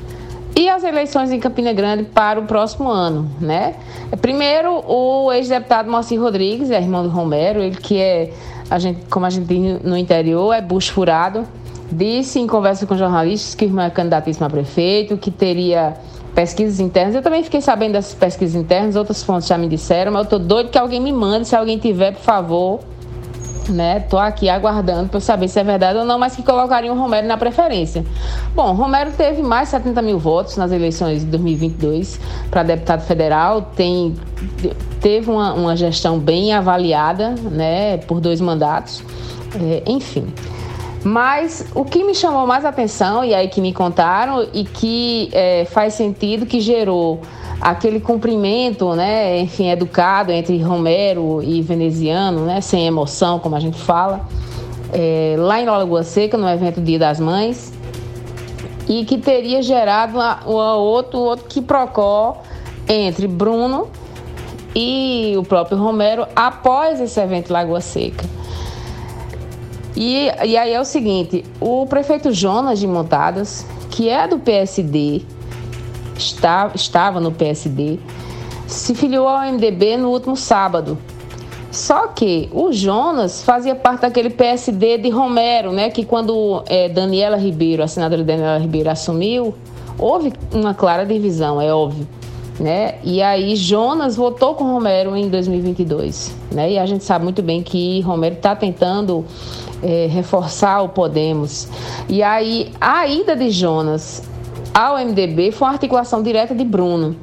e 0.54 0.68
as 0.68 0.84
eleições 0.84 1.30
em 1.30 1.40
Campina 1.40 1.72
Grande 1.72 2.04
para 2.04 2.38
o 2.38 2.44
próximo 2.44 2.88
ano, 2.90 3.30
né? 3.40 3.74
Primeiro, 4.20 4.82
o 4.86 5.32
ex-deputado 5.32 5.90
Moacir 5.90 6.20
Rodrigues, 6.20 6.70
é 6.70 6.80
irmão 6.80 7.02
do 7.02 7.08
Romero, 7.08 7.62
ele 7.62 7.76
que 7.76 7.98
é, 7.98 8.32
a 8.70 8.78
gente, 8.78 9.00
como 9.10 9.24
a 9.24 9.30
gente 9.30 9.46
diz 9.46 9.82
no 9.82 9.96
interior, 9.96 10.52
é 10.52 10.60
bucho 10.60 10.92
furado, 10.92 11.46
disse 11.90 12.38
em 12.38 12.46
conversa 12.46 12.86
com 12.86 12.96
jornalistas 12.96 13.54
que 13.54 13.64
o 13.64 13.68
irmão 13.68 13.84
é 13.84 13.90
candidatíssimo 13.90 14.46
a 14.46 14.50
prefeito, 14.50 15.16
que 15.16 15.30
teria 15.30 15.94
pesquisas 16.34 16.80
internas. 16.80 17.14
Eu 17.14 17.22
também 17.22 17.42
fiquei 17.42 17.60
sabendo 17.60 17.92
dessas 17.92 18.14
pesquisas 18.14 18.54
internas, 18.54 18.96
outras 18.96 19.22
fontes 19.22 19.48
já 19.48 19.56
me 19.58 19.68
disseram, 19.68 20.12
mas 20.12 20.24
eu 20.24 20.30
tô 20.30 20.38
doido 20.38 20.70
que 20.70 20.78
alguém 20.78 21.00
me 21.00 21.12
mande, 21.12 21.48
se 21.48 21.56
alguém 21.56 21.78
tiver, 21.78 22.12
por 22.12 22.22
favor. 22.22 22.80
Né? 23.68 24.00
Tô 24.00 24.18
aqui 24.18 24.48
aguardando 24.48 25.08
para 25.08 25.20
saber 25.20 25.46
se 25.46 25.60
é 25.60 25.62
verdade 25.62 25.96
ou 25.96 26.04
não, 26.04 26.18
mas 26.18 26.34
que 26.34 26.42
colocariam 26.42 26.96
o 26.96 26.98
Romero 26.98 27.28
na 27.28 27.36
preferência. 27.36 28.04
Bom, 28.56 28.72
Romero 28.72 29.12
teve 29.12 29.40
mais 29.40 29.68
de 29.68 29.76
70 29.76 30.02
mil 30.02 30.18
votos 30.18 30.56
nas 30.56 30.72
eleições 30.72 31.20
de 31.20 31.26
2022 31.26 32.18
para 32.50 32.64
deputado 32.64 33.02
federal, 33.02 33.62
tem, 33.76 34.16
teve 35.00 35.30
uma, 35.30 35.54
uma 35.54 35.76
gestão 35.76 36.18
bem 36.18 36.52
avaliada 36.52 37.36
né, 37.52 37.98
por 37.98 38.20
dois 38.20 38.40
mandatos, 38.40 39.00
é, 39.54 39.84
enfim. 39.86 40.26
Mas 41.04 41.66
o 41.74 41.84
que 41.84 42.04
me 42.04 42.14
chamou 42.14 42.46
mais 42.46 42.64
atenção, 42.64 43.24
e 43.24 43.34
aí 43.34 43.48
que 43.48 43.60
me 43.60 43.72
contaram, 43.72 44.46
e 44.52 44.64
que 44.64 45.30
é, 45.32 45.64
faz 45.64 45.94
sentido, 45.94 46.46
que 46.46 46.60
gerou 46.60 47.20
aquele 47.60 48.00
cumprimento, 48.00 48.94
né, 48.94 49.40
enfim, 49.40 49.68
educado 49.70 50.30
entre 50.30 50.60
Romero 50.62 51.42
e 51.42 51.60
Veneziano, 51.60 52.44
né, 52.44 52.60
sem 52.60 52.86
emoção, 52.86 53.38
como 53.38 53.56
a 53.56 53.60
gente 53.60 53.78
fala, 53.78 54.20
é, 54.92 55.34
lá 55.38 55.60
em 55.60 55.64
Lagoa 55.64 56.04
Seca, 56.04 56.36
no 56.36 56.48
evento 56.48 56.80
Dia 56.80 56.98
das 56.98 57.18
Mães, 57.18 57.72
e 58.88 59.04
que 59.04 59.18
teria 59.18 59.62
gerado 59.62 60.18
uma, 60.18 60.44
outro, 60.76 61.18
outro 61.18 61.46
que 61.48 61.60
procó 61.60 62.42
entre 62.88 63.26
Bruno 63.26 63.88
e 64.74 65.34
o 65.36 65.42
próprio 65.42 65.78
Romero 65.78 66.26
após 66.34 67.00
esse 67.00 67.20
evento 67.20 67.52
Lagoa 67.52 67.80
Seca. 67.80 68.41
E, 69.96 70.30
e 70.44 70.56
aí 70.56 70.72
é 70.72 70.80
o 70.80 70.84
seguinte: 70.84 71.44
o 71.60 71.86
prefeito 71.86 72.32
Jonas 72.32 72.78
de 72.78 72.86
Montadas, 72.86 73.66
que 73.90 74.08
é 74.08 74.26
do 74.26 74.38
PSD, 74.38 75.22
está, 76.16 76.70
estava 76.74 77.20
no 77.20 77.32
PSD, 77.32 77.98
se 78.66 78.94
filiou 78.94 79.28
ao 79.28 79.50
MDB 79.52 79.96
no 79.96 80.10
último 80.10 80.36
sábado. 80.36 80.98
Só 81.70 82.08
que 82.08 82.50
o 82.52 82.70
Jonas 82.70 83.42
fazia 83.42 83.74
parte 83.74 84.02
daquele 84.02 84.28
PSD 84.28 84.98
de 84.98 85.08
Romero, 85.08 85.72
né? 85.72 85.88
Que 85.88 86.04
quando 86.04 86.62
é, 86.66 86.86
Daniela 86.90 87.38
Ribeiro, 87.38 87.82
a 87.82 87.88
senadora 87.88 88.22
Daniela 88.22 88.58
Ribeiro, 88.58 88.90
assumiu, 88.90 89.54
houve 89.98 90.34
uma 90.52 90.74
clara 90.74 91.06
divisão, 91.06 91.60
é 91.60 91.72
óbvio. 91.72 92.06
Né? 92.60 92.96
E 93.02 93.22
aí 93.22 93.56
Jonas 93.56 94.14
votou 94.14 94.54
com 94.54 94.64
Romero 94.64 95.16
em 95.16 95.28
2022, 95.30 96.36
né? 96.52 96.72
E 96.72 96.78
a 96.78 96.84
gente 96.84 97.02
sabe 97.02 97.24
muito 97.24 97.42
bem 97.42 97.62
que 97.62 98.02
Romero 98.02 98.34
está 98.34 98.54
tentando 98.54 99.24
é, 99.82 100.06
reforçar 100.10 100.82
o 100.82 100.88
Podemos. 100.88 101.68
E 102.08 102.22
aí 102.22 102.72
a 102.80 103.06
ida 103.06 103.34
de 103.34 103.50
Jonas 103.50 104.22
ao 104.72 104.96
MDB 104.96 105.52
foi 105.52 105.66
uma 105.68 105.74
articulação 105.74 106.22
direta 106.22 106.54
de 106.54 106.64
Bruno. 106.64 107.16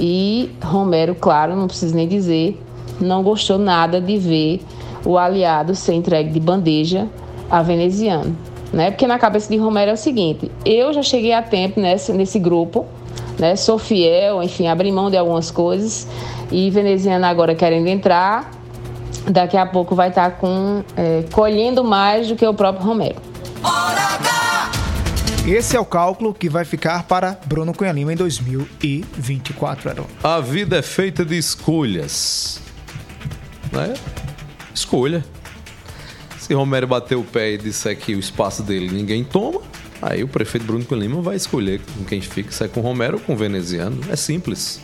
E 0.00 0.50
Romero, 0.62 1.14
claro, 1.14 1.56
não 1.56 1.66
preciso 1.66 1.94
nem 1.94 2.06
dizer, 2.06 2.60
não 3.00 3.22
gostou 3.22 3.58
nada 3.58 4.00
de 4.00 4.16
ver 4.16 4.60
o 5.04 5.18
aliado 5.18 5.74
ser 5.74 5.94
entregue 5.94 6.30
de 6.30 6.40
bandeja 6.40 7.08
a 7.50 7.62
veneziano. 7.62 8.36
Né? 8.72 8.90
Porque 8.90 9.06
na 9.06 9.18
cabeça 9.18 9.50
de 9.50 9.56
Romero 9.56 9.90
é 9.90 9.94
o 9.94 9.96
seguinte: 9.96 10.50
eu 10.64 10.92
já 10.92 11.02
cheguei 11.02 11.32
a 11.32 11.42
tempo 11.42 11.80
nesse, 11.80 12.12
nesse 12.12 12.38
grupo, 12.38 12.84
né? 13.38 13.56
sou 13.56 13.78
fiel, 13.78 14.42
enfim, 14.42 14.66
abri 14.66 14.92
mão 14.92 15.10
de 15.10 15.16
algumas 15.16 15.50
coisas, 15.50 16.06
e 16.50 16.70
veneziano 16.70 17.24
agora 17.24 17.54
querendo 17.54 17.86
entrar, 17.86 18.50
daqui 19.30 19.56
a 19.56 19.66
pouco 19.66 19.94
vai 19.94 20.08
estar 20.08 20.32
com, 20.32 20.82
é, 20.96 21.24
colhendo 21.32 21.84
mais 21.84 22.28
do 22.28 22.36
que 22.36 22.46
o 22.46 22.54
próprio 22.54 22.84
Romero. 22.84 23.16
Esse 25.46 25.76
é 25.76 25.80
o 25.80 25.84
cálculo 25.84 26.34
que 26.34 26.48
vai 26.48 26.64
ficar 26.64 27.04
para 27.04 27.38
Bruno 27.46 27.72
Cunha 27.72 27.92
Lima 27.92 28.12
em 28.12 28.16
2024, 28.16 29.88
Aaron. 29.88 30.06
A 30.22 30.40
vida 30.40 30.76
é 30.76 30.82
feita 30.82 31.24
de 31.24 31.38
escolhas. 31.38 32.60
Né? 33.72 33.94
Escolha. 34.74 35.24
Se 36.38 36.52
Romero 36.52 36.86
bater 36.86 37.14
o 37.16 37.24
pé 37.24 37.52
e 37.52 37.58
disser 37.58 37.96
que 37.96 38.14
o 38.14 38.18
espaço 38.18 38.62
dele 38.62 38.90
ninguém 38.90 39.24
toma, 39.24 39.62
aí 40.02 40.22
o 40.22 40.28
prefeito 40.28 40.66
Bruno 40.66 40.84
Cunha 40.84 41.00
Lima 41.00 41.22
vai 41.22 41.36
escolher 41.36 41.80
com 41.96 42.04
quem 42.04 42.20
fica, 42.20 42.52
se 42.52 42.64
é 42.64 42.68
com 42.68 42.80
Romero 42.80 43.14
ou 43.14 43.20
com 43.20 43.34
Veneziano. 43.34 44.00
É 44.10 44.16
simples. 44.16 44.82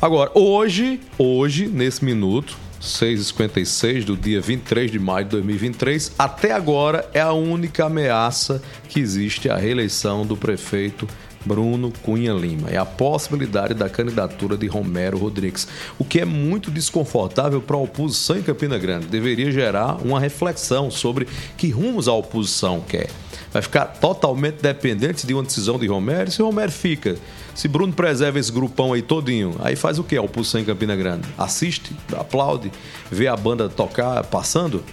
Agora, 0.00 0.30
hoje, 0.34 1.00
hoje, 1.18 1.66
nesse 1.66 2.04
minuto, 2.04 2.56
6h56 2.86 4.04
do 4.04 4.16
dia 4.16 4.40
23 4.40 4.90
de 4.90 4.98
maio 4.98 5.24
de 5.24 5.32
2023, 5.32 6.12
até 6.18 6.52
agora 6.52 7.08
é 7.12 7.20
a 7.20 7.32
única 7.32 7.86
ameaça 7.86 8.62
que 8.88 9.00
existe 9.00 9.50
à 9.50 9.56
reeleição 9.56 10.24
do 10.24 10.36
prefeito 10.36 11.06
Bruno 11.44 11.92
Cunha 12.02 12.32
Lima. 12.32 12.68
É 12.68 12.76
a 12.76 12.84
possibilidade 12.84 13.72
da 13.74 13.88
candidatura 13.88 14.56
de 14.56 14.66
Romero 14.66 15.16
Rodrigues, 15.18 15.66
o 15.98 16.04
que 16.04 16.20
é 16.20 16.24
muito 16.24 16.70
desconfortável 16.70 17.60
para 17.60 17.76
a 17.76 17.80
oposição 17.80 18.36
em 18.36 18.42
Campina 18.42 18.76
Grande. 18.78 19.06
Deveria 19.06 19.50
gerar 19.50 20.04
uma 20.04 20.18
reflexão 20.18 20.90
sobre 20.90 21.26
que 21.56 21.70
rumos 21.70 22.08
a 22.08 22.12
oposição 22.12 22.80
quer. 22.80 23.08
Vai 23.52 23.62
ficar 23.62 23.86
totalmente 23.86 24.60
dependente 24.60 25.26
de 25.26 25.32
uma 25.32 25.42
decisão 25.42 25.78
de 25.78 25.86
Romero. 25.86 26.30
Se 26.30 26.42
Romero 26.42 26.72
fica, 26.72 27.16
se 27.56 27.68
Bruno 27.68 27.90
preserva 27.90 28.38
esse 28.38 28.52
grupão 28.52 28.92
aí 28.92 29.00
todinho, 29.00 29.56
aí 29.60 29.74
faz 29.74 29.98
o 29.98 30.04
que 30.04 30.14
a 30.14 30.20
oposição 30.20 30.60
em 30.60 30.64
Campina 30.64 30.94
Grande? 30.94 31.26
Assiste, 31.38 31.96
aplaude, 32.14 32.70
vê 33.10 33.26
a 33.26 33.34
banda 33.34 33.66
tocar 33.66 34.22
passando? 34.24 34.84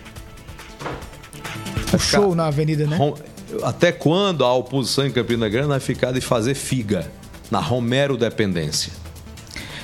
O 1.94 2.00
show 2.00 2.34
na 2.34 2.48
avenida, 2.48 2.88
né? 2.88 2.98
Até 3.64 3.92
quando 3.92 4.46
a 4.46 4.54
oposição 4.54 5.06
em 5.06 5.12
Campina 5.12 5.50
Grande 5.50 5.68
vai 5.68 5.80
ficar 5.82 6.14
de 6.14 6.22
fazer 6.22 6.56
figa 6.56 7.12
na 7.52 7.60
Romero 7.60 8.16
dependência? 8.16 8.94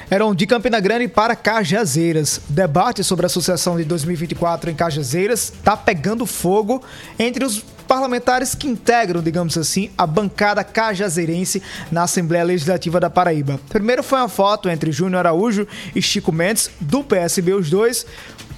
Eram 0.09 0.33
de 0.33 0.47
Campina 0.47 0.79
Grande 0.79 1.09
para 1.09 1.35
Cajazeiras. 1.35 2.37
O 2.49 2.53
debate 2.53 3.03
sobre 3.03 3.25
a 3.25 3.29
sucessão 3.29 3.75
de 3.75 3.83
2024 3.83 4.71
em 4.71 4.73
Cajazeiras 4.73 5.51
está 5.53 5.75
pegando 5.75 6.25
fogo 6.25 6.81
entre 7.19 7.43
os 7.43 7.63
parlamentares 7.89 8.53
que 8.53 8.67
integram, 8.67 9.19
digamos 9.19 9.57
assim, 9.57 9.89
a 9.97 10.05
bancada 10.05 10.63
cajazeirense 10.63 11.59
na 11.91 12.03
Assembleia 12.03 12.43
Legislativa 12.43 12.99
da 12.99 13.09
Paraíba. 13.09 13.59
Primeiro 13.67 14.03
foi 14.03 14.19
uma 14.19 14.29
foto 14.29 14.69
entre 14.69 14.91
Júnior 14.91 15.21
Araújo 15.25 15.67
e 15.95 16.01
Chico 16.01 16.31
Mendes, 16.31 16.69
do 16.79 17.03
PSB, 17.03 17.53
os 17.53 17.67
dois 17.67 18.05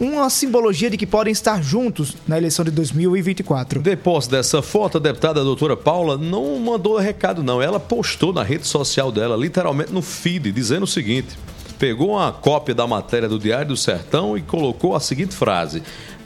uma 0.01 0.31
simbologia 0.31 0.89
de 0.89 0.97
que 0.97 1.05
podem 1.05 1.31
estar 1.31 1.61
juntos 1.61 2.17
na 2.27 2.35
eleição 2.35 2.65
de 2.65 2.71
2024. 2.71 3.81
Depois 3.81 4.25
dessa 4.25 4.59
foto, 4.59 4.97
a 4.97 4.99
deputada 4.99 5.43
doutora 5.43 5.77
Paula 5.77 6.17
não 6.17 6.57
mandou 6.59 6.97
recado, 6.97 7.43
não. 7.43 7.61
Ela 7.61 7.79
postou 7.79 8.33
na 8.33 8.41
rede 8.41 8.65
social 8.65 9.11
dela, 9.11 9.37
literalmente 9.37 9.93
no 9.93 10.01
feed, 10.01 10.51
dizendo 10.51 10.83
o 10.83 10.87
seguinte: 10.87 11.37
pegou 11.81 12.11
uma 12.11 12.31
cópia 12.31 12.75
da 12.75 12.85
matéria 12.85 13.27
do 13.27 13.39
Diário 13.39 13.69
do 13.69 13.77
Sertão 13.77 14.37
e 14.37 14.41
colocou 14.43 14.95
a 14.95 14.99
seguinte 14.99 15.35
frase: 15.35 15.81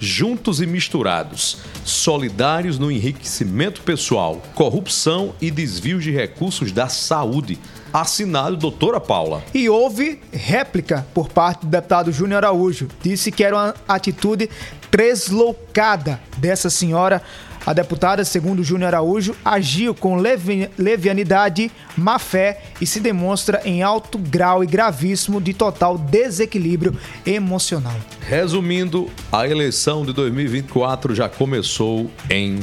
Juntos 0.05 0.61
e 0.61 0.67
misturados, 0.67 1.57
solidários 1.83 2.77
no 2.77 2.91
enriquecimento 2.91 3.81
pessoal, 3.81 4.39
corrupção 4.53 5.33
e 5.41 5.49
desvio 5.49 5.99
de 5.99 6.11
recursos 6.11 6.71
da 6.71 6.87
saúde. 6.87 7.57
Assinado 7.91 8.55
doutora 8.55 8.99
Paula. 8.99 9.43
E 9.51 9.67
houve 9.67 10.21
réplica 10.31 11.07
por 11.11 11.27
parte 11.27 11.61
do 11.61 11.71
deputado 11.71 12.11
Júnior 12.11 12.45
Araújo. 12.45 12.87
Disse 13.01 13.31
que 13.31 13.43
era 13.43 13.55
uma 13.55 13.75
atitude 13.87 14.47
tresloucada 14.91 16.21
dessa 16.37 16.69
senhora 16.69 17.19
a 17.65 17.73
deputada, 17.73 18.23
segundo 18.23 18.63
Júnior 18.63 18.89
Araújo, 18.89 19.35
agiu 19.43 19.95
com 19.95 20.17
levi 20.17 20.69
levianidade, 20.77 21.71
má 21.97 22.19
fé 22.19 22.61
e 22.79 22.85
se 22.85 22.99
demonstra 22.99 23.61
em 23.65 23.81
alto 23.81 24.17
grau 24.17 24.63
e 24.63 24.67
gravíssimo 24.67 25.41
de 25.41 25.53
total 25.53 25.97
desequilíbrio 25.97 26.95
emocional. 27.25 27.95
Resumindo, 28.21 29.09
a 29.31 29.47
eleição 29.47 30.05
de 30.05 30.13
2024 30.13 31.15
já 31.15 31.27
começou 31.27 32.11
em 32.29 32.59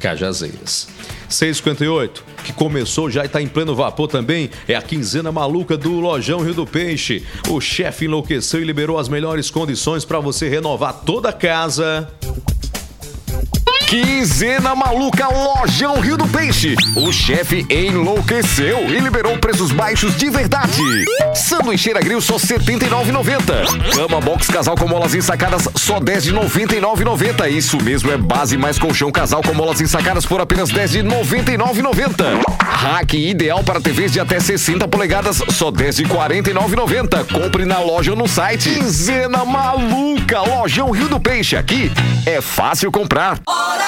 Cajazeiras. 0.00 0.88
658, 1.28 2.24
que 2.44 2.52
começou 2.52 3.08
já 3.08 3.24
está 3.24 3.40
em 3.40 3.46
pleno 3.46 3.74
vapor 3.74 4.08
também, 4.08 4.50
é 4.66 4.74
a 4.74 4.82
quinzena 4.82 5.30
maluca 5.30 5.76
do 5.76 5.92
Lojão 6.00 6.40
Rio 6.40 6.54
do 6.54 6.66
Peixe. 6.66 7.24
O 7.48 7.60
chefe 7.60 8.04
enlouqueceu 8.06 8.60
e 8.60 8.64
liberou 8.64 8.98
as 8.98 9.08
melhores 9.08 9.50
condições 9.50 10.04
para 10.04 10.20
você 10.20 10.48
renovar 10.48 11.02
toda 11.04 11.30
a 11.30 11.32
casa. 11.32 12.12
Quinzena 13.92 14.74
maluca 14.74 15.28
Lojão 15.28 16.00
Rio 16.00 16.16
do 16.16 16.26
Peixe. 16.26 16.74
O 16.96 17.12
chefe 17.12 17.66
enlouqueceu 17.68 18.88
e 18.88 18.98
liberou 18.98 19.36
preços 19.36 19.70
baixos 19.70 20.16
de 20.16 20.30
verdade. 20.30 20.80
Sanduicheira 21.34 22.00
grill 22.00 22.22
só 22.22 22.38
R$ 22.38 22.42
79,90. 22.42 23.94
Cama 23.94 24.18
box 24.18 24.46
casal 24.46 24.76
com 24.76 24.88
molas 24.88 25.14
ensacadas 25.14 25.68
só 25.74 25.98
R$ 25.98 26.04
10 26.04 26.24
de 26.24 26.32
99,90. 26.32 27.50
Isso 27.50 27.76
mesmo, 27.82 28.10
é 28.10 28.16
base 28.16 28.56
mais 28.56 28.78
colchão 28.78 29.12
casal 29.12 29.42
com 29.42 29.52
molas 29.52 29.82
ensacadas 29.82 30.24
por 30.24 30.40
apenas 30.40 30.70
R$ 30.70 30.76
10 30.76 30.90
de 30.90 31.02
99,90. 31.02 32.40
Rack 32.62 33.14
ideal 33.14 33.62
para 33.62 33.78
TVs 33.78 34.12
de 34.12 34.20
até 34.20 34.40
60 34.40 34.88
polegadas 34.88 35.42
só 35.50 35.66
R$ 35.66 35.76
10 35.76 35.96
de 35.96 36.04
49,90. 36.04 37.30
Compre 37.30 37.66
na 37.66 37.78
loja 37.78 38.12
ou 38.12 38.16
no 38.16 38.26
site. 38.26 38.70
Quinzena 38.70 39.44
maluca 39.44 40.40
Lojão 40.40 40.90
Rio 40.90 41.08
do 41.08 41.20
Peixe. 41.20 41.56
Aqui 41.56 41.92
é 42.24 42.40
fácil 42.40 42.90
comprar. 42.90 43.38
Hora 43.46 43.81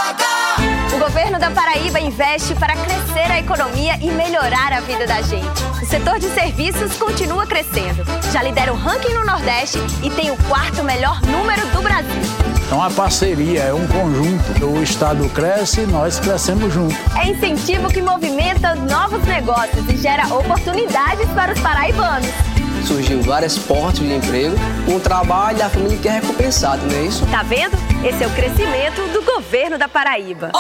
O 0.95 0.99
governo 0.99 1.39
da 1.39 1.51
Paraíba 1.51 2.01
investe 2.01 2.55
para 2.55 2.75
crescer 2.77 3.31
a 3.31 3.39
economia 3.39 3.97
e 4.01 4.11
melhorar 4.11 4.73
a 4.73 4.81
vida 4.81 5.07
da 5.07 5.21
gente. 5.23 5.63
O 5.83 5.87
setor 5.87 6.19
de 6.19 6.29
serviços 6.29 6.97
continua 6.97 7.47
crescendo. 7.47 8.05
Já 8.33 8.43
lidera 8.43 8.73
o 8.73 8.77
ranking 8.77 9.13
no 9.13 9.25
Nordeste 9.25 9.79
e 10.03 10.11
tem 10.11 10.31
o 10.31 10.37
quarto 10.45 10.83
melhor 10.83 11.21
número 11.23 11.67
do 11.69 11.83
Brasil. 11.83 12.55
É 12.71 12.75
uma 12.75 12.91
parceria, 12.91 13.65
é 13.65 13.75
um 13.75 13.87
conjunto. 13.87 14.67
O 14.67 14.83
Estado 14.83 15.29
cresce 15.31 15.83
e 15.83 15.87
nós 15.87 16.19
crescemos 16.19 16.73
junto. 16.73 16.95
É 17.19 17.29
incentivo 17.29 17.89
que 17.89 18.01
movimenta 18.01 18.75
novos 18.75 19.23
negócios 19.25 19.87
e 19.89 19.97
gera 19.97 20.27
oportunidades 20.35 21.29
para 21.31 21.53
os 21.53 21.61
paraibanos. 21.61 22.54
Surgiu 22.87 23.23
várias 23.23 23.59
portas 23.59 24.01
de 24.01 24.13
emprego, 24.13 24.55
um 24.87 25.01
trabalho 25.01 25.57
da 25.57 25.71
família 25.71 25.97
que 25.99 26.07
é 26.07 26.13
recompensado, 26.13 26.85
não 26.87 26.95
é 26.95 27.07
isso? 27.07 27.27
Tá 27.27 27.43
vendo? 27.43 27.77
Esse 28.05 28.23
é 28.23 28.27
o 28.27 28.31
crescimento 28.31 29.01
do 29.13 29.23
governo 29.23 29.79
da 29.79 29.89
Paraíba. 29.89 30.51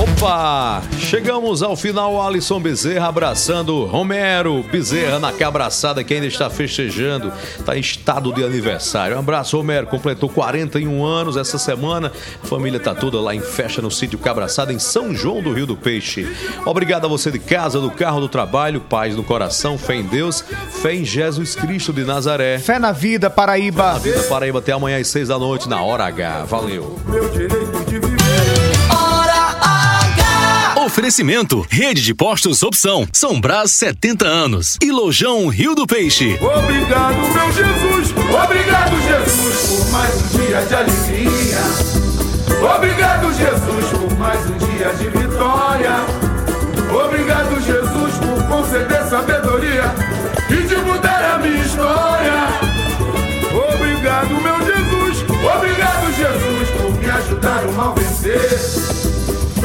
Opa! 0.00 0.82
Chegamos 0.98 1.62
ao 1.62 1.76
final, 1.76 2.20
Alisson 2.20 2.60
Bezerra 2.60 3.08
abraçando 3.08 3.84
Romero 3.84 4.62
Bezerra 4.70 5.18
na 5.18 5.32
que 5.32 5.44
abraçada 5.44 6.02
que 6.02 6.14
ainda 6.14 6.26
está 6.26 6.48
festejando, 6.48 7.32
está 7.58 7.76
em 7.76 7.80
estado 7.80 8.32
de 8.32 8.44
aniversário. 8.44 9.16
Um 9.16 9.20
abraço, 9.20 9.56
Romero, 9.56 9.86
completou 9.86 10.28
41 10.28 11.04
anos 11.04 11.36
essa 11.36 11.58
semana. 11.58 12.12
A 12.42 12.46
família 12.46 12.78
está 12.78 12.94
toda 12.94 13.20
lá 13.20 13.34
em 13.34 13.40
festa 13.40 13.82
no 13.82 13.90
sítio 13.90 14.18
Cabraçada, 14.18 14.72
em 14.72 14.78
São 14.78 15.14
João 15.14 15.42
do 15.42 15.52
Rio 15.52 15.66
do 15.66 15.76
Peixe. 15.76 16.26
Obrigado 16.64 17.04
a 17.04 17.08
você 17.08 17.30
de 17.30 17.38
casa, 17.38 17.80
do 17.80 17.90
carro, 17.90 18.20
do 18.20 18.28
trabalho, 18.28 18.80
paz 18.80 19.14
no 19.14 19.22
coração, 19.22 19.76
fé 19.76 19.96
em 19.96 20.04
Deus, 20.04 20.42
fé 20.82 20.94
em 20.94 21.04
Jesus 21.04 21.54
Cristo 21.54 21.92
de 21.92 22.04
Nazaré. 22.04 22.58
Fé 22.58 22.78
na 22.78 22.92
vida, 22.92 23.28
Paraíba. 23.28 23.92
Na 23.92 23.98
vida, 23.98 24.22
Paraíba, 24.24 24.60
até 24.60 24.72
amanhã 24.72 24.98
às 24.98 25.08
6 25.08 25.28
da 25.28 25.38
noite, 25.38 25.68
na 25.68 25.82
Hora 25.82 26.04
H. 26.06 26.44
Valeu. 26.44 26.98
Oferecimento: 30.92 31.66
Rede 31.70 32.02
de 32.02 32.14
Postos 32.14 32.62
Opção, 32.62 33.08
São 33.14 33.40
Brás 33.40 33.70
70 33.72 34.26
anos 34.26 34.76
e 34.82 34.92
Lojão 34.92 35.48
Rio 35.48 35.74
do 35.74 35.86
Peixe. 35.86 36.34
Obrigado, 36.34 37.16
meu 37.16 37.50
Jesus. 37.50 38.14
Obrigado, 38.44 39.00
Jesus, 39.00 39.70
por 39.70 39.90
mais 39.90 40.14
um 40.14 40.28
dia 40.36 40.60
de 40.60 40.74
alegria. 40.74 41.58
Obrigado, 42.76 43.32
Jesus, 43.32 43.98
por 43.98 44.18
mais 44.18 44.38
um 44.50 44.58
dia 44.58 44.92
de 44.92 45.08
vitória. 45.08 45.96
Obrigado, 46.94 47.58
Jesus, 47.62 48.14
por 48.18 48.46
conceder 48.48 49.02
sabedoria 49.08 49.94
e 50.50 50.62
de 50.62 50.76
mudar 50.76 51.36
a 51.36 51.38
minha 51.38 51.64
história. 51.64 52.48
Obrigado, 53.74 54.28
meu 54.28 54.58
Jesus. 54.58 55.24
Obrigado, 55.56 56.12
Jesus, 56.12 56.68
por 56.76 57.00
me 57.00 57.10
ajudar 57.10 57.64
o 57.64 57.72
mal 57.72 57.94
vencer. 57.94 59.11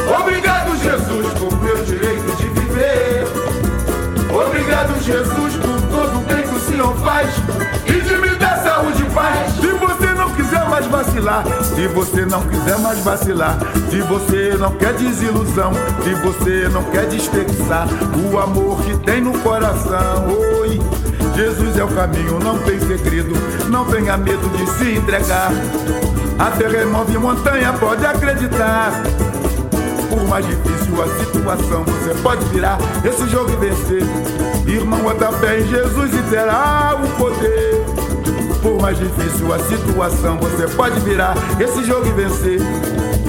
Obrigado, 0.08 0.76
Jesus, 0.82 1.32
por 1.34 1.62
meu 1.62 1.84
direito 1.84 2.36
de 2.36 2.48
viver. 2.48 3.26
Obrigado, 4.30 4.98
Jesus, 5.02 5.56
por 5.56 5.80
todo 5.90 6.18
o 6.18 6.20
bem 6.22 6.42
que 6.42 6.54
o 6.54 6.60
Senhor 6.60 6.96
faz 6.98 7.28
e 7.86 8.00
de 8.00 8.16
me 8.16 8.34
dar 8.36 8.58
saúde 8.58 9.02
e 9.02 9.10
paz. 9.10 9.52
Se 9.54 9.66
você 9.68 10.14
não 10.14 10.30
quiser 10.30 10.68
mais 10.68 10.86
vacilar, 10.86 11.44
se 11.62 11.86
você 11.88 12.24
não 12.24 12.42
quiser 12.42 12.78
mais 12.78 12.98
vacilar, 13.00 13.58
se 13.90 14.00
você 14.02 14.56
não 14.58 14.72
quer 14.72 14.94
desilusão, 14.94 15.72
se 16.02 16.14
você 16.14 16.68
não 16.68 16.84
quer 16.84 17.06
desperdiçar 17.06 17.86
o 18.16 18.38
amor 18.38 18.80
que 18.82 18.96
tem 18.98 19.20
no 19.20 19.38
coração, 19.40 20.26
oi. 20.60 20.80
Jesus 21.34 21.76
é 21.76 21.84
o 21.84 21.88
caminho, 21.88 22.38
não 22.40 22.58
tem 22.58 22.80
segredo, 22.80 23.32
não 23.68 23.84
tenha 23.84 24.16
medo 24.16 24.48
de 24.56 24.66
se 24.72 24.96
entregar. 24.96 25.50
Até 26.38 26.68
remove 26.68 27.16
montanha, 27.18 27.72
pode 27.72 28.04
acreditar. 28.04 28.92
Por 30.08 30.26
mais 30.26 30.46
difícil 30.46 31.02
a 31.02 31.24
situação, 31.24 31.84
você 31.84 32.14
pode 32.22 32.44
virar 32.46 32.78
esse 33.04 33.28
jogo 33.28 33.50
e 33.52 33.56
vencer. 33.56 34.02
Irmão, 34.66 35.00
bota 35.00 35.30
fé 35.32 35.60
em 35.60 35.68
Jesus 35.68 36.14
e 36.14 36.22
terá 36.30 36.96
o 37.02 37.08
poder. 37.16 37.84
Por 38.62 38.80
mais 38.80 38.98
difícil 38.98 39.52
a 39.52 39.58
situação, 39.58 40.38
você 40.38 40.66
pode 40.74 40.98
virar 41.00 41.34
esse 41.60 41.84
jogo 41.84 42.06
e 42.06 42.12
vencer. 42.12 42.60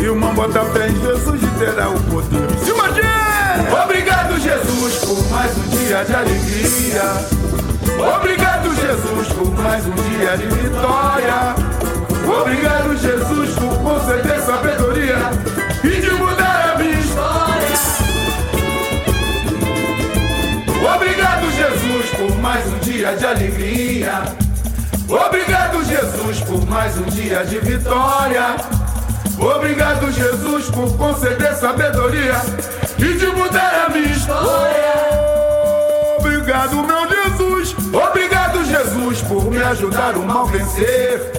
Irmão, 0.01 0.34
bota 0.34 0.61
fé 0.65 0.89
em 0.89 0.99
Jesus 0.99 1.41
e 1.43 1.59
terá 1.59 1.89
o 1.89 1.99
poder. 2.03 2.49
Se 2.63 2.71
imagina! 2.71 3.84
Obrigado, 3.84 4.39
Jesus, 4.39 4.95
por 4.99 5.30
mais 5.30 5.57
um 5.57 5.69
dia 5.69 6.03
de 6.03 6.15
alegria. 6.15 7.49
Obrigado, 8.15 8.75
Jesus, 8.75 9.27
por 9.34 9.51
mais 9.61 9.86
um 9.86 9.91
dia 9.91 10.38
de 10.38 10.45
vitória. 10.47 11.55
Obrigado, 12.41 12.95
Jesus, 12.97 13.55
por 13.55 13.77
conceder 13.80 14.39
sabedoria 14.41 15.17
e 15.84 16.01
de 16.01 16.11
mudar 16.11 16.48
Obrigado, 20.84 21.51
Jesus, 21.51 22.09
por 22.11 22.36
mais 22.38 22.65
um 22.67 22.80
dia 22.80 23.15
de 23.15 23.25
alegria. 23.25 24.23
Obrigado, 25.07 25.84
Jesus, 25.84 26.39
por 26.41 26.65
mais 26.67 26.97
um 26.97 27.03
dia 27.03 27.43
de 27.45 27.59
vitória. 27.59 28.55
Obrigado, 29.39 30.11
Jesus, 30.11 30.69
por 30.69 30.97
conceder 30.97 31.55
sabedoria 31.55 32.36
e 32.97 33.13
de 33.13 33.27
mudar 33.27 33.86
a 33.88 33.89
minha 33.89 34.11
história. 34.11 34.89
Obrigado, 36.19 36.75
meu 36.84 36.99
Jesus. 37.09 37.75
Obrigado, 37.93 38.65
Jesus, 38.65 39.21
por 39.21 39.45
me 39.45 39.61
ajudar 39.61 40.15
o 40.17 40.25
mal 40.25 40.45
vencer. 40.45 41.32